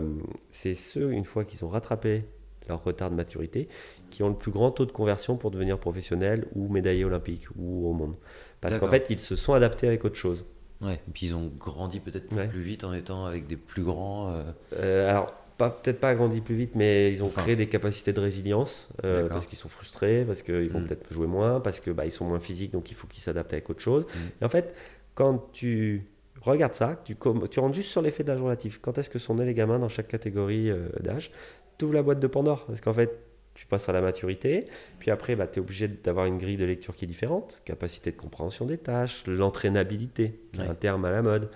c'est 0.50 0.74
ceux, 0.74 1.12
une 1.12 1.24
fois 1.24 1.44
qu'ils 1.44 1.64
ont 1.64 1.68
rattrapé 1.68 2.24
leur 2.68 2.82
retard 2.82 3.10
de 3.10 3.16
maturité, 3.16 3.68
qui 4.10 4.22
ont 4.22 4.28
le 4.28 4.36
plus 4.36 4.52
grand 4.52 4.70
taux 4.70 4.86
de 4.86 4.92
conversion 4.92 5.36
pour 5.36 5.50
devenir 5.50 5.78
professionnels 5.78 6.46
ou 6.54 6.68
médaillés 6.68 7.04
olympiques 7.04 7.46
ou 7.56 7.88
au 7.88 7.92
monde. 7.92 8.14
Parce 8.60 8.78
qu'en 8.78 8.88
fait, 8.88 9.06
ils 9.10 9.18
se 9.18 9.34
sont 9.36 9.54
adaptés 9.54 9.86
avec 9.88 10.04
autre 10.04 10.16
chose. 10.16 10.44
Ouais, 10.80 10.94
et 10.94 11.10
puis 11.12 11.26
ils 11.26 11.34
ont 11.34 11.50
grandi 11.58 12.00
peut-être 12.00 12.28
plus 12.48 12.62
vite 12.62 12.82
en 12.84 12.92
étant 12.92 13.24
avec 13.24 13.46
des 13.46 13.56
plus 13.56 13.84
grands. 13.84 14.32
Euh, 14.74 15.08
alors, 15.08 15.32
peut-être 15.58 16.00
pas 16.00 16.14
grandi 16.14 16.40
plus 16.40 16.54
vite, 16.54 16.72
mais 16.74 17.12
ils 17.12 17.22
ont 17.22 17.28
créé 17.28 17.56
des 17.56 17.68
capacités 17.68 18.12
de 18.12 18.20
résilience 18.20 18.88
euh, 19.04 19.28
parce 19.28 19.46
qu'ils 19.46 19.58
sont 19.58 19.68
frustrés, 19.68 20.24
parce 20.26 20.42
qu'ils 20.42 20.70
vont 20.70 20.80
mm. 20.80 20.86
peut-être 20.86 21.12
jouer 21.12 21.26
moins, 21.26 21.60
parce 21.60 21.80
qu'ils 21.80 21.92
bah, 21.92 22.08
sont 22.10 22.24
moins 22.24 22.40
physiques, 22.40 22.72
donc 22.72 22.90
il 22.90 22.94
faut 22.94 23.06
qu'ils 23.06 23.22
s'adaptent 23.22 23.52
avec 23.52 23.70
autre 23.70 23.80
chose. 23.80 24.04
Mm. 24.04 24.18
Et 24.40 24.44
en 24.44 24.48
fait, 24.48 24.74
quand 25.14 25.50
tu 25.52 26.06
regardes 26.40 26.74
ça, 26.74 27.00
tu, 27.04 27.16
tu 27.50 27.60
rentres 27.60 27.74
juste 27.74 27.90
sur 27.90 28.02
l'effet 28.02 28.24
d'âge 28.24 28.40
relatif. 28.40 28.80
Quand 28.82 28.98
est-ce 28.98 29.10
que 29.10 29.18
sont 29.18 29.36
nés 29.36 29.44
les 29.44 29.54
gamins 29.54 29.78
dans 29.78 29.88
chaque 29.88 30.08
catégorie 30.08 30.70
d'âge? 31.00 31.30
Tu 31.78 31.84
ouvres 31.84 31.94
la 31.94 32.02
boîte 32.02 32.20
de 32.20 32.26
Pandore, 32.26 32.66
parce 32.66 32.80
qu'en 32.80 32.92
fait, 32.92 33.18
tu 33.54 33.66
passes 33.66 33.88
à 33.88 33.92
la 33.92 34.00
maturité, 34.00 34.66
puis 34.98 35.10
après, 35.10 35.36
bah, 35.36 35.46
tu 35.46 35.58
es 35.58 35.62
obligé 35.62 35.88
d'avoir 35.88 36.26
une 36.26 36.38
grille 36.38 36.56
de 36.56 36.64
lecture 36.64 36.96
qui 36.96 37.04
est 37.04 37.08
différente, 37.08 37.60
capacité 37.64 38.10
de 38.10 38.16
compréhension 38.16 38.64
des 38.64 38.78
tâches, 38.78 39.24
l'entraînabilité, 39.26 40.40
un 40.58 40.74
terme 40.74 41.04
à 41.04 41.10
la 41.10 41.22
mode, 41.22 41.50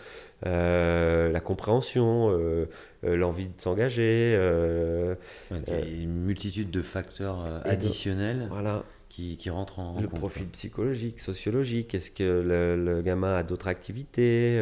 euh, 0.44 1.32
la 1.32 1.40
compréhension, 1.40 2.30
euh, 2.30 2.66
euh, 3.04 3.16
l'envie 3.16 3.46
de 3.46 3.59
s'engager. 3.61 4.32
il 5.50 5.72
y 5.72 5.74
a 5.74 5.80
une 5.80 6.22
multitude 6.22 6.70
de 6.70 6.82
facteurs 6.82 7.44
additionnels. 7.64 8.46
voilà. 8.50 8.85
Qui, 9.09 9.38
qui, 9.38 9.48
rentrent 9.48 9.78
en, 9.78 9.98
le 9.98 10.09
profil 10.09 10.46
psychologique, 10.48 11.20
sociologique. 11.20 11.94
Est-ce 11.94 12.11
que 12.11 12.22
le, 12.22 13.00
gamin 13.00 13.35
a 13.35 13.42
d'autres 13.42 13.68
activités 13.68 14.56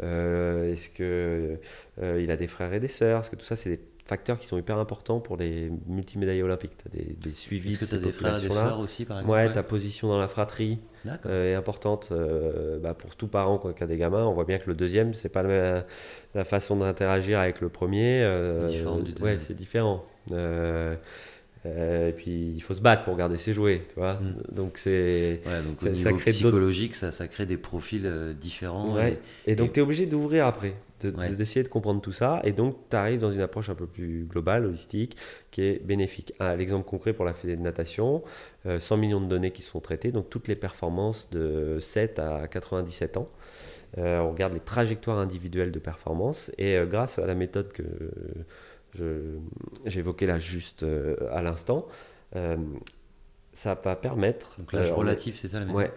Est-ce 0.00 0.88
que 0.88 1.58
il 2.00 2.30
a 2.30 2.36
des 2.38 2.46
frères 2.46 2.72
et 2.72 2.80
des 2.80 2.88
sœurs 2.88 3.20
Est-ce 3.20 3.30
que 3.30 3.36
tout 3.36 3.44
ça, 3.44 3.56
c'est 3.56 3.68
des 3.68 3.76
facteurs 4.04 4.38
qui 4.38 4.46
sont 4.46 4.58
hyper 4.58 4.78
importants 4.78 5.20
pour 5.20 5.36
les 5.36 5.70
multimédailles 5.86 6.42
olympiques. 6.42 6.76
Tu 6.76 6.88
as 6.88 7.02
des, 7.02 7.12
des 7.14 7.30
suivis. 7.30 7.70
Est-ce 7.70 7.78
que 7.78 7.84
tu 7.84 7.94
as 7.94 7.98
des 7.98 8.12
frères 8.12 8.36
et 8.36 8.48
des 8.48 8.82
aussi, 8.82 9.04
par 9.04 9.20
exemple 9.20 9.32
Ouais, 9.32 9.52
ta 9.52 9.62
position 9.62 10.08
dans 10.08 10.18
la 10.18 10.28
fratrie 10.28 10.78
euh, 11.26 11.52
est 11.52 11.54
importante 11.54 12.08
euh, 12.10 12.78
bah, 12.78 12.94
pour 12.94 13.14
tout 13.14 13.28
parent 13.28 13.58
qui 13.58 13.82
a 13.82 13.86
des 13.86 13.96
gamins. 13.96 14.24
On 14.24 14.32
voit 14.32 14.44
bien 14.44 14.58
que 14.58 14.68
le 14.68 14.74
deuxième, 14.74 15.14
c'est 15.14 15.28
pas 15.28 15.42
la, 15.42 15.84
la 16.34 16.44
façon 16.44 16.76
d'interagir 16.76 17.38
avec 17.38 17.60
le 17.60 17.68
premier. 17.68 18.22
Euh, 18.22 18.68
ouais, 19.20 19.38
c'est 19.38 19.54
différent. 19.54 20.04
Euh, 20.32 20.96
et 21.64 22.12
puis 22.12 22.54
il 22.56 22.60
faut 22.60 22.74
se 22.74 22.80
battre 22.80 23.04
pour 23.04 23.16
garder 23.16 23.36
ses 23.36 23.54
jouets, 23.54 23.82
tu 23.88 23.94
vois. 23.94 24.14
Mm. 24.14 24.54
Donc 24.54 24.78
c'est 24.78 25.40
ouais, 25.46 25.62
donc 25.62 25.80
au 25.80 25.88
niveau 25.88 26.16
psychologique, 26.16 26.96
ça, 26.96 27.12
ça 27.12 27.28
crée 27.28 27.46
des 27.46 27.56
profils 27.56 28.34
différents. 28.40 28.96
Ouais. 28.96 29.20
Et, 29.46 29.54
donc 29.54 29.72
tu 29.72 29.78
es 29.78 29.82
obligé 29.82 30.06
d'ouvrir 30.06 30.46
après 30.46 30.74
d'essayer 31.06 31.62
de, 31.62 31.68
comprendre 31.68 32.00
tout 32.00 32.12
ça. 32.12 32.40
Et 32.44 32.52
donc, 32.52 32.76
tu 32.90 32.96
arrives 32.96 33.20
dans 33.20 33.32
une 33.32 33.40
approche 33.40 33.68
un 33.68 33.74
peu 33.74 33.86
plus 33.86 34.24
globale, 34.24 34.66
holistique, 34.66 35.16
qui 35.50 35.62
est 35.62 35.84
bénéfique. 35.84 36.32
Ah, 36.38 36.56
l'exemple 36.56 36.88
concret 36.88 37.12
pour 37.12 37.24
la 37.24 37.34
fédé 37.34 37.56
de 37.56 37.62
natation, 37.62 38.22
100 38.64 38.94
euh, 38.94 38.98
millions 38.98 39.20
de 39.20 39.26
données 39.26 39.50
qui 39.50 39.62
sont 39.62 39.80
traitées, 39.80 40.12
donc 40.12 40.30
toutes 40.30 40.48
les 40.48 40.56
performances 40.56 41.28
de 41.30 41.78
7 41.80 42.18
à 42.18 42.46
97 42.48 43.16
ans. 43.16 43.26
Euh, 43.98 44.20
on 44.20 44.30
regarde 44.30 44.54
les 44.54 44.60
trajectoires 44.60 45.18
individuelles 45.18 45.70
de 45.70 45.78
performance 45.78 46.50
et 46.56 46.78
euh, 46.78 46.86
grâce 46.86 47.18
à 47.18 47.26
la 47.26 47.34
méthode 47.34 47.72
que 47.72 47.82
j'évoquais 49.84 50.26
là 50.26 50.38
juste 50.38 50.84
à 51.30 51.40
l'instant, 51.42 51.86
ça 53.52 53.74
va 53.74 53.96
permettre. 53.96 54.56
Donc 54.58 54.72
l'âge 54.72 54.90
euh, 54.90 54.94
relatif, 54.94 55.38
c'est 55.38 55.48
ça 55.48 55.60
la 55.60 55.66
ouais, 55.66 55.90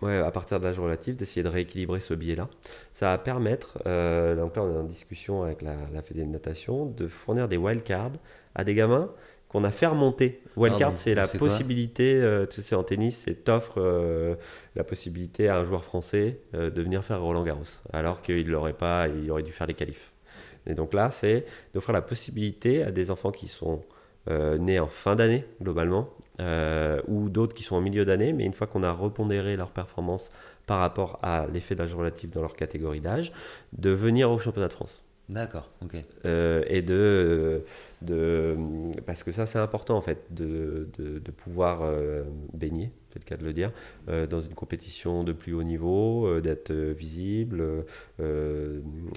ouais, 0.00 0.18
à 0.18 0.30
partir 0.30 0.58
de 0.58 0.64
l'âge 0.64 0.78
relatif, 0.78 1.16
d'essayer 1.16 1.42
de 1.42 1.48
rééquilibrer 1.48 2.00
ce 2.00 2.14
biais-là. 2.14 2.48
Ça 2.92 3.10
va 3.10 3.18
permettre, 3.18 3.78
euh, 3.86 4.34
donc 4.34 4.56
là 4.56 4.62
on 4.62 4.74
est 4.74 4.78
en 4.78 4.84
discussion 4.84 5.42
avec 5.42 5.62
la, 5.62 5.76
la 5.92 6.02
Fédé 6.02 6.22
de 6.22 6.30
natation, 6.30 6.86
de 6.86 7.08
fournir 7.08 7.48
des 7.48 7.58
wildcards 7.58 8.12
à 8.54 8.64
des 8.64 8.74
gamins 8.74 9.10
qu'on 9.48 9.64
a 9.64 9.70
fait 9.70 9.86
remonter. 9.86 10.40
Wildcard, 10.56 10.96
c'est 10.96 11.14
la 11.14 11.26
possibilité, 11.26 12.14
euh, 12.14 12.46
tu 12.46 12.62
sais, 12.62 12.74
en 12.74 12.82
tennis, 12.82 13.24
c'est 13.26 13.44
t'offre 13.44 13.74
euh, 13.76 14.34
la 14.74 14.84
possibilité 14.84 15.48
à 15.48 15.58
un 15.58 15.64
joueur 15.66 15.84
français 15.84 16.40
de 16.54 16.82
venir 16.82 17.04
faire 17.04 17.20
Roland 17.20 17.44
Garros, 17.44 17.64
alors 17.92 18.22
qu'il 18.22 18.48
l'aurait 18.48 18.72
pas, 18.72 19.08
il 19.08 19.30
aurait 19.30 19.42
dû 19.42 19.52
faire 19.52 19.66
les 19.66 19.74
qualifs. 19.74 20.12
Et 20.66 20.74
donc 20.74 20.94
là, 20.94 21.10
c'est 21.10 21.44
d'offrir 21.74 21.92
la 21.92 22.00
possibilité 22.00 22.82
à 22.82 22.90
des 22.90 23.10
enfants 23.10 23.32
qui 23.32 23.48
sont 23.48 23.82
nés 24.30 24.78
en 24.78 24.86
fin 24.86 25.16
d'année, 25.16 25.44
globalement, 25.60 26.08
euh, 26.42 27.00
ou 27.06 27.28
d'autres 27.28 27.54
qui 27.54 27.62
sont 27.62 27.76
en 27.76 27.80
milieu 27.80 28.04
d'année, 28.04 28.32
mais 28.32 28.44
une 28.44 28.52
fois 28.52 28.66
qu'on 28.66 28.82
a 28.82 28.90
repondéré 28.92 29.56
leur 29.56 29.70
performance 29.70 30.30
par 30.66 30.80
rapport 30.80 31.18
à 31.22 31.46
l'effet 31.52 31.74
d'âge 31.74 31.94
relatif 31.94 32.30
dans 32.30 32.40
leur 32.40 32.56
catégorie 32.56 33.00
d'âge, 33.00 33.32
de 33.72 33.90
venir 33.90 34.30
au 34.30 34.38
championnat 34.38 34.68
de 34.68 34.72
France. 34.72 35.04
D'accord, 35.28 35.70
ok. 35.82 35.96
Euh, 36.24 36.64
et 36.66 36.82
de, 36.82 37.62
de. 38.02 38.56
Parce 39.06 39.22
que 39.22 39.30
ça, 39.30 39.46
c'est 39.46 39.58
important, 39.58 39.96
en 39.96 40.00
fait, 40.02 40.26
de, 40.30 40.88
de, 40.98 41.20
de 41.20 41.30
pouvoir 41.30 41.80
euh, 41.82 42.24
baigner, 42.52 42.90
c'est 43.08 43.20
le 43.20 43.24
cas 43.24 43.36
de 43.36 43.44
le 43.44 43.52
dire, 43.52 43.70
dans 44.08 44.40
une 44.40 44.54
compétition 44.54 45.22
de 45.22 45.32
plus 45.32 45.54
haut 45.54 45.62
niveau, 45.62 46.40
d'être 46.40 46.72
visible. 46.72 47.62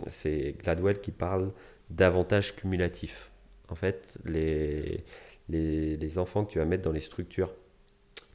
c'est 0.07 0.55
Gladwell 0.61 0.99
qui 1.01 1.11
parle 1.11 1.51
d'avantages 1.89 2.55
cumulatifs. 2.55 3.31
En 3.69 3.75
fait, 3.75 4.19
les 4.25 5.03
les, 5.49 6.17
enfants 6.17 6.45
que 6.45 6.51
tu 6.51 6.60
vas 6.60 6.65
mettre 6.65 6.84
dans 6.84 6.91
les 6.91 6.99
structures, 6.99 7.53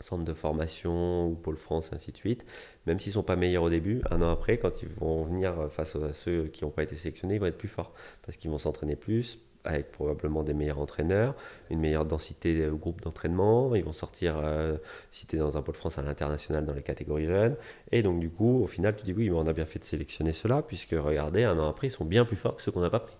centres 0.00 0.24
de 0.24 0.34
formation 0.34 1.28
ou 1.28 1.34
Pôle 1.34 1.56
France, 1.56 1.90
ainsi 1.92 2.12
de 2.12 2.16
suite, 2.16 2.46
même 2.86 2.98
s'ils 2.98 3.10
ne 3.10 3.14
sont 3.14 3.22
pas 3.22 3.36
meilleurs 3.36 3.64
au 3.64 3.70
début, 3.70 4.00
un 4.10 4.22
an 4.22 4.30
après, 4.30 4.58
quand 4.58 4.82
ils 4.82 4.88
vont 4.88 5.24
venir 5.24 5.70
face 5.70 5.96
à 5.96 6.12
ceux 6.12 6.44
qui 6.44 6.64
n'ont 6.64 6.70
pas 6.70 6.82
été 6.82 6.96
sélectionnés, 6.96 7.34
ils 7.34 7.40
vont 7.40 7.46
être 7.46 7.58
plus 7.58 7.68
forts. 7.68 7.92
Parce 8.22 8.36
qu'ils 8.36 8.50
vont 8.50 8.58
s'entraîner 8.58 8.96
plus, 8.96 9.38
avec 9.64 9.90
probablement 9.92 10.42
des 10.42 10.54
meilleurs 10.54 10.78
entraîneurs, 10.78 11.34
une 11.70 11.80
meilleure 11.80 12.06
densité 12.06 12.66
au 12.68 12.76
groupe 12.76 13.00
d'entraînement, 13.02 13.74
ils 13.74 13.84
vont 13.84 13.92
sortir, 13.92 14.38
euh, 14.38 14.76
si 15.10 15.26
tu 15.26 15.36
es 15.36 15.38
dans 15.38 15.58
un 15.58 15.62
pôle 15.62 15.74
France 15.74 15.98
à 15.98 16.02
l'international 16.02 16.64
dans 16.64 16.72
les 16.72 16.82
catégories 16.82 17.26
jeunes, 17.26 17.56
et 17.92 18.02
donc 18.02 18.20
du 18.20 18.30
coup, 18.30 18.62
au 18.62 18.66
final, 18.66 18.96
tu 18.96 19.04
dis 19.04 19.12
oui, 19.12 19.28
mais 19.28 19.36
on 19.36 19.46
a 19.46 19.52
bien 19.52 19.66
fait 19.66 19.78
de 19.78 19.84
sélectionner 19.84 20.32
ceux-là, 20.32 20.62
puisque 20.62 20.92
regardez, 20.92 21.44
un 21.44 21.58
an 21.58 21.68
après, 21.68 21.88
ils 21.88 21.90
sont 21.90 22.04
bien 22.04 22.24
plus 22.24 22.36
forts 22.36 22.56
que 22.56 22.62
ceux 22.62 22.72
qu'on 22.72 22.80
n'a 22.80 22.90
pas 22.90 23.00
pris. 23.00 23.16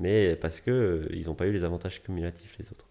Mais 0.00 0.34
parce 0.36 0.60
qu'ils 0.60 0.72
euh, 0.72 1.22
n'ont 1.26 1.34
pas 1.34 1.46
eu 1.46 1.52
les 1.52 1.64
avantages 1.64 2.02
cumulatifs, 2.02 2.56
les 2.58 2.70
autres. 2.72 2.89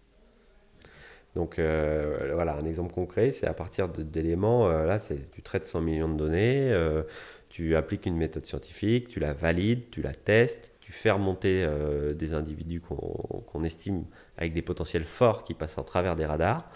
Donc 1.36 1.58
euh, 1.58 2.32
voilà, 2.34 2.56
un 2.56 2.64
exemple 2.64 2.92
concret, 2.92 3.30
c'est 3.30 3.46
à 3.46 3.54
partir 3.54 3.88
d'éléments, 3.88 4.68
euh, 4.68 4.84
là, 4.84 4.98
tu 4.98 5.42
traites 5.42 5.66
100 5.66 5.80
millions 5.80 6.08
de 6.08 6.16
données, 6.16 6.72
euh, 6.72 7.02
tu 7.48 7.76
appliques 7.76 8.06
une 8.06 8.16
méthode 8.16 8.46
scientifique, 8.46 9.08
tu 9.08 9.20
la 9.20 9.32
valides, 9.32 9.90
tu 9.90 10.02
la 10.02 10.12
testes, 10.12 10.72
tu 10.80 10.92
fais 10.92 11.10
remonter 11.10 11.66
des 12.14 12.34
individus 12.34 12.80
qu'on 12.80 13.64
estime 13.64 14.04
avec 14.36 14.54
des 14.54 14.62
potentiels 14.62 15.04
forts 15.04 15.44
qui 15.44 15.54
passent 15.54 15.78
en 15.78 15.84
travers 15.84 16.16
des 16.16 16.26
radars, 16.26 16.68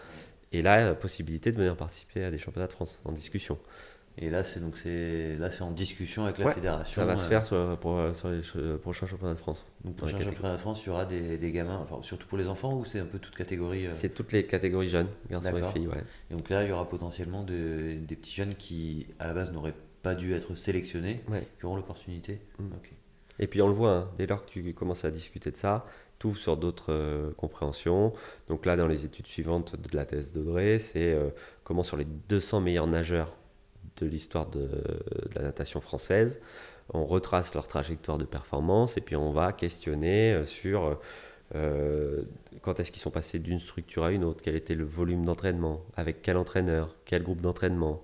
et 0.53 0.63
là, 0.63 0.95
possibilité 0.95 1.51
de 1.51 1.57
venir 1.57 1.77
participer 1.77 2.25
à 2.25 2.31
des 2.31 2.39
championnats 2.39 2.69
de 2.69 2.73
France 2.73 3.01
en 3.05 3.13
discussion. 3.13 3.59
Et 4.17 4.31
là, 4.31 4.45
c'est 4.45 4.61
donc 4.61 4.77
c'est 4.77 5.37
là, 5.37 5.51
c'est 5.51 5.63
en 5.63 5.73
discussion 5.73 6.25
avec 6.25 6.39
la 6.39 6.53
fédération. 6.53 6.95
Ça 6.95 7.05
va 7.05 7.17
se 7.17 7.27
faire 7.27 7.45
sur, 7.45 7.77
pour, 7.79 8.01
sur, 8.15 8.29
les 8.31 8.77
prochains 8.79 9.07
championnats 9.07 9.35
de 9.35 9.39
France. 9.39 9.67
Donc, 9.85 9.97
prochains 9.97 10.23
championnats 10.23 10.53
de 10.53 10.61
France, 10.61 10.83
il 10.85 10.87
y 10.87 10.91
aura 10.91 11.05
des, 11.05 11.37
des, 11.37 11.53
gamins, 11.53 11.79
enfin, 11.83 11.99
surtout 12.03 12.29
pour 12.29 12.39
les 12.39 12.47
enfants 12.47 12.75
ou 12.75 12.85
c'est 12.85 13.01
un 13.01 13.07
peu 13.07 13.19
toute 13.19 13.35
catégorie 13.35 13.87
euh 13.87 13.91
C'est 13.95 14.11
toutes 14.11 14.33
les 14.33 14.47
catégories 14.47 14.89
jeunes, 14.89 15.09
garçons 15.29 15.57
et 15.57 15.73
filles, 15.73 15.89
ouais. 15.89 16.03
Et 16.31 16.35
donc 16.35 16.49
là, 16.49 16.63
il 16.63 16.69
y 16.69 16.73
aura 16.73 16.89
potentiellement 16.89 17.43
de, 17.43 17.97
des 17.97 18.17
petits 18.17 18.35
jeunes 18.35 18.55
qui, 18.55 19.09
à 19.19 19.27
la 19.27 19.35
base, 19.35 19.53
n'auraient 19.53 19.75
pas 20.03 20.15
dû 20.15 20.35
être 20.35 20.55
sélectionnés, 20.55 21.23
qui 21.59 21.67
auront 21.67 21.77
l'opportunité. 21.77 22.41
Mm. 22.59 22.67
Et 23.41 23.49
puis 23.49 23.61
on 23.63 23.67
le 23.67 23.75
voit, 23.75 23.97
hein, 23.97 24.09
dès 24.17 24.27
lors 24.27 24.45
que 24.47 24.51
tu 24.51 24.75
commences 24.75 25.05
à 25.05 25.11
discuter 25.11 25.51
de 25.51 25.57
ça, 25.57 25.87
ouvres 26.25 26.39
sur 26.39 26.57
d'autres 26.57 26.93
euh, 26.93 27.31
compréhensions. 27.37 28.13
Donc 28.49 28.67
là, 28.67 28.77
dans 28.77 28.89
les 28.89 29.05
études 29.05 29.27
suivantes 29.27 29.77
de 29.77 29.97
la 29.97 30.05
thèse 30.05 30.33
d'Audrey, 30.33 30.79
c'est 30.79 31.13
euh, 31.13 31.29
comment 31.63 31.83
sur 31.83 31.97
les 31.97 32.05
200 32.05 32.61
meilleurs 32.61 32.87
nageurs 32.87 33.33
de 33.99 34.07
l'histoire 34.07 34.47
de, 34.47 34.69
la 35.35 35.43
natation 35.43 35.81
française. 35.81 36.41
On 36.93 37.05
retrace 37.05 37.55
leur 37.55 37.67
trajectoire 37.67 38.19
de 38.19 38.25
performance 38.25 38.97
et 38.97 39.01
puis 39.01 39.17
on 39.17 39.33
va 39.33 39.53
questionner 39.53 40.43
sur 40.47 40.99
quand 42.63 42.81
est-ce 42.81 42.91
qu'ils 42.91 43.01
sont 43.01 43.13
passés 43.13 43.39
d'une 43.39 43.61
structure 43.61 44.05
à 44.05 44.11
une 44.11 44.25
autre, 44.25 44.41
quel 44.43 44.57
était 44.57 44.75
le 44.75 44.85
volume 44.85 45.25
d'entraînement, 45.25 45.85
avec 45.97 46.21
quel 46.21 46.37
entraîneur, 46.37 46.97
quel 47.05 47.23
groupe 47.23 47.41
d'entraînement. 47.41 48.03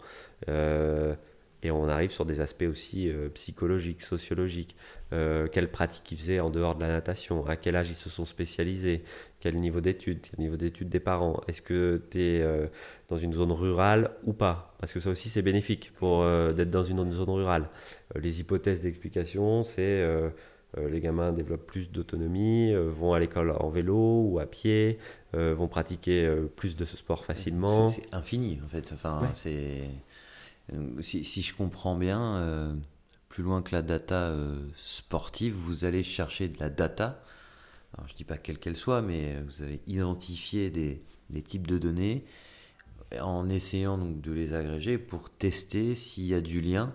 Et 1.63 1.71
on 1.71 1.89
arrive 1.89 2.11
sur 2.11 2.25
des 2.25 2.41
aspects 2.41 2.67
aussi 2.69 3.11
euh, 3.11 3.29
psychologiques, 3.31 4.03
sociologiques. 4.03 4.77
Euh, 5.13 5.47
quelles 5.47 5.71
pratiques 5.71 6.11
ils 6.13 6.17
faisaient 6.17 6.41
en 6.41 6.51
dehors 6.51 6.75
de 6.75 6.81
la 6.81 6.89
natation? 6.89 7.47
À 7.47 7.57
quel 7.57 7.77
âge 7.77 7.91
ils 7.91 7.97
se 7.97 8.09
sont 8.09 8.25
spécialisés? 8.25 9.03
Quel 9.41 9.57
niveau 9.57 9.81
d'études? 9.81 10.21
Quel 10.23 10.41
niveau 10.41 10.57
d'études 10.57 10.89
des 10.89 11.01
parents? 11.01 11.41
Est-ce 11.49 11.61
que 11.61 12.03
tu 12.11 12.23
es 12.23 12.41
euh, 12.41 12.67
dans 13.09 13.19
une 13.19 13.35
zone 13.35 13.53
rurale 13.53 14.11
ou 14.25 14.33
pas? 14.33 14.75
Parce 14.79 14.95
que 14.95 15.01
ça 15.01 15.11
aussi, 15.11 15.29
c'est 15.29 15.43
bénéfique 15.43 15.93
pour 15.99 16.25
d'être 16.25 16.71
dans 16.71 16.85
une 16.85 17.13
zone 17.13 17.31
rurale. 17.31 17.69
les 18.15 18.41
hypothèses 18.41 18.81
d'explication, 18.81 19.63
c'est 19.63 20.03
les 20.79 21.01
gamins 21.01 21.33
développent 21.33 21.67
plus 21.67 21.91
d'autonomie, 21.91 22.73
vont 22.75 23.13
à 23.13 23.19
l'école 23.19 23.51
en 23.51 23.69
vélo 23.69 24.23
ou 24.25 24.39
à 24.39 24.47
pied, 24.47 24.99
vont 25.35 25.69
pratiquer 25.69 26.33
plus 26.57 26.77
de 26.77 26.87
ce 26.87 26.97
sport 26.97 27.27
facilement. 27.27 27.89
C'est 27.89 28.15
infini 28.15 28.59
en 28.65 28.69
fait. 28.69 28.91
Enfin, 28.95 29.29
c'est 29.35 29.91
euh, 30.73 31.03
si, 31.03 31.43
je 31.43 31.55
comprends 31.55 31.97
bien, 31.97 32.37
euh, 32.37 32.75
plus 33.29 33.43
loin 33.43 33.63
que 33.63 33.75
la 33.75 33.83
data 33.83 34.29
euh, 34.29 34.69
sportive, 34.77 35.55
vous 35.55 35.85
allez 35.85 36.03
chercher 36.03 36.49
de 36.49 36.59
la 36.61 36.71
data. 36.71 37.23
Je 38.07 38.13
ne 38.13 38.17
dis 38.17 38.25
pas 38.25 38.39
quelle 38.39 38.59
qu'elle 38.59 38.77
soit, 38.77 39.03
mais 39.03 39.43
vous 39.43 39.63
avez 39.63 39.81
identifié 39.87 40.71
des, 40.71 41.03
types 41.43 41.67
de 41.67 41.79
données 41.79 42.25
en 43.21 43.49
essayant 43.49 43.99
donc 43.99 44.21
de 44.21 44.33
les 44.33 44.55
agréger 44.55 44.97
pour 44.97 45.29
tester 45.31 45.95
s'il 45.97 46.25
y 46.25 46.35
a 46.35 46.41
du 46.41 46.61
lien. 46.61 46.95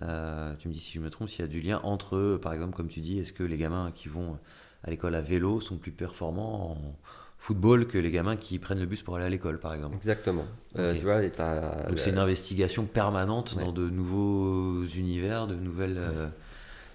tu 0.00 0.68
me 0.68 0.72
dis 0.72 0.80
si 0.80 0.92
je 0.92 1.00
me 1.00 1.10
trompe, 1.10 1.30
s'il 1.30 1.40
y 1.40 1.44
a 1.44 1.48
du 1.48 1.60
lien 1.60 1.80
entre, 1.84 2.38
par 2.42 2.52
exemple, 2.52 2.76
comme 2.76 2.88
tu 2.88 3.00
dis, 3.00 3.18
est-ce 3.18 3.32
que 3.32 3.42
les 3.42 3.56
gamins 3.56 3.90
qui 3.92 4.08
vont 4.08 4.38
à 4.84 4.90
l'école 4.90 5.14
à 5.14 5.22
vélo 5.22 5.60
sont 5.60 5.78
plus 5.78 5.92
performants 5.92 6.72
en, 6.72 6.96
football 7.38 7.86
que 7.86 7.98
les 7.98 8.10
gamins 8.10 8.36
qui 8.36 8.58
prennent 8.58 8.80
le 8.80 8.86
bus 8.86 9.02
pour 9.02 9.16
aller 9.16 9.26
à 9.26 9.28
l'école, 9.28 9.60
par 9.60 9.74
exemple. 9.74 9.96
Exactement. 9.96 10.44
Euh, 10.78 10.94
tu 10.94 11.04
vois, 11.04 11.22
Donc 11.22 11.98
c'est 11.98 12.10
une 12.10 12.18
investigation 12.18 12.84
permanente 12.84 13.56
dans 13.58 13.72
de 13.72 13.88
nouveaux 13.88 14.84
univers, 14.84 15.46
de 15.46 15.54
nouvelles. 15.54 15.96
Euh, 15.98 16.28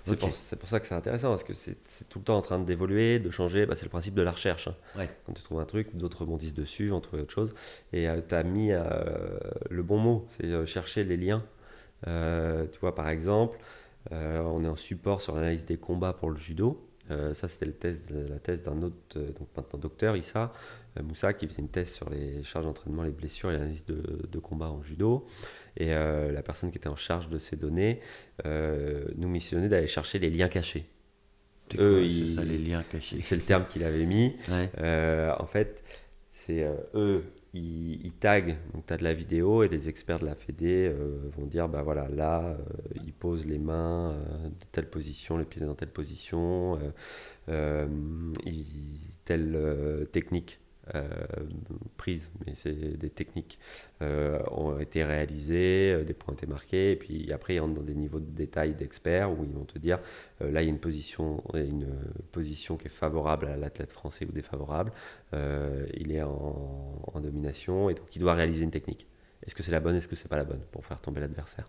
c'est 0.03 0.17
pour, 0.17 0.67
ça 0.67 0.79
que 0.79 0.87
c'est 0.87 0.95
intéressant, 0.95 1.29
parce 1.29 1.43
que 1.43 1.53
c'est 1.53 1.77
tout 2.09 2.19
le 2.19 2.25
temps 2.25 2.37
en 2.37 2.41
train 2.41 2.59
d'évoluer, 2.59 3.19
de 3.19 3.29
changer. 3.29 3.65
Bah, 3.67 3.75
c'est 3.77 3.85
le 3.85 3.91
principe 3.91 4.15
de 4.15 4.23
la 4.23 4.31
recherche. 4.31 4.67
Hein. 4.67 5.05
Quand 5.25 5.33
tu 5.33 5.43
trouves 5.43 5.59
un 5.59 5.65
truc, 5.65 5.95
d'autres 5.95 6.21
rebondissent 6.21 6.55
dessus, 6.55 6.89
vont 6.89 7.01
trouver 7.01 7.21
autre 7.21 7.33
chose. 7.33 7.53
Et 7.93 8.09
euh, 8.09 8.19
tu 8.27 8.33
as 8.33 8.43
mis 8.43 8.71
le 8.71 9.83
bon 9.83 9.99
mot, 9.99 10.25
c'est 10.27 10.65
chercher 10.65 11.03
les 11.03 11.17
liens. 11.17 11.43
tu 12.03 12.79
vois, 12.81 12.95
par 12.95 13.09
exemple, 13.09 13.59
on 14.09 14.63
est 14.63 14.67
en 14.67 14.75
support 14.75 15.21
sur 15.21 15.35
l'analyse 15.35 15.65
des 15.65 15.77
combats 15.77 16.13
pour 16.13 16.31
le 16.31 16.37
judo. 16.37 16.83
Euh, 17.11 17.33
ça, 17.33 17.47
c'était 17.47 17.65
la 17.65 18.39
thèse 18.39 18.63
d'un 18.63 18.81
autre, 18.81 18.95
euh, 19.17 19.31
donc 19.33 19.49
maintenant 19.55 19.79
docteur, 19.79 20.15
Issa 20.15 20.51
euh, 20.97 21.03
Moussa, 21.03 21.33
qui 21.33 21.47
faisait 21.47 21.61
une 21.61 21.69
thèse 21.69 21.91
sur 21.91 22.09
les 22.09 22.43
charges 22.43 22.65
d'entraînement, 22.65 23.03
les 23.03 23.11
blessures 23.11 23.51
et 23.51 23.53
l'analyse 23.53 23.85
de, 23.85 24.39
combat 24.39 24.69
en 24.69 24.81
judo. 24.81 25.25
Et 25.77 25.91
la 25.91 26.41
personne 26.43 26.69
qui 26.69 26.77
était 26.77 26.89
en 26.89 26.97
charge 26.97 27.29
de 27.29 27.37
ces 27.37 27.55
données 27.55 28.01
nous 28.43 29.29
missionnait 29.29 29.69
d'aller 29.69 29.87
chercher 29.87 30.19
les 30.19 30.29
liens 30.29 30.49
cachés. 30.49 30.85
C'est 31.69 31.77
ça, 32.35 32.43
les 32.43 32.57
liens 32.57 32.83
cachés? 32.83 33.21
C'est 33.21 33.37
le 33.37 33.41
terme 33.41 33.63
qu'il 33.69 33.85
avait 33.85 34.05
mis. 34.05 34.35
en 34.49 35.45
fait, 35.45 35.81
c'est 36.33 36.67
eux, 36.93 37.23
ils, 37.53 38.13
taguent, 38.13 38.57
donc 38.73 38.85
tu 38.87 38.93
as 38.93 38.97
de 38.97 39.03
la 39.03 39.13
vidéo 39.13 39.63
et 39.63 39.69
des 39.69 39.89
experts 39.89 40.19
de 40.19 40.25
la 40.25 40.35
Fédé 40.35 40.87
euh, 40.89 41.29
vont 41.37 41.45
dire 41.47 41.67
bah 41.69 41.81
voilà, 41.83 42.07
là, 42.09 42.41
euh, 42.45 42.57
ils 42.95 43.13
posent 43.13 43.45
les 43.45 43.59
mains 43.59 44.11
euh, 44.13 44.49
de 44.49 44.65
telle 44.71 44.89
position, 44.89 45.37
les 45.37 45.45
pieds 45.45 45.61
dans 45.65 45.75
telle 45.75 45.89
position, 45.91 46.79
telle 49.25 50.07
technique. 50.11 50.59
euh, 50.59 50.60
prises, 51.97 52.31
mais 52.45 52.53
c'est 52.55 52.73
des 52.73 53.09
techniques, 53.09 53.59
euh, 54.01 54.39
ont 54.51 54.79
été 54.79 55.03
réalisées, 55.03 55.93
euh, 55.93 56.03
des 56.03 56.13
points 56.13 56.33
ont 56.33 56.37
été 56.37 56.47
marqués, 56.47 56.91
et 56.91 56.95
puis 56.95 57.31
après 57.31 57.55
ils 57.55 57.59
rentrent 57.59 57.75
dans 57.75 57.81
des 57.81 57.95
niveaux 57.95 58.19
de 58.19 58.29
détail 58.29 58.73
d'experts 58.73 59.31
où 59.31 59.43
ils 59.43 59.53
vont 59.53 59.65
te 59.65 59.77
dire 59.77 59.99
là 60.39 60.61
il 60.61 60.65
y 60.65 60.67
a 60.67 60.69
une 60.69 60.79
position, 60.79 61.43
une 61.53 61.87
position 62.31 62.77
qui 62.77 62.87
est 62.87 62.89
favorable 62.89 63.47
à 63.47 63.57
l'athlète 63.57 63.91
français 63.91 64.25
ou 64.25 64.31
défavorable, 64.31 64.91
il 65.33 66.11
est 66.11 66.23
en, 66.23 67.19
domination 67.21 67.89
et 67.89 67.93
donc 67.93 68.15
il 68.15 68.19
doit 68.19 68.33
réaliser 68.33 68.63
une 68.63 68.71
technique. 68.71 69.07
Est-ce 69.45 69.55
que 69.55 69.63
c'est 69.63 69.71
la 69.71 69.79
bonne, 69.79 69.95
est-ce 69.95 70.07
que 70.07 70.15
c'est 70.15 70.27
pas 70.27 70.37
la 70.37 70.43
bonne 70.43 70.61
pour 70.71 70.85
faire 70.85 70.99
tomber 70.99 71.21
l'adversaire 71.21 71.67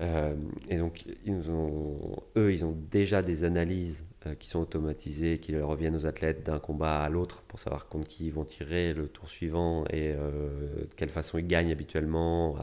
euh, 0.00 0.34
et 0.68 0.76
donc, 0.76 1.04
ils 1.24 1.50
ont, 1.50 2.22
eux, 2.36 2.52
ils 2.52 2.64
ont 2.64 2.76
déjà 2.90 3.22
des 3.22 3.44
analyses 3.44 4.04
euh, 4.04 4.07
qui 4.38 4.48
sont 4.48 4.60
automatisées, 4.60 5.38
qui 5.38 5.58
reviennent 5.58 5.96
aux 5.96 6.06
athlètes 6.06 6.44
d'un 6.44 6.58
combat 6.58 7.02
à 7.02 7.08
l'autre 7.08 7.42
pour 7.42 7.60
savoir 7.60 7.88
contre 7.88 8.08
qui 8.08 8.26
ils 8.26 8.32
vont 8.32 8.44
tirer 8.44 8.92
le 8.92 9.08
tour 9.08 9.28
suivant 9.28 9.84
et 9.86 10.12
euh, 10.16 10.84
de 10.84 10.94
quelle 10.96 11.08
façon 11.08 11.38
ils 11.38 11.46
gagnent 11.46 11.72
habituellement. 11.72 12.56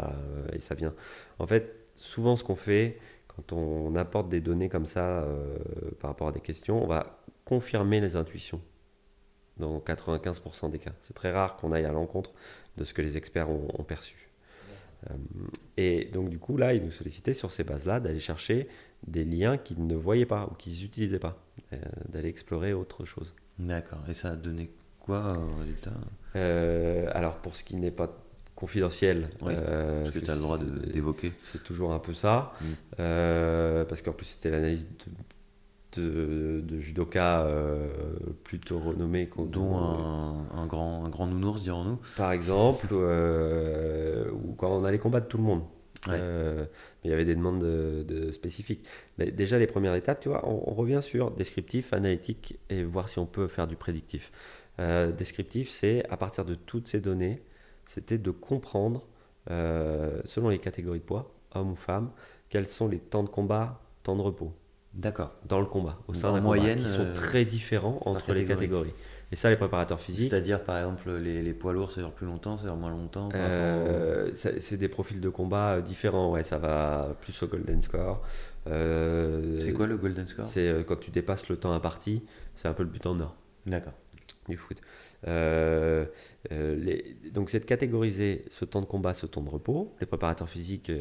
et 0.52 0.60
ça 0.60 0.76
vient. 0.76 0.94
En 1.40 1.48
fait, 1.48 1.76
souvent, 1.96 2.36
ce 2.36 2.44
qu'on 2.44 2.56
fait 2.56 3.00
quand 3.28 3.54
on 3.54 3.96
apporte 3.96 4.30
des 4.30 4.40
données 4.42 4.70
comme 4.70 4.86
ça 4.86 5.28
par 6.00 6.12
rapport 6.12 6.30
à 6.30 6.32
des 6.32 6.40
questions, 6.40 6.82
on 6.84 6.88
va 6.88 7.20
confirmer 7.44 8.00
les 8.00 8.16
intuitions 8.16 8.62
dans 9.58 9.80
95% 9.80 10.72
des 10.72 10.80
cas. 10.80 10.94
C'est 11.02 11.14
très 11.14 11.32
rare 11.32 11.56
qu'on 11.58 11.72
aille 11.72 11.86
à 11.86 11.92
l'encontre 11.92 12.32
de 12.78 12.84
ce 12.84 12.94
que 12.94 13.02
les 13.02 13.18
experts 13.18 13.50
ont 13.50 13.84
perçu. 13.84 14.25
Euh, 15.10 15.14
et 15.78 16.06
donc, 16.06 16.30
du 16.30 16.40
coup, 16.40 16.58
là, 16.58 16.74
ils 16.74 16.84
nous 16.84 16.92
sollicitaient 16.92 17.34
sur 17.34 17.52
ces 17.52 17.64
bases-là 17.64 18.00
d'aller 18.00 18.20
chercher 18.20 18.68
des 19.08 19.26
liens 19.26 19.58
qu'ils 19.58 19.86
ne 19.86 19.96
voyaient 19.96 20.26
pas 20.26 20.48
ou 20.52 20.56
qu'ils 20.56 20.82
n'utilisaient 20.82 21.20
pas, 21.20 21.38
euh, 21.74 21.78
d'aller 22.10 22.30
explorer 22.30 22.74
autre 22.74 23.06
chose. 23.06 23.34
D'accord. 23.60 24.00
Et 24.10 24.14
ça 24.14 24.32
a 24.32 24.36
donné 24.36 24.72
quoi 25.00 25.38
au 25.38 25.60
résultat? 25.60 25.94
Euh, 26.36 27.10
Alors, 27.14 27.36
pour 27.38 27.56
ce 27.56 27.64
qui 27.64 27.76
n'est 27.76 27.92
pas 27.92 28.22
confidentiel. 28.56 29.30
parce 29.40 30.12
que 30.12 30.20
tu 30.20 30.32
as 30.32 30.36
le 30.36 30.42
droit 30.42 30.58
d'évoquer. 30.58 31.34
C'est 31.44 31.64
toujours 31.64 31.92
un 31.92 32.00
peu 32.00 32.14
ça. 32.14 32.54
Mm. 32.62 33.86
parce 33.88 34.02
qu'en 34.02 34.14
plus, 34.14 34.26
c'était 34.26 34.50
l'analyse 34.50 34.88
de 36.00 36.62
de, 36.62 36.80
judoka 36.80 37.42
euh, 37.42 37.88
plutôt 38.44 38.80
renommés. 38.80 39.30
Dont 39.38 39.78
un, 39.78 40.66
grand, 40.66 41.06
un 41.06 41.10
grand 41.10 41.28
nounours, 41.28 41.62
dirons-nous. 41.62 42.00
Par 42.18 42.32
exemple, 42.32 42.88
euh, 42.92 44.30
ou 44.32 44.54
quand 44.54 44.70
on 44.70 44.84
allait 44.84 45.00
combattre 45.00 45.28
tout 45.28 45.38
le 45.38 45.44
monde. 45.44 45.64
Euh, 46.08 46.66
il 47.04 47.10
y 47.10 47.14
avait 47.14 47.26
des 47.26 47.34
demandes 47.34 47.62
de, 47.62 48.32
spécifiques. 48.32 48.86
Mais 49.18 49.32
déjà, 49.32 49.58
les 49.58 49.66
premières 49.68 49.96
étapes, 49.96 50.20
tu 50.20 50.30
vois, 50.30 50.48
on, 50.48 50.74
revient 50.74 51.00
sur 51.02 51.32
descriptif, 51.32 51.94
analytique 51.94 52.60
et 52.70 52.84
voir 52.84 53.10
si 53.10 53.18
on 53.18 53.26
peut 53.26 53.48
faire 53.48 53.66
du 53.66 53.76
prédictif. 53.76 54.32
descriptif, 55.18 55.70
c'est 55.72 56.08
à 56.10 56.18
partir 56.18 56.46
de 56.46 56.54
toutes 56.54 56.88
ces 56.88 57.00
données, 57.00 57.42
c'était 57.88 58.20
de 58.20 58.30
comprendre, 58.30 59.08
selon 59.48 60.50
les 60.50 60.60
catégories 60.60 61.00
de 61.00 61.04
poids, 61.04 61.34
homme 61.56 61.72
ou 61.72 61.76
femme, 61.76 62.12
quels 62.50 62.68
sont 62.68 62.88
les 62.88 63.00
temps 63.00 63.24
de 63.24 63.30
combat, 63.30 63.82
temps 64.04 64.16
de 64.16 64.22
repos. 64.22 64.54
D'accord. 64.96 65.34
Dans 65.48 65.60
le 65.60 65.66
combat, 65.66 66.00
au 66.08 66.14
sein 66.14 66.34
d'un 66.34 66.42
moyenne, 66.42 66.80
qui 66.80 66.90
sont 66.90 67.02
euh, 67.02 67.14
très 67.14 67.46
différents 67.46 68.00
entre 68.06 68.34
les 68.34 68.46
catégories. 68.46 68.94
Et 69.32 69.36
ça, 69.36 69.50
les 69.50 69.58
préparateurs 69.58 70.00
physiques. 70.00 70.30
C'est-à-dire, 70.30 70.64
par 70.64 70.78
exemple, 70.78 71.12
les, 71.12 71.54
poids 71.54 71.74
lourds, 71.74 71.92
ça 71.92 72.00
dure 72.00 72.12
plus 72.12 72.28
longtemps, 72.28 72.58
ça 72.58 72.64
dure 72.64 72.76
moins 72.76 72.92
longtemps 72.92 73.30
euh, 73.34 74.32
C'est 74.34 74.78
des 74.78 74.88
profils 74.88 75.20
de 75.20 75.30
combat 75.30 75.74
euh, 75.74 75.82
différents, 75.82 76.32
ouais, 76.32 76.44
ça 76.44 76.58
va 76.58 77.16
plus 77.22 77.44
au 77.44 77.48
golden 77.48 77.82
score. 77.82 78.22
c'est 78.66 79.74
quoi 79.74 79.88
le 79.88 79.98
golden 79.98 80.28
score? 80.28 80.46
C'est 80.46 80.86
quand 80.88 81.00
tu 81.00 81.12
dépasses 81.12 81.50
le 81.50 81.58
temps 81.58 81.74
imparti, 81.74 82.22
c'est 82.56 82.68
un 82.68 82.74
peu 82.74 82.84
le 82.84 82.90
but 82.90 83.06
en 83.06 83.20
or. 83.20 83.36
D'accord. 83.66 83.94
Du 84.48 84.58
foot. 84.58 84.78
donc 85.24 86.10
c'est 87.50 87.60
de 87.60 87.66
catégoriser 87.66 88.46
ce 88.52 88.66
temps 88.66 88.82
de 88.82 88.86
combat, 88.86 89.14
ce 89.14 89.26
temps 89.26 89.42
de 89.42 89.50
repos. 89.50 89.96
Les 90.00 90.06
préparateurs 90.06 90.50
physiques 90.50 90.92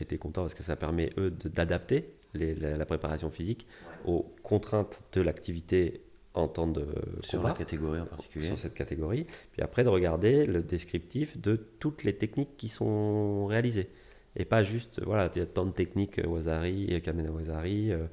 étaient 0.00 0.18
contents 0.18 0.42
parce 0.42 0.54
que 0.54 0.62
ça 0.62 0.76
permet 0.76 1.12
eux 1.18 1.30
d'adapter 1.30 2.14
la, 2.34 2.86
préparation 2.86 3.30
physique 3.30 3.66
aux 4.04 4.26
contraintes 4.42 5.04
de 5.12 5.20
l'activité 5.20 6.00
en 6.34 6.48
temps 6.48 6.66
de 6.66 6.86
sur 7.22 7.42
la 7.42 7.52
catégorie 7.52 8.00
en 8.00 8.06
particulier. 8.06 8.48
Sur 8.48 8.58
cette 8.58 8.74
catégorie. 8.74 9.26
Puis 9.52 9.62
après 9.62 9.84
de 9.84 9.88
regarder 9.88 10.46
le 10.46 10.62
descriptif 10.62 11.40
de 11.40 11.56
toutes 11.78 12.02
les 12.02 12.14
techniques 12.14 12.56
qui 12.56 12.68
sont 12.68 13.46
réalisées. 13.46 13.88
Et 14.36 14.44
pas 14.44 14.64
juste 14.64 15.00
voilà 15.04 15.30
il 15.34 15.38
y 15.38 15.42
a 15.42 15.46
tant 15.46 15.64
de 15.64 15.70
techniques 15.70 16.18
euh, 16.18 16.26
Wazari 16.26 17.00
Kamena 17.02 17.30
Wazari 17.30 17.92
euh, 17.92 17.98
euh, 17.98 18.06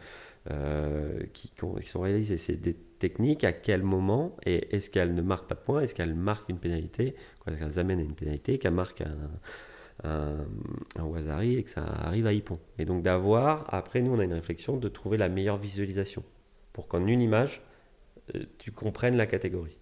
qui, 1.34 1.52
qui, 1.52 1.88
sont 1.88 2.02
réalisées 2.02 2.38
c'est 2.38 2.56
des 2.56 2.74
techniques 2.74 3.44
à 3.44 3.54
quel 3.54 3.84
moment 3.84 4.36
et 4.46 4.76
est-ce 4.76 4.90
qu'elles 4.90 5.14
ne 5.14 5.22
marquent 5.22 5.48
pas 5.48 5.56
de 5.56 5.60
points 5.60 5.82
est-ce 5.82 5.94
qu'elles 5.94 6.16
marquent 6.16 6.50
une 6.50 6.58
pénalité 6.58 7.16
qu'elles 7.46 7.78
amènent 7.78 8.00
à 8.00 8.04
une 8.04 8.16
pénalité 8.16 8.58
qu'elles 8.58 8.74
marquent 8.74 9.02
un 9.02 9.30
un, 10.04 10.46
un 10.98 11.42
et 11.42 11.64
que 11.64 11.70
ça 11.70 11.84
arrive 11.84 12.26
à 12.26 12.34
Ypon. 12.34 12.60
Et 12.80 12.86
donc 12.86 13.04
d'avoir, 13.04 13.72
après 13.74 14.02
nous 14.02 14.12
on 14.12 14.20
a 14.20 14.24
une 14.24 14.34
réflexion 14.34 14.78
de 14.78 14.90
trouver 14.90 15.18
la 15.18 15.30
meilleure 15.30 15.58
visualisation 15.58 16.24
pour 16.74 16.88
qu'en 16.88 17.06
une 17.06 17.22
image, 17.22 17.62
euh, 18.36 18.44
tu 18.58 18.72
comprennes 18.72 19.18
la 19.18 19.26
catégorie 19.26 19.78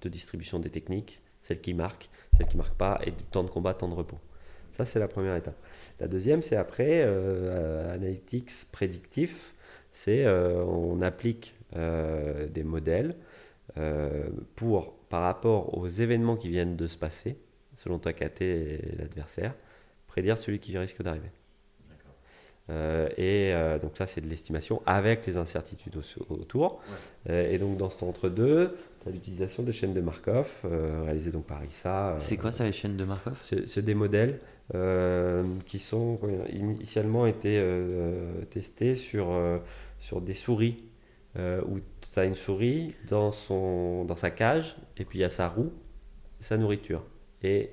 de 0.00 0.08
distribution 0.08 0.58
des 0.58 0.70
techniques, 0.70 1.20
celle 1.40 1.60
qui 1.60 1.74
marque, 1.74 2.10
celle 2.36 2.46
qui 2.46 2.56
marque 2.56 2.76
pas, 2.76 3.00
et 3.04 3.10
du 3.10 3.24
temps 3.24 3.44
de 3.44 3.50
combat, 3.50 3.74
temps 3.74 3.88
de 3.88 3.94
repos. 3.94 4.18
Ça, 4.72 4.84
c'est 4.84 4.98
la 4.98 5.08
première 5.08 5.34
étape. 5.36 5.56
La 6.00 6.06
deuxième, 6.06 6.42
c'est 6.42 6.56
après, 6.56 7.02
euh, 7.02 7.94
analytics 7.94 8.50
prédictif, 8.72 9.54
c'est 9.96 10.26
on 10.28 11.00
applique 11.00 11.54
des 11.72 12.64
modèles 12.64 13.16
pour, 14.54 14.92
par 15.08 15.22
rapport 15.22 15.76
aux 15.76 15.88
événements 15.88 16.36
qui 16.36 16.48
viennent 16.48 16.76
de 16.76 16.86
se 16.86 16.98
passer, 16.98 17.36
selon 17.74 17.98
ta 17.98 18.12
KT 18.12 18.42
et 18.42 18.94
l'adversaire, 18.98 19.54
prédire 20.06 20.38
celui 20.38 20.58
qui 20.58 20.76
risque 20.76 21.02
d'arriver. 21.02 21.30
Euh, 22.68 23.08
et 23.16 23.54
euh, 23.54 23.78
donc 23.78 23.92
ça, 23.96 24.06
c'est 24.06 24.20
de 24.20 24.28
l'estimation 24.28 24.82
avec 24.86 25.26
les 25.26 25.36
incertitudes 25.36 25.96
autour. 26.28 26.80
Euh, 27.30 27.50
et 27.50 27.58
donc 27.58 27.76
dans 27.76 27.90
cet 27.90 28.02
entre-deux, 28.02 28.76
tu 29.02 29.08
as 29.08 29.12
l'utilisation 29.12 29.62
des 29.62 29.72
chaînes 29.72 29.94
de 29.94 30.00
Markov, 30.00 30.50
réalisées 31.04 31.30
donc 31.30 31.44
par 31.44 31.64
ISA. 31.64 32.16
c'est 32.18 32.36
quoi 32.36 32.52
ça, 32.52 32.64
les 32.64 32.72
chaînes 32.72 32.96
de 32.96 33.04
Markov? 33.04 33.38
C'est 33.42 33.82
des 33.82 33.94
modèles 33.94 34.40
qui 35.64 35.78
sont 35.78 36.18
initialement 36.52 37.26
été 37.26 37.62
testés 38.50 38.94
sur, 38.96 39.28
sur 39.98 40.20
des 40.20 40.34
souris, 40.34 40.84
où 41.36 41.80
tu 42.12 42.18
as 42.18 42.24
une 42.24 42.34
souris 42.34 42.94
dans, 43.08 43.30
son, 43.30 44.04
dans 44.04 44.16
sa 44.16 44.30
cage, 44.30 44.76
et 44.96 45.04
puis 45.04 45.18
il 45.18 45.22
y 45.22 45.24
a 45.24 45.30
sa 45.30 45.48
roue, 45.48 45.72
sa 46.40 46.56
nourriture, 46.56 47.04
et 47.42 47.70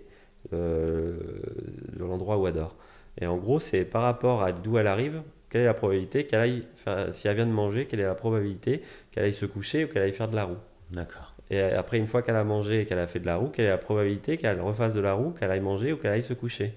l'endroit 0.51 2.38
où 2.38 2.47
elle 2.47 2.53
dort. 2.53 2.76
Et 3.21 3.28
en 3.28 3.38
gros, 3.38 3.59
c'est 3.59 3.86
par 3.86 4.01
rapport 4.01 4.43
à 4.43 4.51
d'où 4.51 4.78
elle 4.78 4.88
arrive, 4.88 5.21
quelle 5.49 5.61
est 5.61 5.65
la 5.65 5.74
probabilité 5.74 6.26
qu'elle 6.26 6.39
aille, 6.39 6.63
si 7.11 7.28
elle 7.28 7.36
vient 7.36 7.45
de 7.45 7.51
manger, 7.51 7.86
quelle 7.86 7.99
est 7.99 8.05
la 8.05 8.15
probabilité 8.15 8.82
qu'elle 9.11 9.26
aille 9.26 9.34
se 9.34 9.45
coucher 9.45 9.86
ou 9.86 9.88
qu'elle 9.88 10.01
aille 10.01 10.13
faire 10.13 10.28
de 10.28 10.36
la 10.36 10.45
roue. 10.45 10.57
D'accord. 10.91 11.36
Et 11.51 11.61
après, 11.61 11.99
une 11.99 12.07
fois 12.07 12.24
qu'elle 12.24 12.36
a 12.36 12.43
mangé 12.43 12.82
et 12.82 12.86
qu'elle 12.86 12.99
a 12.99 13.05
fait 13.05 13.19
de 13.19 13.28
la 13.28 13.36
roue, 13.36 13.49
quelle 13.49 13.65
est 13.65 13.69
la 13.69 13.78
probabilité 13.78 14.38
qu'elle 14.38 14.59
refasse 14.59 14.95
de 14.95 14.99
la 14.99 15.13
roue, 15.13 15.30
qu'elle 15.32 15.51
aille 15.51 15.59
manger 15.59 15.93
ou 15.93 15.97
qu'elle 15.97 16.11
aille 16.11 16.24
se 16.24 16.34
coucher. 16.34 16.74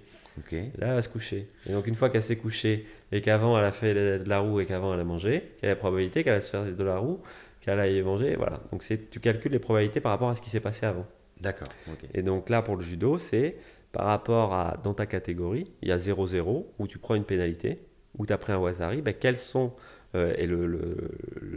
Là, 0.53 0.88
elle 0.88 0.94
va 0.94 1.03
se 1.03 1.09
coucher. 1.09 1.49
Et 1.66 1.72
donc, 1.72 1.86
une 1.86 1.94
fois 1.94 2.11
qu'elle 2.11 2.22
s'est 2.22 2.36
couchée 2.36 2.84
et 3.13 3.21
qu'avant 3.21 3.59
elle 3.59 3.65
a 3.65 3.73
fait 3.73 3.95
de 3.95 4.29
la 4.29 4.41
roue 4.41 4.61
et 4.61 4.67
qu'avant 4.67 4.95
elle 4.95 5.01
a 5.01 5.05
mangé, 5.05 5.45
quelle 5.61 5.71
est 5.71 5.73
la 5.73 5.77
probabilité 5.77 6.25
qu'elle 6.25 6.35
aille 6.35 6.43
se 6.43 6.51
faire 6.51 6.65
de 6.65 6.85
la 6.85 6.99
roue, 6.99 7.21
qu'elle 7.61 7.81
aille 7.81 8.03
manger. 8.03 8.37
Voilà. 8.37 8.61
Donc, 8.73 8.85
tu 9.11 9.21
calcules 9.21 9.53
les 9.53 9.59
probabilités 9.59 10.01
par 10.01 10.13
rapport 10.13 10.31
à 10.31 10.35
ce 10.37 10.43
qui 10.43 10.51
s'est 10.51 10.61
passé 10.61 10.87
avant. 10.87 11.07
D'accord. 11.41 11.69
Et 12.15 12.23
donc 12.23 12.49
là, 12.49 12.63
pour 12.63 12.77
le 12.77 12.83
judo, 12.83 13.19
c'est 13.19 13.57
par 13.93 14.07
rapport 14.07 14.55
à 14.55 14.79
dans 14.83 14.95
ta 14.95 15.07
catégorie, 15.07 15.71
il 15.83 15.89
y 15.89 15.93
a 15.93 15.99
0-0 15.99 16.65
où 16.79 16.87
tu 16.87 16.99
prends 16.99 17.15
une 17.15 17.25
pénalité, 17.25 17.81
où 18.17 18.25
tu 18.25 18.33
as 18.33 18.39
pris 18.39 18.53
un 18.53 18.59
Wazari, 18.59 19.03
ben, 19.03 19.13
quelles 19.13 19.37
sont 19.37 19.73
euh, 20.15 20.35
et 20.39 20.47
le, 20.47 21.11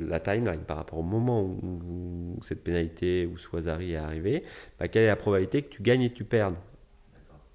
la 0.07 0.19
timeline 0.19 0.61
par 0.61 0.77
rapport 0.77 0.99
au 0.99 1.03
moment 1.03 1.43
où, 1.43 2.37
cette 2.41 2.63
pénalité 2.63 3.25
ou 3.25 3.37
ce 3.37 3.47
Wazari 3.53 3.93
est 3.93 3.97
arrivé, 3.97 4.43
ben, 4.79 4.87
quelle 4.87 5.03
est 5.03 5.07
la 5.07 5.15
probabilité 5.15 5.61
que 5.61 5.69
tu 5.69 5.81
gagnes 5.81 6.01
et 6.01 6.09
que 6.09 6.15
tu 6.15 6.25
perdes? 6.25 6.55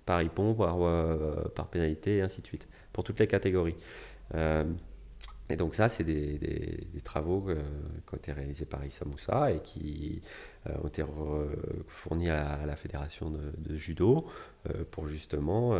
Par 0.06 0.22
Ipon, 0.22 0.54
par, 0.54 0.82
euh, 0.82 1.44
par 1.54 1.68
pénalité 1.68 2.18
et 2.18 2.20
ainsi 2.22 2.42
de 2.42 2.46
suite, 2.46 2.68
pour 2.94 3.04
toutes 3.04 3.18
les 3.18 3.26
catégories. 3.26 3.76
Euh, 4.34 4.64
et 5.50 5.56
donc 5.56 5.74
ça, 5.74 5.90
c'est 5.90 6.04
des, 6.04 6.86
travaux 7.04 7.44
euh, 7.50 7.56
qui 8.06 8.14
ont 8.14 8.16
été 8.16 8.32
réalisés 8.32 8.64
par 8.64 8.82
Issa 8.82 9.04
Moussa 9.04 9.52
et 9.52 9.60
qui 9.60 10.22
euh, 10.66 10.72
ont 10.82 10.88
été 10.88 11.04
fournis 11.88 12.30
à, 12.30 12.64
la 12.64 12.76
fédération 12.76 13.30
de, 13.30 13.76
judo 13.76 14.26
pour 14.90 15.08
justement 15.08 15.76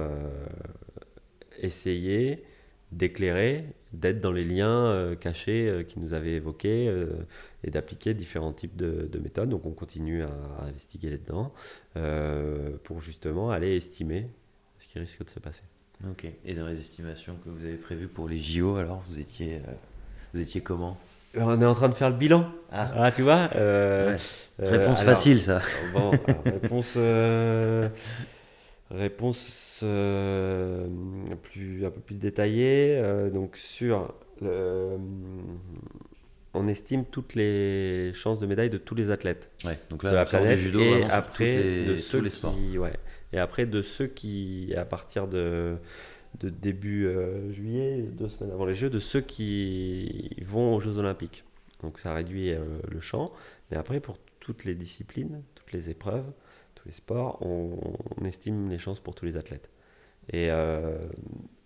essayer 1.58 2.44
d'éclairer, 2.92 3.64
d'être 3.92 4.20
dans 4.20 4.32
les 4.32 4.44
liens 4.44 5.14
cachés 5.18 5.86
qui 5.88 6.00
nous 6.00 6.12
avaient 6.12 6.34
évoqués 6.34 6.92
et 7.62 7.70
d'appliquer 7.70 8.12
différents 8.12 8.52
types 8.52 8.76
de, 8.76 9.18
méthodes. 9.18 9.48
Donc 9.48 9.64
on 9.64 9.72
continue 9.72 10.22
à, 10.22 10.28
à 10.60 10.66
investiguer 10.66 11.10
là-dedans 11.10 11.54
pour 12.82 13.00
justement 13.00 13.50
aller 13.50 13.76
estimer 13.76 14.28
ce 14.78 14.88
qui 14.88 14.98
risque 14.98 15.24
de 15.24 15.30
se 15.30 15.38
passer. 15.38 15.62
Ok. 16.10 16.26
Et 16.44 16.54
dans 16.54 16.66
les 16.66 16.78
estimations 16.78 17.34
que 17.44 17.48
vous 17.48 17.64
avez 17.64 17.76
prévues 17.76 18.08
pour 18.08 18.28
les 18.28 18.38
JO, 18.38 18.76
alors 18.76 19.02
vous 19.08 19.18
étiez, 19.18 19.56
euh, 19.56 19.72
vous 20.32 20.40
étiez 20.40 20.60
comment? 20.60 20.96
Euh, 21.36 21.40
On 21.42 21.60
est 21.60 21.66
en 21.66 21.74
train 21.74 21.88
de 21.88 21.94
faire 21.94 22.10
le 22.10 22.16
bilan. 22.16 22.46
Ah, 22.70 22.92
ah 22.96 23.12
tu 23.12 23.22
vois 23.22 23.50
euh, 23.56 24.16
Réponse 24.58 25.02
facile, 25.02 25.40
ça. 25.40 25.60
Bon, 25.92 26.10
réponse. 26.44 26.96
réponse 28.90 29.84
plus, 31.42 31.86
un 31.86 31.90
peu 31.90 32.00
plus 32.00 32.16
détaillée. 32.16 33.00
donc, 33.32 33.56
sur. 33.56 34.14
on 34.42 34.98
estime 36.68 37.04
toutes 37.04 37.34
les 37.34 38.12
chances 38.14 38.38
de 38.38 38.46
médaille 38.46 38.70
de 38.70 38.78
tous 38.78 38.94
les 38.94 39.10
athlètes. 39.10 39.50
Ouais, 39.64 39.78
donc 39.90 40.04
là, 40.04 40.10
de 40.10 40.16
la 40.16 40.24
planète, 40.24 40.58
judo, 40.58 40.80
et 40.80 41.04
après 41.04 41.56
les, 41.56 41.84
de 41.86 41.96
tous 41.96 42.20
les 42.20 42.30
sports. 42.30 42.54
ouais, 42.78 42.92
et 43.34 43.38
après, 43.40 43.66
de 43.66 43.82
ceux 43.82 44.06
qui, 44.06 44.72
à 44.76 44.84
partir 44.84 45.26
de, 45.26 45.76
début 46.40 47.06
euh, 47.06 47.50
juillet, 47.50 48.02
deux 48.12 48.28
semaines 48.28 48.52
avant 48.52 48.64
les 48.64 48.74
Jeux, 48.74 48.90
de 48.90 49.00
ceux 49.00 49.20
qui 49.20 50.36
vont 50.46 50.76
aux 50.76 50.78
Jeux 50.78 50.98
Olympiques. 50.98 51.42
Donc 51.82 51.98
ça 51.98 52.14
réduit 52.14 52.52
euh, 52.52 52.60
le 52.88 53.00
champ. 53.00 53.32
Mais 53.70 53.76
après, 53.76 53.98
pour 53.98 54.18
toutes 54.38 54.64
les 54.64 54.76
disciplines, 54.76 55.42
toutes 55.56 55.72
les 55.72 55.90
épreuves, 55.90 56.30
tous 56.76 56.86
les 56.86 56.94
sports, 56.94 57.44
on, 57.44 58.24
estime 58.24 58.70
les 58.70 58.78
chances 58.78 59.00
pour 59.00 59.16
tous 59.16 59.24
les 59.24 59.36
athlètes. 59.36 59.68
Et 60.32 60.48
euh, 60.50 60.96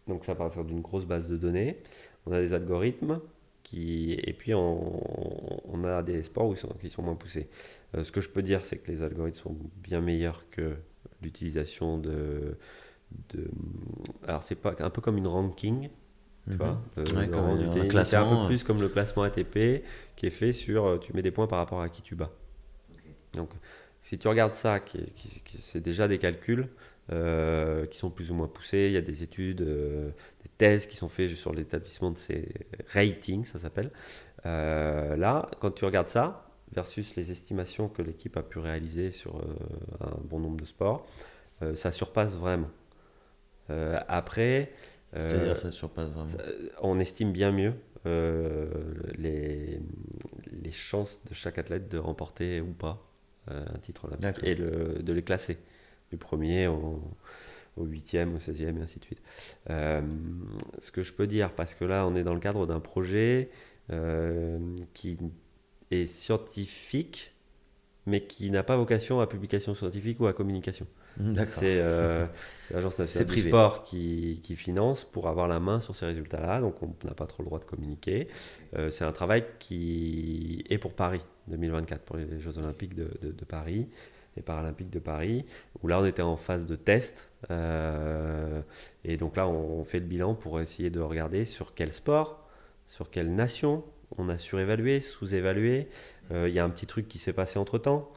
donc 0.07 0.25
ça 0.25 0.35
part 0.35 0.65
d'une 0.65 0.81
grosse 0.81 1.05
base 1.05 1.29
de 1.29 1.37
données. 1.37 1.77
On 2.25 2.33
a 2.33 2.41
des 2.41 2.55
algorithmes 2.55 3.21
qui, 3.63 4.15
et 4.15 4.33
puis 4.33 4.55
on, 4.55 5.71
on 5.71 5.85
a 5.85 6.03
des 6.03 6.23
sports 6.23 6.49
où 6.49 6.55
ils 6.55 6.59
sont, 6.59 6.69
qui 6.81 6.89
sont 6.89 7.03
moins 7.03 7.15
poussés. 7.15 7.51
ce 7.93 8.11
que 8.11 8.23
je 8.23 8.31
peux 8.31 8.43
dire, 8.43 8.65
c'est 8.65 8.79
que 8.79 8.91
les 8.91 9.03
algorithmes 9.03 9.39
sont 9.39 9.57
bien 9.83 10.01
meilleurs 10.01 10.49
que 10.51 10.79
l'utilisation 11.23 11.99
de, 11.99 12.57
de, 13.35 13.49
Alors, 14.27 14.43
c'est 14.43 14.55
pas 14.55 14.75
un 14.79 14.91
peu 14.91 15.01
comme 15.01 15.19
une 15.19 15.27
ranking. 15.27 15.89
Tu 16.47 16.53
mhm. 16.53 16.57
vois, 16.57 16.81
euh, 16.97 17.03
un, 17.03 18.05
C'est 18.05 18.17
un 18.17 18.25
peu 18.25 18.47
plus 18.47 18.65
comme 18.65 18.81
le 18.81 18.89
classement 18.89 19.23
ATP 19.23 19.85
qui 20.17 20.27
est 20.27 20.31
fait 20.31 20.53
sur 20.53 20.87
euh, 20.87 20.99
tu 20.99 21.13
mets 21.13 21.23
des 21.23 21.31
points 21.31 21.47
par 21.47 21.59
rapport 21.59 21.83
à 21.83 21.89
qui 21.89 22.03
tu 22.03 22.15
bats. 22.15 22.33
Donc, 23.35 23.51
si 24.03 24.19
tu 24.19 24.29
regardes 24.29 24.55
ça, 24.55 24.81
qui, 24.81 25.01
c'est 25.61 25.81
déjà 25.81 26.09
des 26.09 26.19
calculs 26.19 26.69
euh, 27.13 27.85
qui 27.87 27.99
sont 27.99 28.11
plus 28.11 28.31
ou 28.31 28.35
moins 28.35 28.49
poussés. 28.49 28.87
Il 28.87 28.93
y 28.93 28.97
a 28.97 29.03
des 29.03 29.23
études, 29.23 29.63
des 29.63 30.49
thèses 30.57 30.87
qui 30.87 30.97
sont 30.97 31.09
faites 31.09 31.35
sur 31.35 31.53
l'établissement 31.53 32.11
de 32.11 32.19
ces 32.19 32.49
ratings, 32.93 33.45
ça 33.45 33.59
s'appelle. 33.59 33.91
là, 34.45 35.51
quand 35.61 35.73
tu 35.73 35.85
regardes 35.85 36.09
ça, 36.09 36.48
versus 36.73 37.17
les 37.17 37.31
estimations 37.31 37.89
que 37.89 38.03
l'équipe 38.03 38.37
a 38.37 38.43
pu 38.43 38.59
réaliser 38.59 39.11
sur 39.11 39.37
euh, 39.37 39.43
un 40.01 40.19
bon 40.25 40.41
nombre 40.41 40.61
de 40.61 40.65
sports, 40.65 41.07
euh, 41.63 41.75
ça 41.77 41.91
surpasse 41.91 42.33
vraiment. 42.33 42.71
Euh, 43.71 43.99
après, 44.09 44.73
c'est-à-dire 45.15 45.57
ça 45.57 45.71
surpasse 45.71 46.11
vraiment. 46.11 46.31
on 46.83 46.99
estime 46.99 47.33
bien 47.33 47.51
mieux 47.51 47.73
les, 49.19 49.81
les 50.63 50.71
chances 50.71 51.23
de 51.29 51.35
chaque 51.35 51.59
athlète 51.59 51.91
de 51.91 51.99
remporter 51.99 52.61
ou 52.61 52.73
pas 52.73 53.11
un 53.47 53.79
titre 53.81 54.07
olympique 54.07 54.43
et 54.43 54.55
le, 54.55 55.03
de 55.03 55.13
les 55.13 55.23
classer 55.23 55.59
du 56.11 56.19
premier 56.19 56.67
au, 56.67 57.03
au 57.77 57.87
8e, 57.87 58.35
au 58.35 58.39
16e 58.39 58.79
et 58.79 58.83
ainsi 58.83 58.99
de 58.99 59.05
suite. 59.05 59.23
ce 59.67 60.91
que 60.91 61.03
je 61.03 61.13
peux 61.15 61.27
dire, 61.27 61.53
parce 61.53 61.75
que 61.75 61.87
là 61.87 62.07
on 62.07 62.15
est 62.15 62.23
dans 62.23 62.35
le 62.35 62.41
cadre 62.41 62.67
d'un 62.67 62.81
projet 62.81 63.51
qui 64.93 65.19
est 65.91 66.07
scientifique, 66.07 67.33
mais 68.07 68.23
qui 68.23 68.51
n'a 68.51 68.63
pas 68.63 68.77
vocation 68.77 69.21
à 69.21 69.27
publication 69.27 69.75
scientifique 69.75 70.21
ou 70.21 70.27
à 70.27 70.33
communication. 70.33 70.87
Mmh, 71.19 71.37
c'est 71.47 71.81
euh, 71.81 72.27
l'Agence 72.71 72.99
nationale 72.99 73.35
du 73.35 73.41
sport 73.41 73.83
qui, 73.83 74.41
qui, 74.43 74.55
finance 74.55 75.05
pour 75.05 75.27
avoir 75.27 75.49
la 75.49 75.59
main 75.59 75.81
sur 75.81 75.97
ces 75.97 76.07
résultats-là, 76.07 76.61
donc 76.61 76.81
on 76.83 76.95
n'a 77.05 77.15
pas 77.15 77.27
trop 77.27 77.43
le 77.43 77.47
droit 77.47 77.59
de 77.59 77.65
communiquer. 77.65 78.29
Euh, 78.77 78.91
c'est 78.91 79.05
un 79.05 79.13
travail 79.13 79.45
qui 79.59 80.65
est 80.71 80.79
pour 80.79 80.93
Paris 80.93 81.23
2024, 81.49 82.03
pour 82.03 82.17
les 82.17 82.39
Jeux 82.39 82.57
Olympiques 82.59 82.95
de, 82.95 83.11
de, 83.23 83.45
Paris 83.45 83.89
et 84.37 84.43
Paralympiques 84.43 84.91
de 84.91 85.01
Paris, 85.01 85.45
où 85.83 85.89
là 85.89 86.01
on 86.01 86.05
était 86.05 86.23
en 86.23 86.37
phase 86.37 86.67
de 86.67 86.77
test. 86.77 87.31
Euh, 87.51 88.61
et 89.05 89.17
donc 89.17 89.37
là 89.37 89.49
on 89.49 89.85
fait 89.85 89.99
le 89.99 90.07
bilan 90.07 90.35
pour 90.35 90.61
essayer 90.61 90.91
de 90.91 91.01
regarder 91.01 91.45
sur 91.45 91.75
quel 91.75 91.93
sport, 91.93 92.47
sur 92.87 93.11
quelle 93.11 93.35
nation, 93.35 93.83
on 94.17 94.29
a 94.29 94.39
surévalué, 94.39 95.01
sous-évalué. 95.01 95.89
Euh, 96.31 96.49
il 96.49 96.55
y 96.55 96.59
a 96.59 96.65
un 96.65 96.71
petit 96.71 96.87
truc 96.87 97.09
qui 97.09 97.19
s'est 97.19 97.33
passé 97.33 97.59
entre 97.59 97.79
temps. 97.79 98.11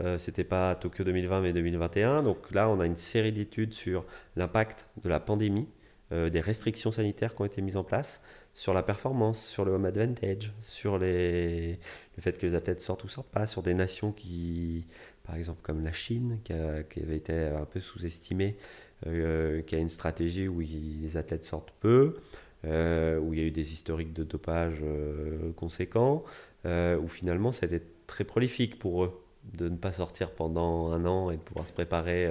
Euh, 0.00 0.18
c'était 0.18 0.44
pas 0.44 0.74
Tokyo 0.74 1.04
2020 1.04 1.40
mais 1.40 1.52
2021. 1.52 2.22
Donc 2.22 2.50
là, 2.50 2.68
on 2.68 2.80
a 2.80 2.86
une 2.86 2.96
série 2.96 3.32
d'études 3.32 3.72
sur 3.72 4.04
l'impact 4.36 4.86
de 5.02 5.08
la 5.08 5.20
pandémie, 5.20 5.68
euh, 6.12 6.28
des 6.30 6.40
restrictions 6.40 6.92
sanitaires 6.92 7.34
qui 7.34 7.42
ont 7.42 7.46
été 7.46 7.62
mises 7.62 7.76
en 7.76 7.84
place, 7.84 8.22
sur 8.54 8.74
la 8.74 8.82
performance, 8.82 9.44
sur 9.44 9.64
le 9.64 9.72
home 9.72 9.86
advantage, 9.86 10.52
sur 10.62 10.98
les... 10.98 11.78
le 12.16 12.22
fait 12.22 12.38
que 12.38 12.46
les 12.46 12.54
athlètes 12.54 12.80
sortent 12.80 13.04
ou 13.04 13.08
sortent 13.08 13.30
pas, 13.30 13.46
sur 13.46 13.62
des 13.62 13.74
nations 13.74 14.12
qui, 14.12 14.86
par 15.24 15.36
exemple 15.36 15.60
comme 15.62 15.84
la 15.84 15.92
Chine, 15.92 16.40
qui, 16.44 16.52
avait 16.52 17.16
été 17.16 17.34
un 17.34 17.64
peu 17.64 17.78
sous-estimée, 17.78 18.56
qui 19.04 19.74
a 19.76 19.78
une 19.78 19.88
stratégie 19.88 20.48
où 20.48 20.58
les 20.58 21.16
athlètes 21.16 21.44
sortent 21.44 21.72
peu. 21.78 22.16
Euh, 22.64 23.20
où 23.20 23.32
il 23.34 23.38
y 23.38 23.42
a 23.42 23.46
eu 23.46 23.52
des 23.52 23.72
historiques 23.72 24.12
de 24.12 24.24
dopage 24.24 24.80
euh, 24.82 25.52
conséquents, 25.52 26.24
euh, 26.66 26.98
où 26.98 27.06
finalement 27.06 27.52
ça 27.52 27.66
a 27.66 27.66
été 27.68 27.80
très 28.08 28.24
prolifique 28.24 28.80
pour 28.80 29.04
eux 29.04 29.22
de 29.54 29.68
ne 29.68 29.76
pas 29.76 29.92
sortir 29.92 30.32
pendant 30.32 30.90
un 30.90 31.06
an 31.06 31.30
et 31.30 31.36
de 31.36 31.42
pouvoir 31.42 31.66
se 31.66 31.72
préparer. 31.72 32.28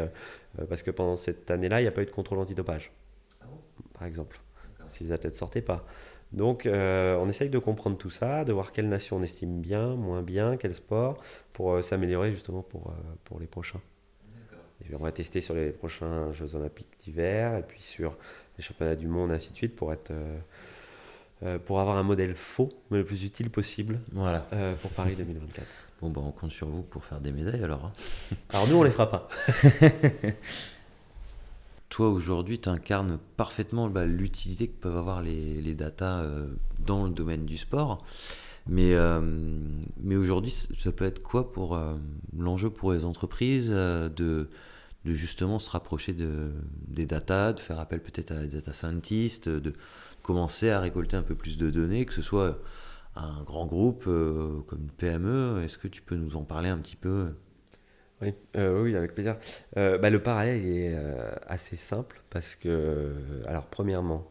parce 0.70 0.84
que 0.84 0.92
pendant 0.92 1.16
cette 1.16 1.50
année-là, 1.50 1.80
il 1.80 1.84
n'y 1.86 1.88
a 1.88 1.92
pas 1.92 2.04
eu 2.04 2.06
de 2.06 2.12
contrôle 2.12 2.38
antidopage, 2.38 2.92
ah 3.42 3.46
par 3.94 4.04
exemple, 4.04 4.40
si 4.88 5.06
les 5.06 5.12
athlètes 5.12 5.36
sortaient 5.36 5.64
pas. 5.64 5.84
Donc, 6.32 6.70
on 6.70 7.30
essaye 7.30 7.50
de 7.50 7.58
comprendre 7.58 7.98
tout 7.98 8.12
ça, 8.12 8.44
de 8.44 8.54
voir 8.54 8.72
quelle 8.72 8.88
nation 8.88 9.18
on 9.18 9.24
estime 9.24 9.62
bien, 9.62 9.96
moins 9.96 10.22
bien, 10.22 10.58
quel 10.58 10.76
sport, 10.76 11.18
pour 11.54 11.84
s'améliorer 11.84 12.32
justement 12.34 12.62
pour, 12.62 12.94
pour 13.24 13.40
les 13.40 13.48
prochains. 13.48 13.82
Et 14.86 14.94
on 14.94 15.00
va 15.00 15.12
tester 15.12 15.42
sur 15.42 15.56
les 15.56 15.72
prochains 15.72 16.32
Jeux 16.34 16.56
Olympiques 16.56 17.00
d'hiver 17.04 17.58
et 17.58 17.64
puis 17.64 17.82
sur 17.82 18.16
les 18.58 18.64
championnats 18.64 18.96
du 18.96 19.08
monde, 19.08 19.32
ainsi 19.32 19.52
de 19.52 19.56
suite, 19.56 19.76
pour 19.76 19.94
être. 19.94 20.12
Euh, 21.44 21.60
pour 21.60 21.80
avoir 21.80 21.98
un 21.98 22.04
modèle 22.04 22.34
faux, 22.34 22.70
mais 22.90 22.98
le 22.98 23.04
plus 23.04 23.24
utile 23.24 23.52
possible 23.52 24.00
voilà. 24.12 24.48
Euh, 24.54 24.76
pour 24.76 24.92
Paris 24.92 25.16
2024. 25.16 25.68
Bon, 26.00 26.12
bah, 26.12 26.22
on 26.24 26.30
compte 26.30 26.52
sur 26.52 26.68
vous 26.68 26.84
pour 26.84 27.04
faire 27.04 27.20
des 27.20 27.32
médailles 27.32 27.64
alors. 27.64 27.86
Hein. 27.86 28.36
alors 28.52 28.68
nous, 28.68 28.76
on 28.76 28.84
les 28.84 28.92
fera 28.92 29.10
pas. 29.10 29.28
Toi, 31.90 32.10
aujourd'hui, 32.10 32.60
tu 32.60 32.70
incarnes 32.70 33.18
parfaitement 33.36 33.90
bah, 33.90 34.06
l'utilité 34.06 34.68
que 34.68 34.80
peuvent 34.80 34.98
avoir 34.98 35.24
les, 35.24 35.60
les 35.60 35.74
datas 35.74 36.22
euh, 36.22 36.50
dans 36.78 37.06
le 37.06 37.10
domaine 37.10 37.46
du 37.46 37.58
sport. 37.58 38.06
Mais, 38.68 38.94
mais 40.04 40.18
aujourd'hui, 40.18 40.54
ça 40.78 40.92
peut 40.92 41.06
être 41.06 41.24
quoi 41.24 41.54
pour 41.54 41.80
l'enjeu 42.38 42.70
pour 42.70 42.92
les 42.92 43.06
entreprises 43.06 43.70
de, 43.70 44.50
de 45.06 45.14
justement 45.14 45.60
se 45.60 45.70
rapprocher 45.70 46.14
de, 46.14 46.52
des 46.88 47.06
datas, 47.06 47.54
de 47.54 47.60
faire 47.60 47.80
appel 47.80 48.02
peut-être 48.02 48.32
à 48.32 48.42
des 48.42 48.50
data 48.50 48.74
scientists, 48.74 49.50
de, 49.50 49.74
commencer 50.24 50.70
à 50.70 50.82
récolter 50.82 51.16
un 51.16 51.24
peu 51.24 51.36
plus 51.36 51.58
de 51.58 51.70
données, 51.70 52.06
que 52.06 52.14
ce 52.14 52.22
soit 52.22 52.60
un 53.16 53.44
grand 53.44 53.66
groupe 53.66 54.04
euh, 54.08 54.60
comme 54.68 54.82
une 54.82 54.92
PME. 54.92 55.62
Est-ce 55.64 55.78
que 55.78 55.88
tu 55.88 56.02
peux 56.02 56.16
nous 56.16 56.36
en 56.36 56.44
parler 56.44 56.68
un 56.68 56.78
petit 56.80 56.98
peu? 56.98 57.30
Oui, 58.22 58.34
euh, 58.58 58.84
oui, 58.84 58.96
avec 58.96 59.14
plaisir. 59.14 59.38
Euh, 59.78 59.98
bah, 59.98 60.10
le 60.10 60.22
parallèle 60.22 60.66
est 60.66 60.98
assez 61.48 61.78
simple 61.78 62.22
parce 62.30 62.56
que, 62.56 63.14
alors 63.46 63.68
premièrement, 63.68 64.28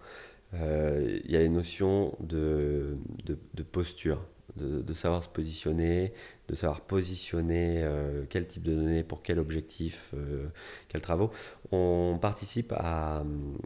il 0.52 1.30
y 1.30 1.36
a 1.36 1.40
les 1.40 1.48
notions 1.48 2.14
de, 2.20 2.98
de 3.24 3.62
posture 3.62 4.20
de, 4.56 4.94
savoir 4.94 5.22
se 5.22 5.28
positionner, 5.28 6.12
de 6.48 6.54
savoir 6.54 6.80
positionner 6.80 7.82
euh, 7.82 8.24
quel 8.28 8.46
type 8.46 8.62
de 8.62 8.74
données 8.74 9.04
pour 9.04 9.22
quel 9.22 9.38
objectif, 9.38 10.12
euh, 10.14 10.46
quels 10.88 11.00
travaux. 11.00 11.30
On 11.72 12.18
participe 12.20 12.72
à 12.76 13.20
hum, 13.20 13.58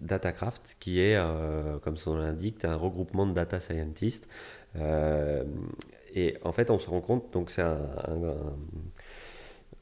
DataCraft, 0.00 0.76
qui 0.80 1.00
est, 1.00 1.16
euh, 1.16 1.78
comme 1.78 1.96
son 1.96 2.14
nom 2.14 2.20
l'indique, 2.20 2.64
un 2.64 2.76
regroupement 2.76 3.26
de 3.26 3.32
data 3.32 3.60
scientists. 3.60 4.28
et 6.14 6.36
en 6.42 6.52
fait, 6.52 6.70
on 6.70 6.78
se 6.78 6.90
rend 6.90 7.00
compte, 7.00 7.32
donc 7.32 7.50
c'est 7.50 7.62
un 7.62 7.78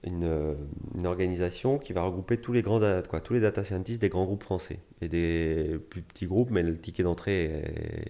une, 0.04 0.56
une, 0.96 1.06
organisation 1.06 1.78
qui 1.78 1.92
va 1.92 2.02
regrouper 2.02 2.38
tous 2.38 2.52
les 2.52 2.62
grands 2.62 2.80
quoi, 3.08 3.20
tous 3.20 3.34
les 3.34 3.40
data 3.40 3.62
scientists 3.62 4.00
des 4.00 4.08
grands 4.08 4.24
groupes 4.24 4.42
français 4.42 4.80
et 5.02 5.08
des 5.08 5.78
plus 5.90 6.02
petits 6.02 6.26
groupes, 6.26 6.50
mais 6.50 6.62
le 6.62 6.76
ticket 6.76 7.02
d'entrée 7.02 7.44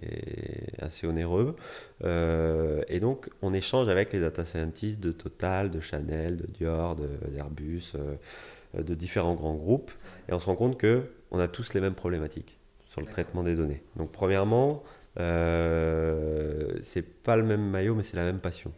est 0.02 0.82
assez 0.82 1.06
onéreux. 1.06 1.56
Euh, 2.04 2.82
et 2.88 3.00
donc, 3.00 3.28
on 3.42 3.52
échange 3.52 3.88
avec 3.88 4.12
les 4.12 4.20
data 4.20 4.44
scientists 4.44 5.00
de 5.00 5.12
Total, 5.12 5.70
de 5.70 5.80
Chanel, 5.80 6.36
de 6.36 6.46
Dior, 6.46 6.96
d'Airbus, 6.96 7.92
euh, 7.94 8.82
de 8.82 8.94
différents 8.94 9.34
grands 9.34 9.54
groupes, 9.54 9.90
et 10.28 10.32
on 10.32 10.40
se 10.40 10.46
rend 10.46 10.56
compte 10.56 10.78
que 10.78 11.02
on 11.30 11.38
a 11.38 11.48
tous 11.48 11.74
les 11.74 11.80
mêmes 11.80 11.94
problématiques 11.94 12.58
sur 12.86 13.00
le 13.00 13.06
traitement 13.06 13.42
des 13.42 13.54
données. 13.54 13.82
Donc, 13.96 14.10
premièrement, 14.10 14.82
euh, 15.18 16.72
c'est 16.82 17.02
pas 17.02 17.36
le 17.36 17.42
même 17.42 17.68
maillot, 17.68 17.94
mais 17.94 18.02
c'est 18.02 18.16
la 18.16 18.24
même 18.24 18.40
passion. 18.40 18.72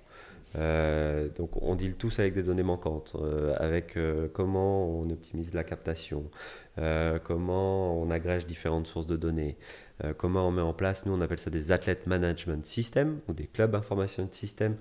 Euh, 0.57 1.29
donc 1.37 1.51
on 1.63 1.75
deal 1.75 1.97
tous 1.97 2.19
avec 2.19 2.35
des 2.35 2.43
données 2.43 2.63
manquantes, 2.63 3.15
euh, 3.17 3.55
avec 3.59 3.97
euh, 3.97 4.29
comment 4.33 4.87
on 4.87 5.09
optimise 5.11 5.55
la 5.55 5.65
captation, 5.65 6.25
comment 7.25 8.01
on 8.01 8.11
agrège 8.11 8.47
différentes 8.47 8.87
sources 8.87 9.07
de 9.07 9.17
données, 9.17 9.59
comment 10.17 10.49
on 10.49 10.51
met 10.51 10.63
en 10.63 10.73
place, 10.73 11.05
nous 11.05 11.13
on 11.13 11.21
appelle 11.21 11.39
ça 11.39 11.51
des 11.51 11.71
athlètes 11.71 12.07
management 12.07 12.65
systems 12.65 13.21
ou 13.29 13.35
des 13.35 13.47
clubs 13.47 13.75
information 13.75 14.27
systems 14.31 14.77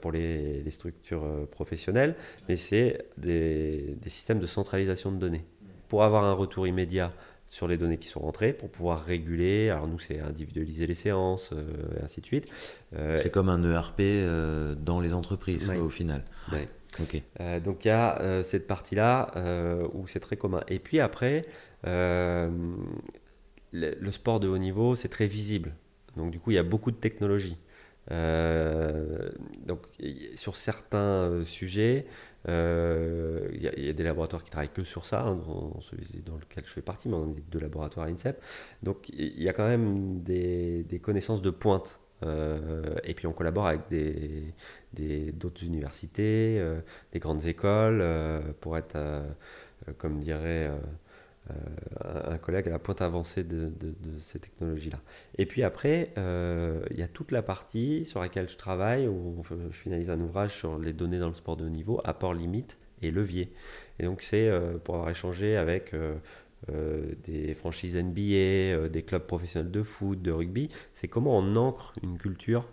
pour 0.00 0.12
les, 0.12 0.62
structures 0.70 1.48
professionnelles, 1.50 2.14
mais 2.48 2.54
c'est 2.54 3.06
des 3.18 3.96
systèmes 4.06 4.38
de 4.38 4.46
centralisation 4.46 5.10
de 5.10 5.16
données. 5.16 5.44
Pour 5.88 6.04
avoir 6.04 6.22
un 6.22 6.34
retour 6.34 6.68
immédiat 6.68 7.12
sur 7.54 7.68
les 7.68 7.76
données 7.76 7.98
qui 7.98 8.08
sont 8.08 8.18
rentrées 8.18 8.52
pour 8.52 8.68
pouvoir 8.68 9.04
réguler. 9.04 9.70
Alors 9.70 9.86
nous, 9.86 10.00
c'est 10.00 10.18
individualiser 10.18 10.88
les 10.88 10.96
séances, 10.96 11.50
euh, 11.52 11.62
et 11.96 12.02
ainsi 12.02 12.20
de 12.20 12.26
suite. 12.26 12.48
Euh, 12.96 13.16
c'est 13.22 13.30
comme 13.30 13.48
un 13.48 13.62
ERP 13.62 14.00
euh, 14.00 14.74
dans 14.74 14.98
les 14.98 15.14
entreprises, 15.14 15.70
au 15.70 15.88
final. 15.88 16.24
Donc 16.98 17.84
il 17.84 17.88
y 17.88 17.90
a 17.90 18.42
cette 18.42 18.66
partie-là 18.66 19.30
où 19.94 20.08
c'est 20.08 20.18
très 20.18 20.36
commun. 20.36 20.64
Et 20.66 20.80
puis 20.80 20.98
après, 20.98 21.46
le, 21.84 22.50
le, 23.70 24.10
sport 24.10 24.40
de 24.40 24.48
haut 24.48 24.58
niveau, 24.58 24.96
c'est 24.96 25.08
très 25.08 25.28
visible. 25.28 25.74
Donc 26.16 26.32
du 26.32 26.40
coup, 26.40 26.50
il 26.50 26.54
y 26.54 26.58
a 26.58 26.64
beaucoup 26.64 26.90
de 26.90 26.96
technologies. 26.96 27.58
donc 28.10 29.80
sur 30.34 30.56
certains 30.56 31.44
sujets, 31.44 32.06
euh, 32.48 33.48
il 33.52 33.62
y, 33.62 33.88
a 33.88 33.92
des 33.92 34.02
laboratoires 34.02 34.44
qui 34.44 34.50
travaillent 34.50 34.68
que 34.68 34.84
sur 34.84 35.06
ça, 35.06 35.22
hein, 35.22 35.40
dans 36.26 36.36
lequel 36.36 36.64
je 36.66 36.70
fais 36.70 36.82
partie, 36.82 37.08
mais 37.08 37.14
on 37.14 37.30
est 37.30 37.50
deux 37.50 37.60
laboratoires 37.60 38.06
à 38.06 38.08
l'INSEP. 38.10 38.42
Donc 38.82 39.08
il 39.10 39.42
y 39.42 39.48
a 39.48 39.52
quand 39.52 39.66
même 39.66 40.22
des, 40.22 41.00
connaissances 41.02 41.42
de 41.42 41.50
pointe. 41.50 42.00
Euh, 42.22 42.94
et 43.04 43.12
puis 43.14 43.26
on 43.26 43.32
collabore 43.32 43.66
avec 43.66 43.80
d'autres 45.38 45.64
universités, 45.64 46.58
euh, 46.58 46.80
des 47.12 47.18
grandes 47.18 47.46
écoles, 47.46 48.04
pour 48.60 48.76
être, 48.76 48.96
comme 49.98 50.20
dirait 50.20 50.68
euh, 50.68 50.76
un 51.50 52.38
collègue 52.38 52.68
à 52.68 52.70
la 52.70 52.78
pointe 52.78 53.02
avancée 53.02 53.44
de, 53.44 53.70
ces 54.18 54.38
technologies-là. 54.38 55.00
Et 55.36 55.46
puis 55.46 55.62
après, 55.62 56.12
euh, 56.16 56.82
il 56.90 56.98
y 56.98 57.02
a 57.02 57.08
toute 57.08 57.32
la 57.32 57.42
partie 57.42 58.04
sur 58.04 58.20
laquelle 58.20 58.48
je 58.48 58.56
travaille, 58.56 59.06
où 59.06 59.42
je 59.48 59.54
finalise 59.70 60.10
un 60.10 60.20
ouvrage 60.20 60.54
sur 60.54 60.78
les 60.78 60.92
données 60.92 61.18
dans 61.18 61.28
le 61.28 61.34
sport 61.34 61.56
de 61.56 61.64
haut 61.64 61.70
niveau, 61.70 62.00
apport 62.04 62.34
limite 62.34 62.78
et 63.02 63.10
levier. 63.10 63.52
Et 63.98 64.04
donc 64.04 64.22
c'est 64.22 64.48
euh, 64.48 64.78
pour 64.78 64.94
avoir 64.94 65.10
échangé 65.10 65.56
avec 65.56 65.94
des 67.26 67.52
franchises 67.52 67.94
NBA, 67.94 68.88
des 68.88 69.02
clubs 69.06 69.26
professionnels 69.26 69.70
de 69.70 69.82
foot, 69.82 70.22
de 70.22 70.32
rugby, 70.32 70.70
c'est 70.94 71.08
comment 71.08 71.36
on 71.36 71.56
ancre 71.56 71.92
une 72.02 72.16
culture 72.16 72.66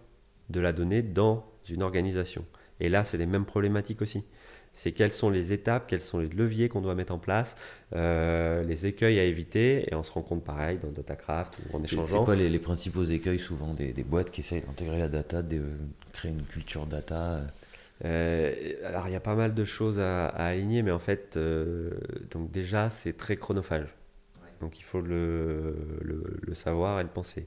de 0.50 0.62
la 0.62 0.72
donnée 0.72 1.02
dans 1.02 1.46
une 1.70 1.84
organisation. 1.84 2.46
Et 2.80 2.88
là, 2.88 3.04
c'est 3.04 3.18
les 3.18 3.26
mêmes 3.26 3.46
problématiques 3.46 4.02
aussi 4.02 4.24
c'est 4.74 4.92
quelles 4.92 5.14
sont 5.14 5.30
les 5.30 5.52
étapes, 5.52 5.86
quels 5.88 6.02
sont 6.02 6.20
les 6.20 6.30
leviers 6.30 6.70
qu'on 6.70 6.82
doit 6.82 6.96
mettre 6.96 7.14
en 7.14 7.20
place, 7.20 7.56
euh, 7.94 8.64
les 8.64 8.86
écueils 8.86 9.20
à 9.20 9.24
éviter, 9.24 9.86
et 9.92 9.96
on 9.96 10.04
se 10.04 10.12
rend 10.12 10.22
compte 10.22 10.44
pareil 10.44 10.80
dans 10.82 10.90
DataCraft 10.90 11.58
ou 11.60 11.78
en 11.78 11.84
échangeant. 11.84 12.20
C'est 12.20 12.26
quoi 12.26 12.36
les, 12.36 12.60
principaux 12.60 13.04
écueils 13.04 13.40
souvent 13.40 13.74
des, 13.74 13.94
boîtes 14.04 14.32
qui 14.32 14.42
essayent 14.42 14.62
d'intégrer 14.62 14.98
la 14.98 15.10
data, 15.10 15.42
de 15.42 15.62
créer 16.14 16.32
une 16.32 16.44
culture 16.44 16.86
data 16.86 17.42
euh, 18.04 18.74
alors 18.84 19.08
il 19.08 19.12
y 19.12 19.16
a 19.16 19.20
pas 19.20 19.36
mal 19.36 19.54
de 19.54 19.64
choses 19.64 20.00
à, 20.00 20.26
aligner, 20.30 20.82
mais 20.82 20.90
en 20.90 20.98
fait, 20.98 21.38
euh, 21.38 21.92
donc 22.32 22.50
déjà 22.50 22.90
c'est 22.90 23.14
très 23.14 23.38
chronophage. 23.38 23.94
Donc 24.60 24.80
il 24.80 24.84
faut 24.84 25.02
le, 25.02 25.76
le, 26.02 26.54
savoir 26.56 27.00
et 27.00 27.04
le 27.04 27.10
penser 27.10 27.46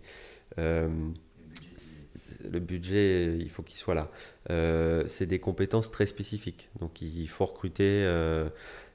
le 2.53 2.61
budget, 2.61 3.37
il 3.39 3.51
faut 3.51 3.63
qu'il 3.63 3.79
soit 3.79 3.95
là. 3.95 4.11
Euh, 4.51 5.05
c'est 5.09 5.27
des 5.27 5.39
compétences 5.39 5.91
très 5.91 6.07
spécifiques. 6.07 6.69
Donc 6.81 7.03
il 7.03 7.29
faut 7.29 7.47
recruter, 7.47 8.05
euh, 8.05 8.49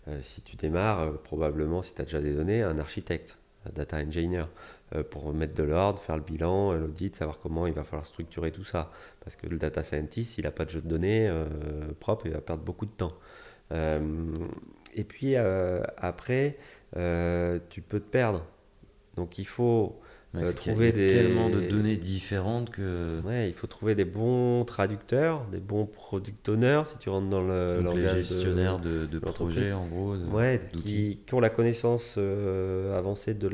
euh, 0.08 0.20
si 0.22 0.41
tu 0.41 0.56
démarres, 0.56 1.14
probablement, 1.20 1.82
si 1.82 1.93
tu 1.93 2.02
as 2.02 2.06
déjà 2.06 2.22
des 2.22 2.34
données, 2.34 2.62
un 2.62 2.80
architecte, 2.80 3.38
un 3.66 3.72
data 3.72 3.97
engineer, 3.97 4.45
pour 5.12 5.32
mettre 5.36 5.54
de 5.54 5.62
l'ordre, 5.62 6.00
faire 6.00 6.18
le 6.18 6.24
bilan, 6.24 6.74
l'audit, 6.74 7.16
savoir 7.16 7.38
comment 7.39 7.68
il 7.68 7.74
va 7.74 7.84
falloir 7.84 8.08
structurer 8.08 8.52
tout 8.52 8.64
ça. 8.64 8.91
Parce 9.20 9.36
que 9.36 9.45
le 9.45 9.58
data 9.58 9.84
scientist, 9.84 10.34
s'il 10.34 10.45
n'a 10.45 10.52
pas 10.52 10.66
de 10.66 10.72
jeu 10.72 10.82
de 10.82 10.88
données 10.88 11.32
propre, 12.00 12.26
il 12.26 12.32
va 12.32 12.41
perdre 12.41 12.64
beaucoup 12.64 12.88
de 12.88 12.91
temps. 12.91 13.14
et 13.72 15.04
puis 15.04 15.36
après, 15.36 16.58
tu 16.95 17.82
peux 17.82 18.00
te 18.00 18.10
perdre. 18.10 18.47
Donc 19.16 19.38
il 19.38 19.45
faut 19.45 20.00
euh, 20.36 20.53
trouver 20.53 20.91
des... 20.91 21.07
tellement 21.07 21.49
de 21.49 21.59
données 21.59 21.97
différentes 21.97 22.69
que. 22.69 23.19
Ouais, 23.21 23.47
il 23.47 23.53
faut 23.53 23.65
trouver 23.65 23.95
des 23.95 24.05
bons 24.05 24.63
traducteurs, 24.63 25.43
des 25.51 25.59
bons 25.59 25.88
product 25.88 26.47
owners, 26.49 26.84
si 26.86 26.97
tu 26.99 27.09
rentres 27.09 27.30
dans 27.30 27.41
le 27.41 27.82
Donc 27.84 27.95
les 27.95 28.07
gestionnaires 28.07 28.77
de, 28.77 29.07
de, 29.07 29.17
projets, 29.17 29.71
en 29.71 29.88
gros. 29.88 30.15
ouais, 30.15 30.61
qui, 30.77 31.19
qui, 31.25 31.34
ont 31.34 31.39
la 31.39 31.49
connaissance 31.49 32.15
euh, 32.17 32.95
avancée 32.95 33.34
de 33.34 33.47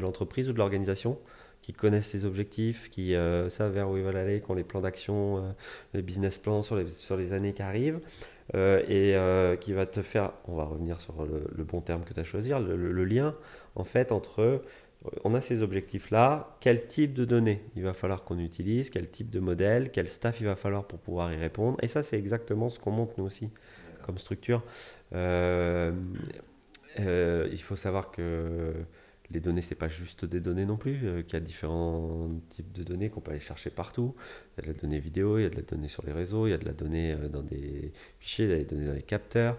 l'entreprise 0.00 0.46
de 0.46 0.50
ou 0.50 0.52
de 0.52 0.58
l'organisation, 0.58 1.18
qui 1.62 1.72
connaissent 1.72 2.12
les 2.12 2.26
objectifs, 2.26 2.90
qui 2.90 3.14
euh, 3.14 3.48
savent 3.48 3.72
vers 3.72 3.88
où 3.88 3.96
ils 3.96 4.02
veulent 4.02 4.16
aller, 4.16 4.42
qui 4.42 4.50
ont 4.50 4.54
les 4.54 4.64
plans 4.64 4.82
d'action, 4.82 5.54
les 5.94 6.02
business 6.02 6.36
plans 6.36 6.62
sur 6.62 6.76
les, 6.76 6.88
sur 6.88 7.16
les 7.16 7.32
années 7.32 7.54
qui 7.54 7.62
arrivent. 7.62 8.00
et 8.54 9.16
qui 9.60 9.72
va 9.72 9.86
te 9.86 10.02
faire, 10.02 10.32
on 10.46 10.56
va 10.56 10.64
revenir 10.64 11.00
sur 11.00 11.14
le, 11.24 11.64
bon 11.64 11.80
terme 11.80 12.02
que 12.04 12.12
tu 12.12 12.20
as 12.20 12.24
choisi, 12.24 12.50
le, 12.50 12.76
le, 12.76 13.04
lien 13.06 13.34
en 13.76 13.84
fait 13.84 14.12
entre 14.12 14.60
on 15.24 15.34
a 15.34 15.40
ces 15.40 15.62
objectifs-là, 15.62 16.56
quel 16.60 16.86
type 16.86 17.14
de 17.14 17.24
données 17.24 17.62
il 17.76 17.82
va 17.82 17.92
falloir 17.92 18.24
qu'on 18.24 18.38
utilise, 18.38 18.90
quel 18.90 19.10
type 19.10 19.30
de 19.30 19.40
modèle, 19.40 19.90
quel 19.90 20.08
staff 20.08 20.40
il 20.40 20.46
va 20.46 20.56
falloir 20.56 20.86
pour 20.86 20.98
pouvoir 20.98 21.32
y 21.32 21.36
répondre? 21.36 21.76
Et 21.82 21.88
ça, 21.88 22.02
c'est 22.02 22.18
exactement 22.18 22.68
ce 22.68 22.78
qu'on 22.78 22.92
monte 22.92 23.18
nous 23.18 23.24
aussi 23.24 23.50
comme 24.02 24.18
structure. 24.18 24.62
Euh, 25.14 25.92
euh, 27.00 27.48
il 27.50 27.60
faut 27.60 27.76
savoir 27.76 28.10
que 28.10 28.74
les 29.30 29.40
données, 29.40 29.62
c'est 29.62 29.74
pas 29.74 29.88
juste 29.88 30.24
des 30.24 30.40
données 30.40 30.66
non 30.66 30.76
plus, 30.76 31.00
euh, 31.04 31.22
qu'il 31.22 31.34
y 31.34 31.36
a 31.36 31.40
différents 31.40 32.30
types 32.50 32.70
de 32.72 32.82
données 32.82 33.08
qu'on 33.08 33.20
peut 33.20 33.30
aller 33.30 33.40
chercher 33.40 33.70
partout. 33.70 34.14
Il 34.56 34.60
y 34.60 34.68
a 34.68 34.72
de 34.72 34.76
la 34.76 34.80
donnée 34.82 34.98
vidéo, 34.98 35.38
il 35.38 35.42
y 35.42 35.46
a 35.46 35.50
de 35.50 35.56
la 35.56 35.62
donnée 35.62 35.88
sur 35.88 36.04
les 36.04 36.12
réseaux, 36.12 36.46
il 36.46 36.50
y 36.50 36.54
a 36.54 36.58
de 36.58 36.66
la 36.66 36.72
donnée 36.72 37.16
dans 37.32 37.42
des 37.42 37.92
fichiers, 38.18 38.44
il 38.44 38.50
y 38.50 38.54
a 38.54 38.58
des 38.58 38.64
données 38.64 38.86
dans 38.86 38.92
les 38.92 39.02
capteurs. 39.02 39.56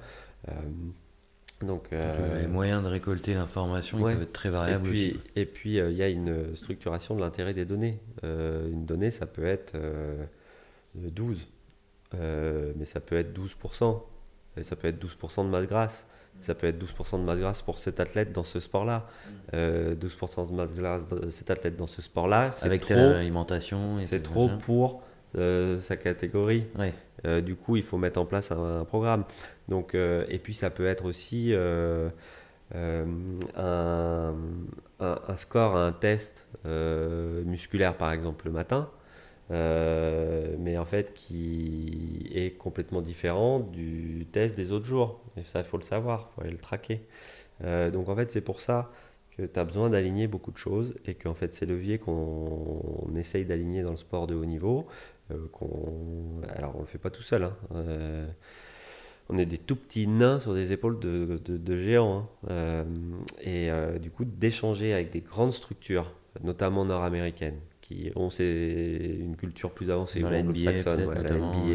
Donc, 1.65 1.87
euh, 1.91 2.41
les 2.41 2.47
moyens 2.47 2.83
de 2.83 2.87
récolter 2.87 3.33
l'information 3.33 3.99
peuvent 3.99 4.21
être 4.21 4.33
très 4.33 4.49
variables 4.49 4.87
et 4.87 4.91
puis, 4.91 5.09
aussi. 5.11 5.19
Et 5.35 5.45
puis, 5.45 5.75
il 5.77 5.95
y 5.95 6.03
a 6.03 6.09
une 6.09 6.55
structuration 6.55 7.15
de 7.15 7.21
l'intérêt 7.21 7.53
des 7.53 7.65
données. 7.65 7.99
une 8.23 8.85
donnée, 8.85 9.11
ça 9.11 9.25
peut 9.25 9.45
être 9.45 9.73
12, 10.95 11.47
mais 12.13 12.85
ça 12.85 12.99
peut 12.99 13.17
être 13.17 13.37
12%, 13.37 14.01
et 14.57 14.63
ça 14.63 14.75
peut 14.75 14.87
être 14.87 15.03
12% 15.03 15.45
de 15.45 15.49
masse 15.49 15.67
grasse. 15.67 16.07
Ça 16.41 16.55
peut 16.55 16.67
être 16.67 16.83
12% 16.83 17.19
de 17.19 17.23
masse 17.23 17.39
grasse 17.39 17.61
pour 17.61 17.79
cet 17.79 17.99
athlète 17.99 18.31
dans 18.31 18.43
ce 18.43 18.59
sport-là. 18.59 19.07
12% 19.53 20.49
de 20.49 20.55
masse 20.55 20.73
grasse 20.73 21.07
de 21.07 21.29
cet 21.29 21.51
athlète 21.51 21.75
dans 21.75 21.87
ce 21.87 22.01
sport-là. 22.01 22.49
Avec 22.61 22.81
trop, 22.81 22.93
telle 22.93 23.15
alimentation. 23.15 23.99
C'est 24.01 24.23
trop 24.23 24.49
pour 24.49 25.03
sa 25.35 25.97
catégorie. 25.97 26.65
du 27.43 27.55
coup, 27.55 27.75
il 27.75 27.83
faut 27.83 27.97
mettre 27.97 28.19
en 28.19 28.25
place 28.25 28.51
un 28.51 28.85
programme. 28.85 29.25
Donc, 29.69 29.95
euh, 29.95 30.25
et 30.29 30.39
puis 30.39 30.53
ça 30.53 30.69
peut 30.69 30.85
être 30.85 31.05
aussi 31.05 31.53
euh, 31.53 32.09
euh, 32.75 33.05
un, 33.55 34.35
un, 34.99 35.35
score 35.35 35.75
un 35.77 35.91
test 35.91 36.47
musculaire, 36.65 37.95
par 37.97 38.11
exemple, 38.11 38.45
le 38.47 38.51
matin. 38.51 38.89
mais 39.49 40.77
en 40.77 40.85
fait 40.85 41.13
qui 41.13 42.29
est 42.33 42.57
complètement 42.57 43.01
différent 43.01 43.59
du 43.59 44.27
test 44.31 44.55
des 44.55 44.71
autres 44.71 44.85
jours. 44.85 45.21
Et 45.37 45.43
ça, 45.43 45.59
il 45.59 45.65
faut 45.65 45.77
le 45.77 45.83
savoir, 45.83 46.29
il 46.31 46.35
faut 46.35 46.41
aller 46.41 46.51
le 46.51 46.57
traquer. 46.57 47.01
donc 47.61 48.09
en 48.09 48.15
fait, 48.15 48.31
c'est 48.31 48.41
pour 48.41 48.61
ça 48.61 48.91
que 49.37 49.43
tu 49.43 49.59
as 49.59 49.63
besoin 49.63 49.89
d'aligner 49.89 50.27
beaucoup 50.27 50.51
de 50.51 50.57
choses 50.57 50.95
et 51.05 51.15
qu'en 51.15 51.33
fait, 51.33 51.53
ces 51.53 51.65
leviers 51.65 51.97
qu'on 51.97 53.11
essaye 53.15 53.45
d'aligner 53.45 53.81
dans 53.81 53.91
le 53.91 53.97
sport 53.97 54.27
de 54.27 54.35
haut 54.35 54.45
niveau, 54.45 54.87
qu'on 55.51 56.41
alors 56.55 56.73
on 56.75 56.79
ne 56.79 56.83
le 56.83 56.87
fait 56.87 56.97
pas 56.97 57.09
tout 57.09 57.23
seul. 57.23 57.43
Hein, 57.43 57.53
on 59.29 59.37
est 59.37 59.45
des 59.45 59.57
tout 59.57 59.75
petits 59.75 60.07
nains 60.07 60.39
sur 60.39 60.53
des 60.53 60.73
épaules 60.73 60.99
de, 60.99 61.77
géants. 61.77 62.29
Hein. 62.47 62.49
Euh, 62.51 62.83
et 63.41 63.71
euh, 63.71 63.97
du 63.97 64.11
coup, 64.11 64.25
d'échanger 64.25 64.93
avec 64.93 65.11
des 65.11 65.21
grandes 65.21 65.53
structures, 65.53 66.13
notamment 66.43 66.85
nord-américaines, 66.85 67.59
qui 67.81 68.11
ont 68.15 68.29
une 68.29 69.35
culture 69.37 69.71
plus 69.71 69.91
avancée, 69.91 70.19
Dans 70.21 70.29
la 70.29 70.43
NBA, 70.43 70.71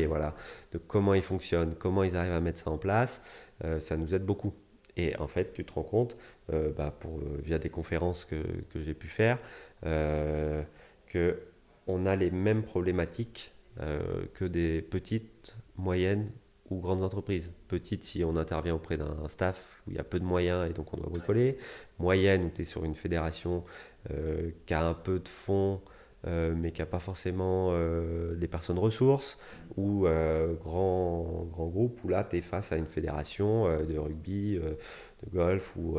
voilà, 0.07 0.35
de 0.73 0.79
comment 0.79 1.15
ils 1.15 1.23
fonctionnent, 1.23 1.75
comment 1.79 2.03
ils 2.03 2.17
arrivent 2.17 2.33
à 2.33 2.41
mettre 2.41 2.59
ça 2.59 2.71
en 2.71 2.79
place, 2.79 3.23
euh, 3.65 3.79
ça 3.79 3.97
nous 3.97 4.15
aide 4.15 4.25
beaucoup. 4.25 4.55
Et 4.97 5.17
en 5.19 5.29
fait, 5.29 5.53
tu 5.53 5.65
te 5.65 5.73
rends 5.73 5.85
compte, 5.85 6.17
bah, 6.49 6.93
pour, 6.99 7.21
via 7.45 7.59
des 7.59 7.69
conférences 7.69 8.25
que, 8.25 8.43
que 8.73 8.83
j'ai 8.83 8.95
pu 8.95 9.07
faire, 9.07 9.39
que 9.83 11.39
on 11.89 12.07
a 12.07 12.15
les 12.15 12.31
mêmes 12.31 12.63
problématiques 12.63 13.53
que 14.35 14.45
des 14.45 14.83
petites, 14.83 15.57
moyennes 15.77 16.31
ou 16.71 16.81
grandes 16.81 17.03
entreprises. 17.03 17.51
Petites 17.69 18.05
si 18.05 18.25
on 18.25 18.37
intervient 18.37 18.75
auprès 18.75 18.97
d'un 18.97 19.29
staff 19.29 19.83
où 19.87 19.91
il 19.91 19.97
y 19.97 20.01
a 20.01 20.05
peu 20.05 20.19
de 20.21 20.25
moyens 20.25 20.69
et 20.69 20.73
donc 20.73 20.93
on 20.93 20.97
doit 20.97 21.09
bricoler. 21.09 21.59
Moyenne 21.99 22.45
où 22.45 22.51
tu 22.51 22.63
es 22.63 22.65
sur 22.65 22.85
une 22.85 22.95
fédération 22.95 23.65
euh, 24.11 24.51
qui 24.67 24.75
a 24.75 24.87
un 24.87 24.95
peu 24.95 25.19
de 25.19 25.29
fonds 25.29 25.81
euh, 26.27 26.53
mais 26.57 26.73
qui 26.73 26.83
n'a 26.83 26.87
pas 26.87 26.99
forcément 26.99 27.69
euh, 27.73 28.35
des 28.35 28.49
personnes 28.49 28.79
ressources. 28.79 29.39
Ou 29.77 30.07
grand, 30.61 31.47
grand 31.53 31.69
groupe 31.69 32.01
où 32.05 32.09
là 32.09 32.27
tu 32.29 32.37
es 32.37 32.41
face 32.41 32.73
à 32.73 32.77
une 32.77 32.87
fédération 32.87 33.65
de 33.85 33.99
rugby, 33.99 34.57
de 34.57 35.31
golf 35.31 35.77
ou 35.77 35.99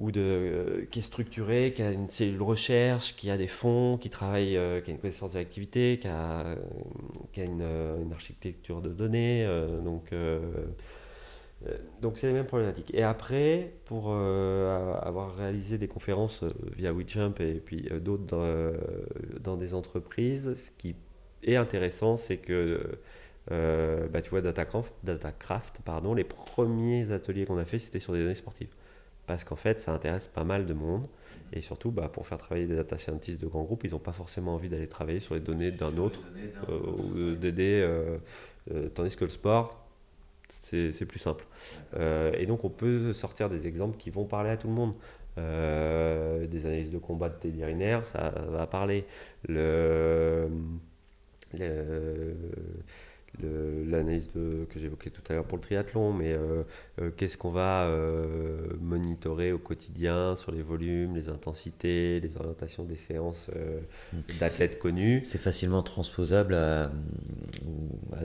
ou 0.00 0.10
de, 0.10 0.20
euh, 0.20 0.86
qui 0.90 1.00
est 1.00 1.02
structuré, 1.02 1.72
qui 1.76 1.82
a 1.82 1.92
une 1.92 2.08
cellule 2.08 2.40
recherche, 2.40 3.14
qui 3.16 3.30
a 3.30 3.36
des 3.36 3.48
fonds, 3.48 3.98
qui 3.98 4.08
travaille, 4.08 4.56
euh, 4.56 4.80
qui 4.80 4.90
a 4.90 4.94
une 4.94 4.98
connaissance 4.98 5.34
de 5.34 5.38
l'activité, 5.38 5.98
qui 6.00 6.08
a, 6.08 6.40
euh, 6.46 6.56
qui 7.34 7.42
a 7.42 7.44
une, 7.44 7.62
architecture 8.10 8.80
de 8.80 8.88
données. 8.88 9.46
donc, 9.84 10.12
donc 12.00 12.18
c'est 12.18 12.26
les 12.26 12.32
mêmes 12.32 12.46
problématiques. 12.46 12.92
Et 12.94 13.02
après, 13.02 13.74
pour 13.84 14.12
avoir 14.12 15.36
réalisé 15.36 15.78
des 15.78 15.88
conférences 15.88 16.44
via 16.76 16.92
WeJump 16.92 17.40
et 17.40 17.60
puis 17.60 17.88
d'autres 18.00 18.24
dans, 18.24 18.72
dans, 19.40 19.56
des 19.56 19.74
entreprises, 19.74 20.54
ce 20.54 20.70
qui 20.78 20.96
est 21.42 21.56
intéressant, 21.56 22.16
c'est 22.16 22.38
que 22.38 22.98
bah, 23.48 24.22
tu 24.22 24.30
vois, 24.30 24.40
Datacraft, 24.40 24.92
Datacraft 25.04 25.80
pardon, 25.84 26.14
les 26.14 26.24
premiers 26.24 27.12
ateliers 27.12 27.44
qu'on 27.44 27.58
a 27.58 27.64
fait, 27.64 27.78
c'était 27.78 28.00
sur 28.00 28.12
des 28.12 28.20
données 28.20 28.34
sportives 28.34 28.74
parce 29.30 29.44
qu'en 29.44 29.54
fait, 29.54 29.78
ça 29.78 29.92
intéresse 29.92 30.26
pas 30.26 30.42
mal 30.42 30.66
de 30.66 30.74
monde. 30.74 31.06
Et 31.52 31.60
surtout, 31.60 31.92
bah, 31.92 32.10
pour 32.12 32.26
faire 32.26 32.36
travailler 32.36 32.66
des 32.66 32.74
data 32.74 32.98
scientists 32.98 33.40
de 33.40 33.46
grands 33.46 33.62
groupes, 33.62 33.84
ils 33.84 33.92
n'ont 33.92 34.00
pas 34.00 34.12
forcément 34.12 34.56
envie 34.56 34.68
d'aller 34.68 34.88
travailler 34.88 35.20
sur 35.20 35.34
les 35.34 35.40
données 35.40 35.70
d'un 35.70 35.96
autre 35.98 36.18
euh, 36.68 37.32
ou 37.32 37.36
d'aider. 37.36 37.80
Euh, 37.80 38.18
euh, 38.74 38.88
tandis 38.88 39.14
que 39.14 39.22
le 39.22 39.30
sport, 39.30 39.86
c'est 40.48 41.06
plus 41.06 41.20
simple. 41.20 41.46
et 41.96 42.44
donc, 42.46 42.64
on 42.64 42.70
peut 42.70 43.12
sortir 43.12 43.48
des 43.48 43.68
exemples 43.68 43.98
qui 43.98 44.10
vont 44.10 44.24
parler 44.24 44.50
à 44.50 44.56
tout 44.56 44.66
le 44.66 44.74
monde. 44.74 44.94
des 45.36 46.66
analyses 46.66 46.90
de 46.90 46.98
combat 46.98 47.28
de 47.28 47.36
Teddy 47.36 47.64
Riner, 47.64 48.00
ça 48.02 48.30
va 48.48 48.66
parler. 48.66 49.04
Le, 49.48 50.48
le 51.56 52.34
l'analyse 53.42 54.28
que 54.34 54.78
j'évoquais 54.78 55.10
tout 55.10 55.22
à 55.28 55.34
l'heure 55.34 55.44
pour 55.44 55.56
le 55.56 55.62
triathlon, 55.62 56.12
mais 56.12 56.32
euh, 56.32 56.62
euh, 57.00 57.10
qu'est-ce 57.16 57.38
qu'on 57.38 57.50
va 57.50 57.84
euh, 57.84 58.58
monitorer 58.80 59.52
au 59.52 59.58
quotidien 59.58 60.36
sur 60.36 60.52
les 60.52 60.62
volumes, 60.62 61.14
les 61.14 61.28
intensités, 61.28 62.20
les 62.20 62.36
orientations 62.36 62.84
des 62.84 62.96
séances 62.96 63.50
mmh. 64.12 64.18
d'athlètes 64.38 64.78
connus? 64.78 65.22
C'est 65.24 65.38
facilement 65.38 65.82
transposable 65.82 66.54
à, 66.54 66.90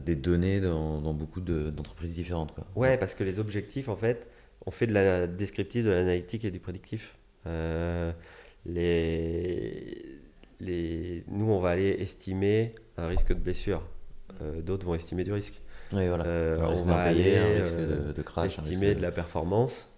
des 0.06 0.16
données 0.16 0.60
dans, 0.62 1.14
beaucoup 1.14 1.42
d'entreprises 1.42 2.16
différentes. 2.16 2.54
Quoi. 2.54 2.66
Ouais, 2.76 2.98
parce 2.98 3.16
que 3.16 3.24
les 3.24 3.40
objectifs, 3.40 3.90
en 3.90 3.96
fait, 3.96 4.28
on 4.66 4.72
fait 4.72 4.88
de 4.88 4.94
la 4.94 5.28
descriptive, 5.28 5.86
de 5.86 5.92
l'analytique 5.92 6.46
et 6.46 6.52
du 6.52 6.60
prédictif. 6.60 7.16
les, 8.66 10.20
les, 10.60 11.24
nous, 11.28 11.52
on 11.52 11.60
va 11.60 11.70
aller 11.70 11.96
estimer 12.00 12.74
un 12.98 13.08
risque 13.08 13.30
de 13.30 13.40
blessure 13.40 13.84
euh, 14.42 14.62
d'autres 14.62 14.86
vont 14.86 14.96
estimer 14.96 15.24
du 15.24 15.34
risque. 15.34 15.62
Oui, 15.94 16.08
voilà. 16.08 16.26
Euh, 16.26 16.58
on 16.62 16.84
va 16.84 17.02
aller 17.02 17.36
euh, 17.36 18.14
de, 18.14 18.22
crash, 18.22 18.60
estimer 18.60 18.96
de 18.96 19.02
la 19.02 19.12
performance. 19.12 19.92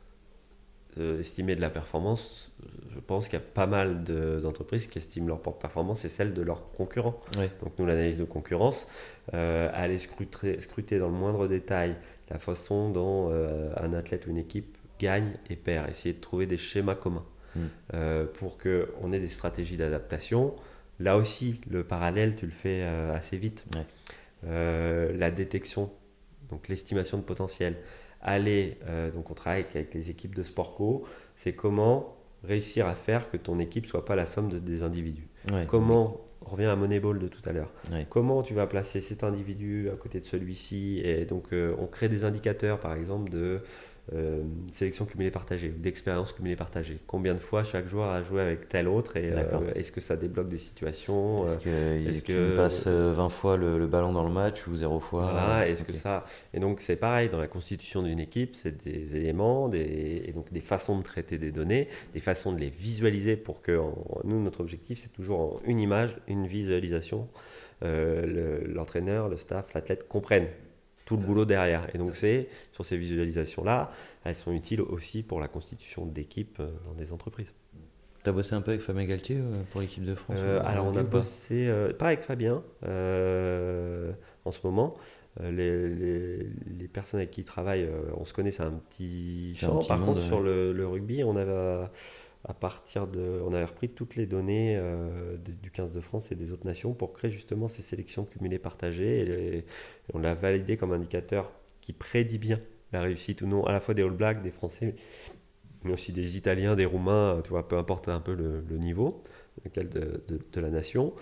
estimer 0.97 1.55
de 1.55 1.61
la 1.61 1.69
performance, 1.69 2.51
je 2.93 2.99
pense 2.99 3.27
qu'il 3.27 3.39
y 3.39 3.41
a 3.41 3.45
pas 3.45 3.67
mal 3.67 4.03
d'entreprises 4.03 4.88
qui 4.88 4.97
estiment 4.97 5.27
leur 5.27 5.41
performance 5.41 6.05
et 6.05 6.09
celle 6.09 6.33
de 6.33 6.41
leurs 6.41 6.71
concurrents. 6.71 7.19
Donc 7.35 7.73
nous, 7.77 7.85
l'analyse 7.85 8.17
de 8.17 8.25
concurrence, 8.25 8.88
aller 9.31 9.99
scruter, 9.99 10.59
scruter, 10.61 10.97
dans 10.97 11.07
le 11.07 11.13
moindre 11.13 11.47
détail 11.47 11.95
la 12.29 12.39
façon 12.39 12.89
dont 12.89 13.31
un 13.31 13.93
athlète 13.93 14.27
ou 14.27 14.31
une 14.31 14.38
équipe 14.38 14.77
gagne 14.99 15.33
et 15.49 15.55
perd, 15.55 15.89
essayer 15.89 16.13
de 16.13 16.19
trouver 16.19 16.47
des 16.47 16.57
schémas 16.57 16.95
communs 16.95 17.25
hmm. 17.55 18.25
pour 18.33 18.57
qu'on 18.57 19.13
ait 19.13 19.19
des 19.19 19.29
stratégies 19.29 19.77
d'adaptation. 19.77 20.55
Là 20.99 21.15
aussi, 21.15 21.61
le 21.69 21.83
parallèle, 21.83 22.35
tu 22.35 22.45
le 22.45 22.51
fais 22.51 22.81
assez 22.81 23.38
vite. 23.38 23.63
Euh, 24.45 25.15
la 25.17 25.31
détection, 25.31 25.89
donc 26.49 26.67
l'estimation 26.67 27.17
de 27.17 27.23
potentiel. 27.23 27.75
Aller, 28.21 28.77
euh, 28.88 29.11
donc 29.11 29.29
on 29.29 29.33
travaille 29.33 29.65
avec, 29.73 29.93
les 29.93 30.09
équipes 30.09 30.35
de 30.35 30.43
Sportco, 30.43 31.05
c'est 31.35 31.53
comment 31.53 32.15
réussir 32.43 32.88
à 32.88 32.95
faire 32.95 33.29
que 33.29 33.38
ton 33.38 33.59
équipe 33.59 33.85
soit 33.88 34.05
pas 34.05 34.15
la 34.15 34.25
somme 34.25 34.49
de, 34.49 34.59
des 34.59 34.83
individus. 34.83 35.27
comment, 35.67 36.21
on 36.41 36.49
revient 36.49 36.65
à 36.65 36.75
Moneyball 36.75 37.19
de 37.19 37.27
tout 37.27 37.41
à 37.45 37.51
l'heure, 37.51 37.71
comment 38.09 38.43
tu 38.43 38.53
vas 38.53 38.67
placer 38.67 39.01
cet 39.01 39.23
individu 39.23 39.89
à 39.89 39.95
côté 39.95 40.19
de 40.19 40.25
celui-ci, 40.25 41.01
et 41.03 41.25
donc 41.25 41.51
euh, 41.51 41.75
on 41.79 41.88
crée 41.88 42.09
des 42.09 42.23
indicateurs 42.23 42.79
par 42.79 42.93
exemple 42.93 43.29
de 43.29 43.61
euh, 44.14 44.43
sélection 44.72 45.05
cumulée 45.05 45.32
partagée, 45.32 45.70
d'expérience 45.70 46.32
cumulée 46.32 46.55
partagée. 46.55 46.99
Combien 47.08 47.36
de 47.36 47.39
fois 47.39 47.64
chaque 47.64 47.88
joueur 47.88 48.10
a 48.10 48.24
joué 48.24 48.41
avec 48.41 48.70
tel 48.70 48.88
autre 48.88 49.18
et 49.18 49.32
euh, 49.34 49.74
est-ce 49.76 49.91
que 49.91 49.99
ça 49.99 50.16
débloque 50.16 50.47
des 50.47 50.58
situations 50.58 51.47
Est-ce 51.47 51.58
que, 51.58 52.10
est 52.10 52.26
que 52.26 52.51
tu 52.51 52.55
passes 52.55 52.88
20 52.88 53.30
fois 53.30 53.58
le, 53.58 53.86
ballon 53.88 54.14
dans 54.14 54.24
le 54.24 54.32
match 54.32 54.66
ou 54.68 54.76
0 54.76 54.99
fois 54.99 55.32
Voilà, 55.32 55.68
est-ce 55.68 55.84
que 55.84 55.93
ça. 55.93 56.26
Et 56.53 56.60
donc 56.60 56.80
c'est 56.82 56.95
pareil, 56.95 57.30
dans 57.30 57.38
la 57.38 57.47
constitution 57.47 58.01
d'une 58.01 58.20
équipe, 58.20 58.55
c'est 58.55 58.84
des 58.84 59.16
éléments, 59.16 59.68
des, 59.68 60.24
et 60.26 60.32
donc 60.32 60.51
des 60.53 60.62
façons 60.62 60.97
de 60.97 61.03
traiter 61.03 61.38
des 61.38 61.51
données, 61.51 61.89
des 62.14 62.22
façons 62.22 62.53
de 62.53 62.60
les 62.60 62.70
visualiser 62.70 63.36
pour 63.36 63.62
que 63.62 63.78
nous, 64.24 64.41
notre 64.41 64.62
objectif, 64.62 64.99
c'est 65.01 65.12
toujours 65.12 65.39
en 65.39 65.58
une 65.66 65.80
image, 65.80 66.18
une 66.28 66.47
visualisation. 66.47 67.28
Euh, 67.84 68.62
l'entraîneur, 68.68 69.30
le 69.30 69.38
staff, 69.38 69.74
l'athlète 69.74 70.08
comprennent 70.08 70.47
tout 71.08 71.18
le 71.18 71.24
boulot 71.24 71.45
derrière. 71.45 71.88
Et 71.95 71.97
donc, 71.97 72.16
c'est 72.16 72.49
sur 72.74 72.86
ces 72.86 72.97
visualisations-là, 72.97 73.89
elles 74.24 74.36
sont 74.36 74.51
utiles 74.51 74.82
aussi 74.82 75.24
pour 75.24 75.39
la 75.39 75.47
constitution 75.47 76.05
d'équipes 76.05 76.60
euh, 76.60 76.70
dans 76.86 76.93
des 76.93 77.12
entreprises. 77.12 77.53
Tu 78.24 78.30
as 78.30 78.34
bossé 78.34 78.53
un 78.53 78.62
peu 78.62 78.72
avec 78.72 78.84
Fabien 78.84 79.05
Galtier 79.05 79.39
pour 79.72 79.80
l'équipe 79.80 80.03
de 80.03 80.14
France 80.14 80.38
Alors 80.66 80.86
on 80.86 80.97
a 80.97 81.03
bossé, 81.03 81.72
pas 81.97 82.08
avec 82.08 82.22
Fabien 82.22 82.62
en 82.84 84.51
ce 84.51 84.60
moment. 84.66 84.95
Les, 85.39 85.88
les, 85.88 86.88
personnes 86.91 87.20
avec 87.20 87.32
qui 87.32 87.41
il 87.41 87.43
travaille, 87.45 87.88
on 88.18 88.26
se 88.26 88.34
connaît, 88.34 88.51
c'est 88.51 88.64
un 88.64 88.74
petit 88.89 89.55
champ. 89.55 89.82
Par 89.88 90.01
contre, 90.01 90.22
sur 90.22 90.41
le, 90.41 90.74
le, 90.74 90.88
rugby, 90.88 91.24
on 91.24 91.38
avait 91.38 91.88
à 92.48 92.54
partir 92.54 93.08
de, 93.08 93.41
on 93.45 93.54
avait 93.54 93.66
repris 93.66 93.89
toutes 93.89 94.16
les 94.16 94.26
données 94.26 94.78
euh, 94.78 95.38
du 95.38 95.70
15 95.70 95.91
de 95.91 96.00
France 96.00 96.32
et 96.32 96.36
des 96.36 96.54
autres 96.54 96.66
nations 96.66 96.93
pour 96.93 97.12
créer 97.12 97.30
justement 97.30 97.68
ces 97.68 97.82
sélections 97.82 98.24
cumulées 98.24 98.60
partagées. 98.60 99.58
Et, 99.58 99.66
on 100.14 100.20
l'a 100.20 100.34
validé 100.34 100.78
comme 100.78 100.93
indicateur 100.93 101.52
qui 101.82 101.91
prédit 101.91 102.38
bien 102.38 102.60
la 102.93 103.02
réussite 103.02 103.41
ou 103.41 103.48
non 103.48 103.66
à 103.66 103.74
la 103.74 103.82
fois 103.82 103.93
des 103.93 104.04
All 104.04 104.12
Blacks, 104.12 104.41
des 104.41 104.52
Français, 104.52 104.95
mais 105.84 105.91
aussi 105.91 106.14
des 106.14 106.38
Italiens, 106.38 106.76
des 106.76 106.86
Roumains, 106.86 107.41
tu 107.43 107.50
vois, 107.50 107.68
peu 107.68 107.78
importe 107.78 108.08
un 108.08 108.22
peu 108.22 108.34
le, 108.34 108.64
niveau 108.78 109.24
lequel 109.66 109.89
de, 109.89 110.62
la 110.62 110.70
nation. 110.70 111.14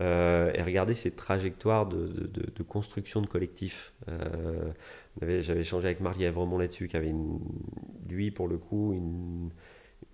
Euh, 0.00 0.50
et 0.54 0.62
regarder 0.62 0.94
ces 0.94 1.12
trajectoires 1.12 1.86
de, 1.86 2.62
construction 2.66 3.20
de 3.20 3.28
collectifs. 3.28 3.92
Euh, 4.08 4.72
J'avais 5.20 5.60
échangé 5.60 5.86
avec 5.86 6.00
Marc 6.00 6.20
Evremont 6.20 6.58
là-dessus, 6.58 6.88
qui 6.88 6.96
avait 6.96 7.10
une, 7.10 7.38
lui, 8.08 8.32
pour 8.32 8.48
le 8.48 8.58
coup, 8.58 8.94
une, 8.94 9.50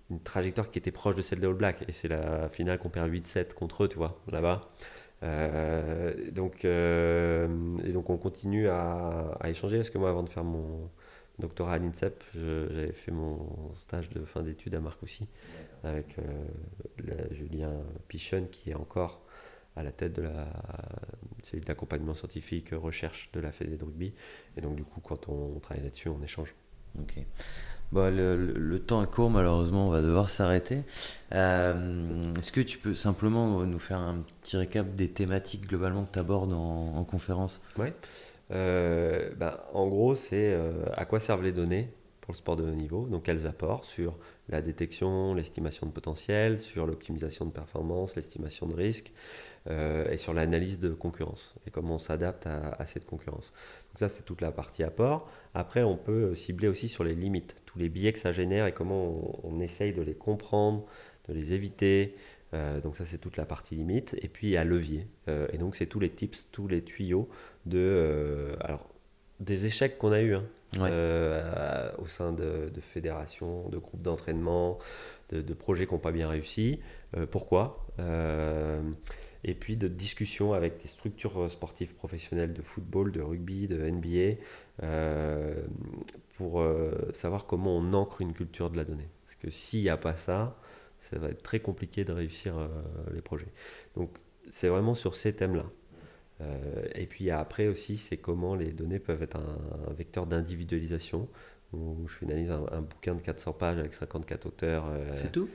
une 0.09 0.21
trajectoire 0.21 0.71
qui 0.71 0.79
était 0.79 0.91
proche 0.91 1.15
de 1.15 1.21
celle 1.21 1.39
des 1.39 1.47
All 1.47 1.53
Blacks. 1.53 1.83
Et 1.87 1.91
c'est 1.91 2.07
la 2.07 2.49
finale 2.49 2.79
qu'on 2.79 2.89
perd 2.89 3.11
8-7 3.11 3.53
contre 3.53 3.83
eux, 3.83 3.87
tu 3.87 3.97
vois, 3.97 4.19
là-bas. 4.31 4.61
Euh, 5.23 6.31
donc, 6.31 6.63
euh, 6.63 7.77
et 7.83 7.91
donc 7.91 8.09
on 8.09 8.17
continue 8.17 8.69
à, 8.69 9.37
échanger 9.45 9.77
parce 9.77 9.89
que 9.89 9.97
moi 9.97 10.09
avant 10.09 10.23
de 10.23 10.29
faire 10.29 10.45
mon 10.45 10.89
doctorat 11.39 11.73
à 11.73 11.77
l'INSEP 11.77 12.23
j'avais 12.33 12.91
fait 12.91 13.11
mon 13.11 13.73
stage 13.75 14.09
de 14.09 14.23
fin 14.23 14.41
d'études 14.43 14.75
à 14.75 14.79
Marcoussis 14.79 15.27
avec 15.83 16.17
euh, 16.19 17.27
Julien 17.31 17.73
Pichon 18.07 18.47
qui 18.51 18.71
est 18.71 18.75
encore 18.75 19.21
à 19.75 19.83
la 19.83 19.91
tête 19.91 20.13
de 20.13 20.21
la 20.21 20.47
cellule 21.41 21.65
d'accompagnement 21.65 22.13
scientifique 22.13 22.69
recherche 22.71 23.29
de 23.33 23.39
la 23.39 23.51
Fédé 23.51 23.77
de 23.77 23.83
rugby 23.83 24.13
et 24.57 24.61
donc 24.61 24.75
du 24.75 24.83
coup 24.83 25.01
quand 25.01 25.27
on 25.27 25.59
travaille 25.59 25.83
là-dessus 25.83 26.09
on 26.09 26.21
échange. 26.21 26.55
Ok. 26.97 27.19
Bon, 27.91 28.13
le, 28.15 28.79
temps 28.79 29.01
est 29.01 29.09
court, 29.09 29.31
malheureusement, 29.31 29.87
on 29.87 29.89
va 29.89 30.03
devoir 30.03 30.29
s'arrêter. 30.29 30.83
Euh, 31.33 32.31
est-ce 32.35 32.51
que 32.51 32.61
tu 32.61 32.77
peux 32.77 32.93
simplement 32.93 33.63
nous 33.65 33.79
faire 33.79 33.97
un 33.97 34.23
petit 34.41 34.57
récap 34.57 34.95
des 34.95 35.09
thématiques 35.09 35.67
globalement 35.67 36.05
que 36.05 36.13
tu 36.13 36.19
abordes 36.19 36.53
en, 36.53 37.03
conférence? 37.03 37.59
Oui. 37.79 37.87
Euh, 38.51 39.31
ben, 39.37 39.57
en 39.73 39.87
gros, 39.87 40.13
c'est 40.13 40.53
euh, 40.53 40.85
à 40.95 41.05
quoi 41.05 41.19
servent 41.19 41.41
les 41.41 41.51
données 41.51 41.89
pour 42.21 42.33
le 42.33 42.37
sport 42.37 42.55
de 42.55 42.63
haut 42.63 42.75
niveau, 42.75 43.07
donc 43.07 43.23
quels 43.23 43.47
apports 43.47 43.85
sur 43.85 44.15
la 44.49 44.61
détection, 44.61 45.33
l'estimation 45.33 45.87
de 45.87 45.91
potentiel, 45.91 46.59
sur 46.59 46.85
l'optimisation 46.85 47.45
de 47.45 47.51
performance, 47.51 48.15
l'estimation 48.15 48.67
de 48.67 48.75
risque, 48.75 49.11
et 49.67 50.17
sur 50.17 50.33
l'analyse 50.33 50.79
de 50.79 50.89
concurrence, 50.89 51.53
et 51.67 51.69
comment 51.69 51.95
on 51.95 51.99
s'adapte 51.99 52.47
à 52.47 52.85
cette 52.85 53.05
concurrence. 53.05 53.51
Donc 53.99 54.09
ça, 54.09 54.15
c'est 54.15 54.23
toute 54.23 54.39
la 54.39 54.51
partie 54.51 54.83
apport. 54.83 55.29
Après, 55.53 55.83
on 55.83 55.97
peut 55.97 56.33
cibler 56.33 56.69
aussi 56.69 56.87
sur 56.87 57.03
les 57.03 57.15
limites, 57.15 57.57
tous 57.65 57.79
les 57.79 57.89
biais 57.89 58.13
que 58.13 58.19
ça 58.19 58.31
génère 58.31 58.65
et 58.65 58.71
comment 58.71 59.41
on, 59.43 59.59
essaye 59.59 59.91
de 59.91 60.01
les 60.01 60.13
comprendre, 60.13 60.85
de 61.27 61.33
les 61.33 61.51
éviter. 61.51 62.15
Euh, 62.53 62.79
donc 62.79 62.95
ça, 62.95 63.05
c'est 63.05 63.17
toute 63.17 63.35
la 63.35 63.45
partie 63.45 63.75
limite. 63.75 64.15
Et 64.21 64.29
puis, 64.29 64.47
il 64.47 64.51
y 64.51 64.57
a 64.57 64.63
levier. 64.63 65.05
Euh, 65.27 65.47
et 65.51 65.57
donc, 65.57 65.75
c'est 65.75 65.85
tous 65.85 65.99
les 65.99 66.09
tips, 66.09 66.47
tous 66.53 66.69
les 66.69 66.81
tuyaux 66.81 67.27
de... 67.65 67.77
Euh, 67.77 68.55
alors, 68.61 68.87
des 69.41 69.65
échecs 69.65 69.97
qu'on 69.97 70.13
a 70.13 70.21
eus 70.21 70.35
hein, 70.35 70.45
au 71.97 72.07
sein 72.07 72.31
de, 72.31 72.71
fédérations, 72.93 73.67
de 73.67 73.79
groupes 73.79 74.01
d'entraînement, 74.01 74.77
de, 75.29 75.41
de, 75.41 75.53
projets 75.53 75.87
qui 75.87 75.93
n'ont 75.93 75.99
pas 75.99 76.11
bien 76.11 76.29
réussi. 76.29 76.79
pourquoi? 77.31 77.85
Et 79.43 79.53
puis 79.53 79.77
de 79.77 79.87
discussions 79.87 80.53
avec 80.53 80.81
des 80.81 80.87
structures 80.87 81.37
euh, 81.39 81.49
sportives 81.49 81.93
professionnelles 81.93 82.53
de 82.53 82.61
football, 82.61 83.11
de 83.11 83.21
rugby, 83.21 83.67
de 83.67 83.77
NBA, 83.89 84.41
euh, 84.83 85.55
pour 86.35 86.61
euh, 86.61 86.91
savoir 87.13 87.45
comment 87.45 87.77
on 87.77 87.93
ancre 87.93 88.21
une 88.21 88.33
culture 88.33 88.69
de 88.69 88.77
la 88.77 88.83
donnée. 88.83 89.07
Parce 89.25 89.35
que 89.35 89.49
s'il 89.49 89.81
n'y 89.81 89.89
a 89.89 89.97
pas 89.97 90.15
ça, 90.15 90.57
ça 90.97 91.17
va 91.17 91.29
être 91.29 91.43
très 91.43 91.59
compliqué 91.59 92.03
de 92.03 92.11
réussir 92.11 92.55
les 93.13 93.21
projets. 93.21 93.53
Donc 93.95 94.09
c'est 94.49 94.67
vraiment 94.67 94.95
sur 94.95 95.15
ces 95.15 95.33
thèmes-là. 95.33 95.65
et 96.93 97.05
puis 97.05 97.29
après 97.29 97.67
aussi, 97.67 97.95
c'est 97.95 98.17
comment 98.17 98.53
les 98.55 98.73
données 98.73 98.99
peuvent 98.99 99.23
être 99.23 99.37
un 99.37 99.93
vecteur 99.93 100.25
d'individualisation 100.25 101.29
où 101.73 102.07
je 102.07 102.15
finalise 102.15 102.51
un, 102.51 102.81
bouquin 102.81 103.15
de 103.15 103.21
400 103.21 103.53
pages 103.53 103.77
avec 103.77 103.93
54 103.93 104.45
auteurs. 104.47 104.85
Euh, 104.87 105.11
c'est 105.15 105.31
tout? 105.31 105.49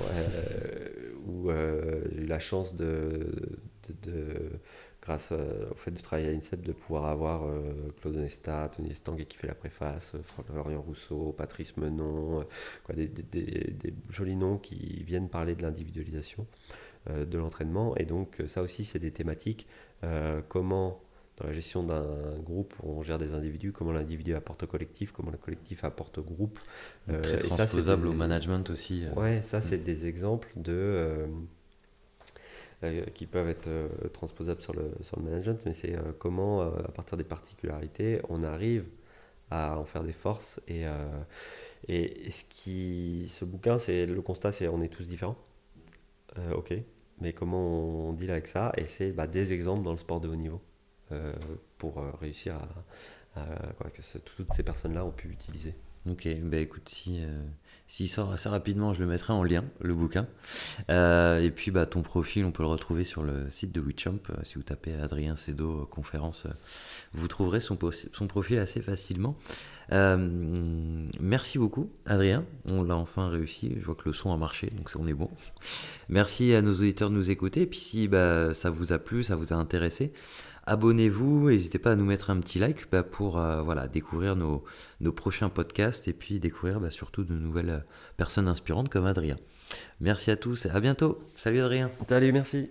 ouais, 0.00 0.06
euh, 0.06 1.12
Où 1.26 1.50
euh, 1.50 2.02
j'ai 2.12 2.22
eu 2.22 2.26
la 2.26 2.38
chance 2.38 2.74
de, 2.74 3.58
de, 4.02 4.50
grâce 5.02 5.32
au 5.32 5.74
fait 5.74 5.90
de 5.90 6.00
travailler 6.00 6.28
à 6.28 6.32
l'INSEP, 6.32 6.62
de 6.62 6.72
pouvoir 6.72 7.06
avoir 7.06 7.42
Claude 8.00 8.16
Onesta, 8.16 8.70
Tony 8.74 8.90
Estanguet 8.90 9.26
qui 9.26 9.36
fait 9.36 9.48
la 9.48 9.54
préface, 9.54 10.12
Florian 10.52 10.82
Rousseau, 10.82 11.34
Patrice 11.36 11.76
Menon, 11.76 12.46
quoi, 12.84 12.94
des, 12.94 13.08
des, 13.08 13.22
des, 13.22 13.94
jolis 14.08 14.36
noms 14.36 14.58
qui 14.58 15.02
viennent 15.04 15.28
parler 15.28 15.54
de 15.54 15.62
l'individualisation 15.62 16.46
de 17.08 17.38
l'entraînement. 17.38 17.96
Et 17.96 18.04
donc 18.04 18.42
ça 18.46 18.62
aussi, 18.62 18.84
c'est 18.84 18.98
des 18.98 19.12
thématiques. 19.12 19.66
comment 20.48 21.00
dans 21.36 21.46
la 21.46 21.52
gestion 21.52 21.82
d'un 21.82 22.38
groupe, 22.42 22.74
on 22.82 23.02
gère 23.02 23.18
des 23.18 23.34
individus, 23.34 23.72
comment 23.72 23.92
l'individu 23.92 24.34
apporte 24.34 24.62
au 24.62 24.66
collectif, 24.66 25.12
comment 25.12 25.30
le 25.30 25.36
collectif 25.36 25.84
apporte 25.84 26.18
au 26.18 26.22
groupe. 26.22 26.58
Euh, 27.10 27.20
très 27.20 27.38
transposable 27.38 28.06
au 28.06 28.12
management 28.12 28.70
aussi. 28.70 29.04
Euh. 29.04 29.20
Ouais, 29.20 29.42
ça 29.42 29.60
c'est 29.60 29.78
mm. 29.78 29.82
des 29.82 30.06
exemples 30.06 30.48
de 30.56 31.28
euh, 32.82 33.04
qui 33.14 33.26
peuvent 33.26 33.48
être 33.48 33.68
transposables 34.12 34.62
sur 34.62 34.74
le, 34.74 34.90
sur 35.02 35.18
le 35.18 35.24
management, 35.24 35.60
mais 35.66 35.72
c'est 35.72 35.96
comment, 36.18 36.60
à 36.60 36.90
partir 36.94 37.16
des 37.16 37.24
particularités, 37.24 38.20
on 38.28 38.42
arrive 38.42 38.84
à 39.50 39.78
en 39.78 39.84
faire 39.84 40.04
des 40.04 40.12
forces. 40.12 40.60
Et, 40.68 40.84
et, 41.88 42.30
ce, 42.30 42.44
qui, 42.50 43.28
ce 43.30 43.46
bouquin, 43.46 43.78
c'est 43.78 44.04
le 44.04 44.20
constat, 44.20 44.52
c'est 44.52 44.68
on 44.68 44.82
est 44.82 44.88
tous 44.88 45.08
différents. 45.08 45.36
ok, 46.54 46.74
mais 47.20 47.32
comment 47.32 48.08
on 48.08 48.12
deal 48.12 48.30
avec 48.30 48.46
ça? 48.46 48.72
Et 48.76 48.86
c'est 48.86 49.10
bah, 49.10 49.26
des 49.26 49.54
exemples 49.54 49.82
dans 49.82 49.92
le 49.92 49.98
sport 49.98 50.20
de 50.20 50.28
haut 50.28 50.36
niveau. 50.36 50.60
Euh, 51.12 51.32
pour 51.78 51.98
euh, 51.98 52.10
réussir 52.20 52.56
à, 53.36 53.88
que 53.90 54.18
toutes 54.18 54.52
ces 54.54 54.62
personnes-là 54.62 55.04
ont 55.04 55.12
pu 55.12 55.28
utiliser. 55.28 55.74
Ok, 56.10 56.26
bah 56.42 56.56
écoute, 56.56 56.88
si, 56.88 57.22
euh, 57.22 57.42
s'il 57.86 58.08
sort 58.08 58.32
assez 58.32 58.48
rapidement, 58.48 58.94
je 58.94 59.00
le 59.00 59.06
mettrai 59.06 59.32
en 59.32 59.44
lien, 59.44 59.64
le 59.80 59.94
bouquin. 59.94 60.26
et 60.88 61.52
puis 61.54 61.70
bah, 61.70 61.84
ton 61.86 62.02
profil, 62.02 62.44
on 62.44 62.50
peut 62.50 62.62
le 62.62 62.68
retrouver 62.68 63.04
sur 63.04 63.22
le 63.22 63.50
site 63.50 63.72
de 63.72 63.80
WeChamp. 63.80 64.20
si 64.42 64.54
vous 64.54 64.62
tapez 64.62 64.94
Adrien 64.94 65.36
Cedo 65.36 65.86
conférence, 65.86 66.46
vous 67.12 67.28
trouverez 67.28 67.60
son, 67.60 67.78
son 68.12 68.26
profil 68.26 68.58
assez 68.58 68.80
facilement. 68.80 69.36
merci 69.92 71.58
beaucoup, 71.58 71.92
Adrien. 72.06 72.44
On 72.64 72.82
l'a 72.82 72.96
enfin 72.96 73.28
réussi. 73.28 73.74
Je 73.78 73.84
vois 73.84 73.94
que 73.94 74.08
le 74.08 74.14
son 74.14 74.32
a 74.32 74.36
marché, 74.36 74.70
donc 74.70 74.90
on 74.98 75.06
est 75.06 75.14
bon. 75.14 75.30
Merci 76.08 76.54
à 76.54 76.62
nos 76.62 76.72
auditeurs 76.72 77.10
de 77.10 77.14
nous 77.14 77.30
écouter. 77.30 77.62
Et 77.62 77.66
puis 77.66 77.80
si 77.80 78.08
bah, 78.08 78.54
ça 78.54 78.70
vous 78.70 78.92
a 78.92 78.98
plu, 78.98 79.22
ça 79.24 79.36
vous 79.36 79.52
a 79.52 79.56
intéressé, 79.56 80.12
abonnez-vous, 80.66 81.48
n'hésitez 81.48 81.78
pas 81.78 81.92
à 81.92 81.96
nous 81.96 82.04
mettre 82.04 82.30
un 82.30 82.40
petit 82.40 82.58
like 82.58 82.90
bah, 82.90 83.02
pour 83.02 83.38
euh, 83.38 83.62
voilà, 83.62 83.88
découvrir 83.88 84.36
nos, 84.36 84.64
prochains 85.12 85.48
podcasts 85.48 86.08
et 86.08 86.12
puis 86.12 86.40
découvrir 86.40 86.80
bah, 86.80 86.90
surtout 86.90 87.24
de 87.24 87.34
nouvelles 87.34 87.70
euh, 87.70 87.78
personnes 88.16 88.48
inspirantes 88.48 88.88
comme 88.88 89.06
Adrien. 89.06 89.36
Merci 90.00 90.30
à 90.30 90.36
tous, 90.36 90.66
à 90.66 90.80
bientôt. 90.80 91.20
Salut 91.36 91.60
Adrien. 91.60 91.90
Salut, 92.08 92.32
merci. 92.32 92.70